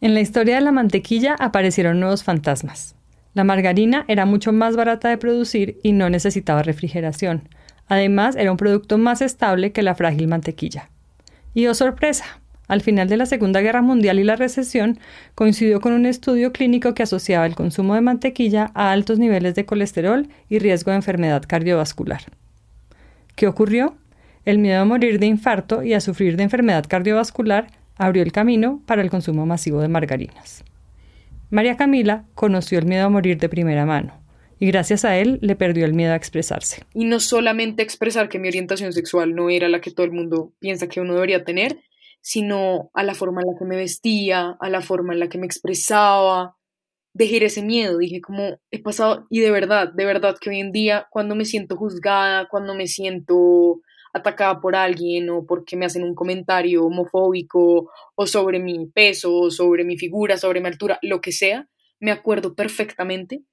En 0.00 0.14
la 0.14 0.20
historia 0.20 0.56
de 0.56 0.60
la 0.62 0.72
mantequilla 0.72 1.36
aparecieron 1.38 2.00
nuevos 2.00 2.24
fantasmas. 2.24 2.96
La 3.34 3.44
margarina 3.44 4.04
era 4.08 4.24
mucho 4.24 4.52
más 4.52 4.76
barata 4.76 5.08
de 5.08 5.18
producir 5.18 5.78
y 5.82 5.92
no 5.92 6.08
necesitaba 6.08 6.62
refrigeración. 6.62 7.48
Además, 7.88 8.34
era 8.36 8.50
un 8.50 8.56
producto 8.56 8.98
más 8.98 9.20
estable 9.20 9.72
que 9.72 9.82
la 9.82 9.94
frágil 9.94 10.26
mantequilla. 10.28 10.90
Y 11.54 11.66
oh 11.66 11.74
sorpresa, 11.74 12.40
al 12.68 12.80
final 12.80 13.08
de 13.08 13.16
la 13.16 13.26
Segunda 13.26 13.60
Guerra 13.60 13.82
Mundial 13.82 14.18
y 14.18 14.24
la 14.24 14.36
recesión, 14.36 14.98
coincidió 15.34 15.80
con 15.80 15.92
un 15.92 16.06
estudio 16.06 16.52
clínico 16.52 16.94
que 16.94 17.02
asociaba 17.02 17.46
el 17.46 17.54
consumo 17.54 17.94
de 17.94 18.00
mantequilla 18.00 18.70
a 18.74 18.92
altos 18.92 19.18
niveles 19.18 19.54
de 19.54 19.66
colesterol 19.66 20.28
y 20.48 20.58
riesgo 20.58 20.90
de 20.90 20.96
enfermedad 20.96 21.44
cardiovascular. 21.46 22.22
¿Qué 23.34 23.46
ocurrió? 23.46 23.96
El 24.44 24.58
miedo 24.58 24.80
a 24.80 24.84
morir 24.84 25.18
de 25.18 25.26
infarto 25.26 25.82
y 25.82 25.92
a 25.94 26.00
sufrir 26.00 26.36
de 26.36 26.44
enfermedad 26.44 26.86
cardiovascular 26.88 27.66
abrió 27.96 28.22
el 28.22 28.32
camino 28.32 28.82
para 28.86 29.02
el 29.02 29.10
consumo 29.10 29.46
masivo 29.46 29.80
de 29.80 29.88
margarinas. 29.88 30.64
María 31.50 31.76
Camila 31.76 32.24
conoció 32.34 32.78
el 32.78 32.86
miedo 32.86 33.06
a 33.06 33.10
morir 33.10 33.38
de 33.38 33.48
primera 33.48 33.86
mano 33.86 34.14
y 34.58 34.66
gracias 34.66 35.04
a 35.04 35.18
él 35.18 35.38
le 35.42 35.54
perdió 35.54 35.84
el 35.84 35.94
miedo 35.94 36.12
a 36.12 36.16
expresarse. 36.16 36.82
Y 36.94 37.04
no 37.04 37.20
solamente 37.20 37.82
expresar 37.82 38.28
que 38.28 38.38
mi 38.38 38.48
orientación 38.48 38.92
sexual 38.92 39.34
no 39.34 39.50
era 39.50 39.68
la 39.68 39.80
que 39.80 39.90
todo 39.90 40.06
el 40.06 40.12
mundo 40.12 40.52
piensa 40.58 40.88
que 40.88 41.00
uno 41.00 41.14
debería 41.14 41.44
tener, 41.44 41.78
sino 42.26 42.90
a 42.92 43.04
la 43.04 43.14
forma 43.14 43.40
en 43.40 43.52
la 43.52 43.56
que 43.56 43.64
me 43.64 43.76
vestía, 43.76 44.56
a 44.58 44.68
la 44.68 44.80
forma 44.80 45.12
en 45.12 45.20
la 45.20 45.28
que 45.28 45.38
me 45.38 45.46
expresaba. 45.46 46.56
Dejé 47.14 47.44
ese 47.44 47.62
miedo, 47.62 47.98
dije 47.98 48.20
como 48.20 48.58
he 48.72 48.82
pasado, 48.82 49.28
y 49.30 49.38
de 49.38 49.52
verdad, 49.52 49.92
de 49.94 50.04
verdad 50.04 50.36
que 50.40 50.50
hoy 50.50 50.58
en 50.58 50.72
día 50.72 51.06
cuando 51.12 51.36
me 51.36 51.44
siento 51.44 51.76
juzgada, 51.76 52.48
cuando 52.48 52.74
me 52.74 52.88
siento 52.88 53.80
atacada 54.12 54.60
por 54.60 54.74
alguien 54.74 55.30
o 55.30 55.46
porque 55.46 55.76
me 55.76 55.86
hacen 55.86 56.02
un 56.02 56.16
comentario 56.16 56.84
homofóbico 56.84 57.92
o 58.16 58.26
sobre 58.26 58.58
mi 58.58 58.86
peso, 58.88 59.32
o 59.32 59.50
sobre 59.52 59.84
mi 59.84 59.96
figura, 59.96 60.36
sobre 60.36 60.60
mi 60.60 60.66
altura, 60.66 60.98
lo 61.02 61.20
que 61.20 61.30
sea, 61.30 61.68
me 62.00 62.10
acuerdo 62.10 62.56
perfectamente 62.56 63.44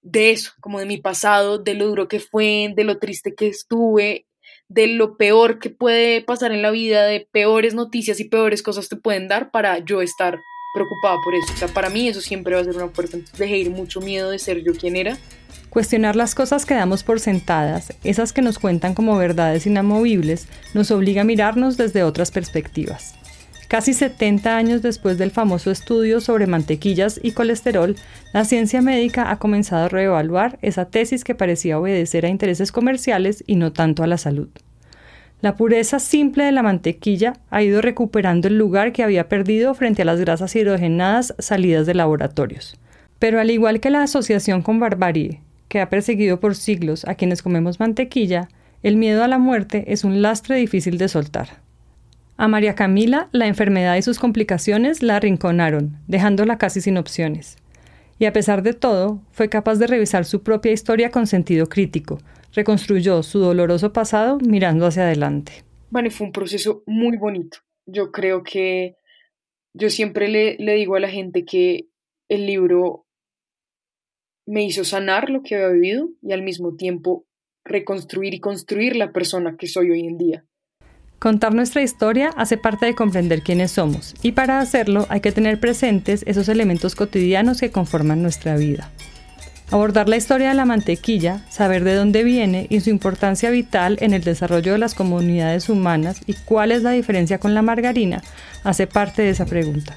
de 0.00 0.30
eso, 0.30 0.52
como 0.62 0.78
de 0.78 0.86
mi 0.86 0.96
pasado, 0.96 1.58
de 1.58 1.74
lo 1.74 1.88
duro 1.88 2.08
que 2.08 2.20
fue, 2.20 2.72
de 2.74 2.84
lo 2.84 2.98
triste 2.98 3.34
que 3.34 3.48
estuve, 3.48 4.26
de 4.68 4.88
lo 4.88 5.16
peor 5.16 5.58
que 5.58 5.70
puede 5.70 6.22
pasar 6.22 6.52
en 6.52 6.62
la 6.62 6.70
vida, 6.70 7.04
de 7.04 7.28
peores 7.30 7.74
noticias 7.74 8.20
y 8.20 8.24
peores 8.24 8.62
cosas 8.62 8.88
te 8.88 8.96
pueden 8.96 9.28
dar 9.28 9.50
para 9.50 9.78
yo 9.78 10.02
estar 10.02 10.40
preocupada 10.74 11.16
por 11.24 11.34
eso. 11.34 11.52
O 11.52 11.56
sea, 11.56 11.68
para 11.68 11.88
mí 11.88 12.08
eso 12.08 12.20
siempre 12.20 12.54
va 12.54 12.60
a 12.60 12.64
ser 12.64 12.76
una 12.76 12.88
fuerza. 12.88 13.16
Entonces 13.16 13.38
dejé 13.38 13.58
ir 13.58 13.70
mucho 13.70 14.00
miedo 14.00 14.30
de 14.30 14.38
ser 14.38 14.62
yo 14.62 14.74
quien 14.74 14.96
era 14.96 15.16
Cuestionar 15.76 16.16
las 16.16 16.34
cosas 16.34 16.64
que 16.64 16.72
damos 16.72 17.02
por 17.02 17.20
sentadas, 17.20 17.92
esas 18.02 18.32
que 18.32 18.40
nos 18.40 18.58
cuentan 18.58 18.94
como 18.94 19.18
verdades 19.18 19.66
inamovibles, 19.66 20.48
nos 20.72 20.90
obliga 20.90 21.20
a 21.20 21.24
mirarnos 21.24 21.76
desde 21.76 22.02
otras 22.02 22.30
perspectivas. 22.30 23.14
Casi 23.68 23.94
70 23.94 24.56
años 24.56 24.80
después 24.80 25.18
del 25.18 25.32
famoso 25.32 25.72
estudio 25.72 26.20
sobre 26.20 26.46
mantequillas 26.46 27.18
y 27.20 27.32
colesterol, 27.32 27.96
la 28.32 28.44
ciencia 28.44 28.80
médica 28.80 29.30
ha 29.32 29.40
comenzado 29.40 29.86
a 29.86 29.88
reevaluar 29.88 30.56
esa 30.62 30.84
tesis 30.84 31.24
que 31.24 31.34
parecía 31.34 31.78
obedecer 31.78 32.24
a 32.24 32.28
intereses 32.28 32.70
comerciales 32.70 33.42
y 33.44 33.56
no 33.56 33.72
tanto 33.72 34.04
a 34.04 34.06
la 34.06 34.18
salud. 34.18 34.48
La 35.40 35.56
pureza 35.56 35.98
simple 35.98 36.44
de 36.44 36.52
la 36.52 36.62
mantequilla 36.62 37.34
ha 37.50 37.62
ido 37.62 37.82
recuperando 37.82 38.46
el 38.46 38.56
lugar 38.56 38.92
que 38.92 39.02
había 39.02 39.28
perdido 39.28 39.74
frente 39.74 40.02
a 40.02 40.04
las 40.04 40.20
grasas 40.20 40.54
hidrogenadas 40.54 41.34
salidas 41.40 41.86
de 41.86 41.94
laboratorios. 41.94 42.78
Pero 43.18 43.40
al 43.40 43.50
igual 43.50 43.80
que 43.80 43.90
la 43.90 44.02
asociación 44.02 44.62
con 44.62 44.78
barbarie, 44.78 45.40
que 45.68 45.80
ha 45.80 45.90
perseguido 45.90 46.38
por 46.38 46.54
siglos 46.54 47.04
a 47.04 47.16
quienes 47.16 47.42
comemos 47.42 47.80
mantequilla, 47.80 48.48
el 48.84 48.96
miedo 48.96 49.24
a 49.24 49.28
la 49.28 49.38
muerte 49.38 49.84
es 49.88 50.04
un 50.04 50.22
lastre 50.22 50.56
difícil 50.56 50.98
de 50.98 51.08
soltar. 51.08 51.65
A 52.38 52.48
María 52.48 52.74
Camila, 52.74 53.30
la 53.32 53.46
enfermedad 53.46 53.96
y 53.96 54.02
sus 54.02 54.18
complicaciones 54.18 55.02
la 55.02 55.16
arrinconaron, 55.16 55.98
dejándola 56.06 56.58
casi 56.58 56.82
sin 56.82 56.98
opciones. 56.98 57.56
Y 58.18 58.26
a 58.26 58.32
pesar 58.34 58.62
de 58.62 58.74
todo, 58.74 59.22
fue 59.32 59.48
capaz 59.48 59.76
de 59.76 59.86
revisar 59.86 60.26
su 60.26 60.42
propia 60.42 60.72
historia 60.72 61.10
con 61.10 61.26
sentido 61.26 61.66
crítico, 61.66 62.18
reconstruyó 62.52 63.22
su 63.22 63.38
doloroso 63.38 63.94
pasado 63.94 64.38
mirando 64.46 64.84
hacia 64.84 65.04
adelante. 65.04 65.64
Bueno, 65.88 66.10
fue 66.10 66.26
un 66.26 66.32
proceso 66.32 66.82
muy 66.86 67.16
bonito. 67.16 67.58
Yo 67.86 68.12
creo 68.12 68.42
que 68.42 68.96
yo 69.72 69.88
siempre 69.88 70.28
le, 70.28 70.56
le 70.58 70.74
digo 70.74 70.96
a 70.96 71.00
la 71.00 71.08
gente 71.08 71.46
que 71.46 71.88
el 72.28 72.44
libro 72.44 73.06
me 74.46 74.62
hizo 74.62 74.84
sanar 74.84 75.30
lo 75.30 75.42
que 75.42 75.54
había 75.54 75.68
vivido 75.68 76.10
y 76.20 76.32
al 76.32 76.42
mismo 76.42 76.76
tiempo 76.76 77.26
reconstruir 77.64 78.34
y 78.34 78.40
construir 78.40 78.94
la 78.94 79.12
persona 79.12 79.56
que 79.58 79.66
soy 79.66 79.90
hoy 79.90 80.06
en 80.06 80.18
día. 80.18 80.44
Contar 81.18 81.54
nuestra 81.54 81.80
historia 81.80 82.30
hace 82.36 82.58
parte 82.58 82.84
de 82.84 82.94
comprender 82.94 83.40
quiénes 83.40 83.70
somos 83.72 84.14
y 84.22 84.32
para 84.32 84.60
hacerlo 84.60 85.06
hay 85.08 85.20
que 85.20 85.32
tener 85.32 85.58
presentes 85.58 86.22
esos 86.26 86.48
elementos 86.50 86.94
cotidianos 86.94 87.58
que 87.58 87.70
conforman 87.70 88.20
nuestra 88.20 88.56
vida. 88.56 88.90
Abordar 89.70 90.10
la 90.10 90.18
historia 90.18 90.50
de 90.50 90.54
la 90.54 90.66
mantequilla, 90.66 91.40
saber 91.48 91.84
de 91.84 91.94
dónde 91.94 92.22
viene 92.22 92.66
y 92.68 92.80
su 92.80 92.90
importancia 92.90 93.50
vital 93.50 93.96
en 94.00 94.12
el 94.12 94.22
desarrollo 94.22 94.72
de 94.72 94.78
las 94.78 94.94
comunidades 94.94 95.70
humanas 95.70 96.20
y 96.26 96.34
cuál 96.34 96.70
es 96.70 96.82
la 96.82 96.90
diferencia 96.90 97.38
con 97.38 97.54
la 97.54 97.62
margarina 97.62 98.22
hace 98.62 98.86
parte 98.86 99.22
de 99.22 99.30
esa 99.30 99.46
pregunta. 99.46 99.96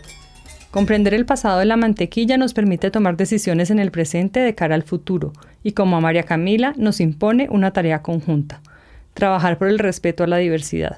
Comprender 0.72 1.14
el 1.14 1.26
pasado 1.26 1.60
de 1.60 1.66
la 1.66 1.78
mantequilla 1.78 2.38
nos 2.38 2.54
permite 2.54 2.92
tomar 2.92 3.18
decisiones 3.18 3.72
en 3.72 3.80
el 3.80 3.92
presente 3.92 4.40
de 4.40 4.56
cara 4.56 4.76
al 4.76 4.84
futuro 4.84 5.34
y 5.64 5.74
como 5.74 5.98
a 5.98 6.02
María 6.02 6.24
Camila 6.24 6.74
nos 6.78 7.02
impone 7.02 7.48
una 7.52 7.72
tarea 7.72 8.02
conjunta, 8.02 8.62
trabajar 9.14 9.58
por 9.58 9.68
el 9.68 9.80
respeto 9.80 10.24
a 10.24 10.28
la 10.28 10.38
diversidad. 10.38 10.98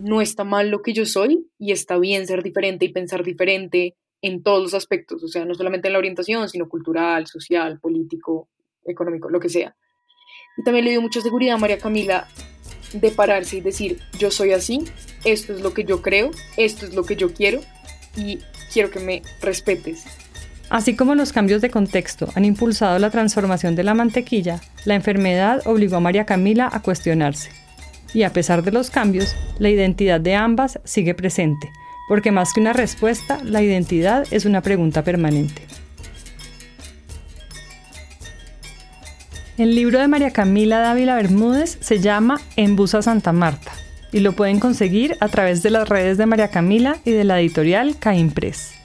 No 0.00 0.20
está 0.20 0.44
mal 0.44 0.70
lo 0.70 0.82
que 0.82 0.92
yo 0.92 1.06
soy 1.06 1.46
y 1.58 1.72
está 1.72 1.98
bien 1.98 2.26
ser 2.26 2.42
diferente 2.42 2.84
y 2.84 2.92
pensar 2.92 3.22
diferente 3.22 3.96
en 4.22 4.42
todos 4.42 4.62
los 4.62 4.74
aspectos, 4.74 5.22
o 5.22 5.28
sea, 5.28 5.44
no 5.44 5.54
solamente 5.54 5.88
en 5.88 5.94
la 5.94 5.98
orientación, 5.98 6.48
sino 6.48 6.68
cultural, 6.68 7.26
social, 7.26 7.80
político, 7.80 8.48
económico, 8.84 9.30
lo 9.30 9.40
que 9.40 9.48
sea. 9.48 9.74
Y 10.56 10.62
también 10.62 10.84
le 10.84 10.90
dio 10.90 11.00
mucha 11.00 11.20
seguridad 11.20 11.54
a 11.54 11.58
María 11.58 11.78
Camila 11.78 12.28
de 12.92 13.10
pararse 13.10 13.56
y 13.56 13.60
decir, 13.60 13.98
yo 14.18 14.30
soy 14.30 14.52
así, 14.52 14.84
esto 15.24 15.54
es 15.54 15.60
lo 15.62 15.72
que 15.72 15.84
yo 15.84 16.02
creo, 16.02 16.30
esto 16.56 16.86
es 16.86 16.94
lo 16.94 17.04
que 17.04 17.16
yo 17.16 17.32
quiero 17.32 17.60
y 18.16 18.40
quiero 18.72 18.90
que 18.90 19.00
me 19.00 19.22
respetes. 19.40 20.04
Así 20.68 20.94
como 20.94 21.14
los 21.14 21.32
cambios 21.32 21.62
de 21.62 21.70
contexto 21.70 22.28
han 22.34 22.44
impulsado 22.44 22.98
la 22.98 23.10
transformación 23.10 23.74
de 23.74 23.84
la 23.84 23.94
mantequilla, 23.94 24.60
la 24.84 24.94
enfermedad 24.94 25.62
obligó 25.66 25.96
a 25.96 26.00
María 26.00 26.26
Camila 26.26 26.68
a 26.70 26.82
cuestionarse. 26.82 27.50
Y 28.14 28.24
a 28.24 28.32
pesar 28.32 28.62
de 28.62 28.72
los 28.72 28.90
cambios, 28.90 29.36
la 29.58 29.70
identidad 29.70 30.20
de 30.20 30.34
ambas 30.34 30.80
sigue 30.84 31.14
presente, 31.14 31.70
porque 32.08 32.32
más 32.32 32.52
que 32.52 32.60
una 32.60 32.72
respuesta, 32.72 33.40
la 33.44 33.62
identidad 33.62 34.26
es 34.30 34.44
una 34.44 34.62
pregunta 34.62 35.04
permanente. 35.04 35.62
El 39.58 39.74
libro 39.74 40.00
de 40.00 40.08
María 40.08 40.30
Camila 40.30 40.78
Dávila 40.78 41.16
Bermúdez 41.16 41.76
se 41.80 42.00
llama 42.00 42.40
En 42.56 42.76
Busa 42.76 43.02
Santa 43.02 43.32
Marta 43.32 43.72
y 44.10 44.20
lo 44.20 44.32
pueden 44.32 44.58
conseguir 44.58 45.16
a 45.20 45.28
través 45.28 45.62
de 45.62 45.70
las 45.70 45.88
redes 45.88 46.18
de 46.18 46.26
María 46.26 46.48
Camila 46.48 46.96
y 47.04 47.10
de 47.10 47.24
la 47.24 47.40
editorial 47.40 47.96
Caín 47.98 48.30
Press. 48.30 48.79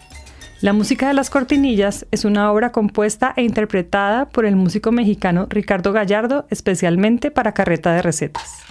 La 0.66 0.74
música 0.74 1.10
de 1.10 1.14
las 1.14 1.30
cortinillas 1.30 2.08
es 2.10 2.26
una 2.26 2.52
obra 2.52 2.72
compuesta 2.72 3.36
e 3.38 3.44
interpretada 3.44 4.30
por 4.30 4.48
el 4.48 4.56
músico 4.56 4.92
mexicano 4.92 5.46
Ricardo 5.48 5.94
Gallardo 5.94 6.48
especialmente 6.50 7.30
para 7.30 7.54
Carreta 7.54 7.94
de 7.94 8.02
Recetas. 8.02 8.64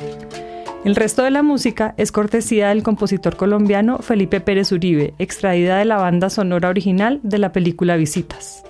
El 0.84 0.97
resto 0.97 1.22
de 1.22 1.30
la 1.30 1.45
música 1.45 1.95
es 1.97 2.11
cortesía 2.11 2.70
del 2.70 2.82
compositor 2.82 3.36
colombiano 3.36 3.99
Felipe 3.99 4.40
Pérez 4.40 4.72
Uribe, 4.72 5.14
extraída 5.20 5.78
de 5.78 5.84
la 5.84 5.99
banda 5.99 6.30
sonora 6.30 6.68
original 6.68 7.20
de 7.22 7.38
la 7.38 7.53
película 7.53 7.95
Visitas. 7.95 8.64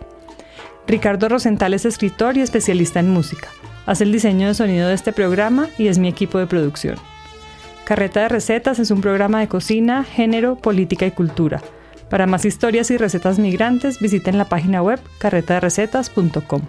Ricardo 0.87 1.31
Rosenthal 1.31 1.73
es 1.73 1.87
escritor 1.87 2.37
y 2.37 2.43
especialista 2.43 3.01
en 3.01 3.09
música. 3.09 3.49
Hace 3.87 4.05
el 4.05 4.13
diseño 4.13 4.49
de 4.49 4.55
sonido 4.55 4.89
de 4.89 4.95
este 4.95 5.15
programa 5.15 5.71
y 5.79 5.87
es 5.87 5.97
mi 5.99 6.09
equipo 6.09 6.37
de 6.37 6.47
producción. 6.47 6.97
Carreta 7.87 8.21
de 8.21 8.29
Recetas 8.29 8.79
es 8.81 8.91
un 8.91 9.01
programa 9.01 9.41
de 9.41 9.49
cocina, 9.49 10.05
género, 10.05 10.57
política 10.57 11.07
y 11.07 11.11
cultura. 11.11 11.63
Para 12.15 12.29
más 12.29 12.45
historias 12.45 12.93
y 12.93 12.97
recetas 12.97 13.41
migrantes, 13.41 13.99
visiten 13.99 14.39
la 14.39 14.45
página 14.45 14.81
web 14.81 15.01
carretaderecetas.com. 15.19 16.61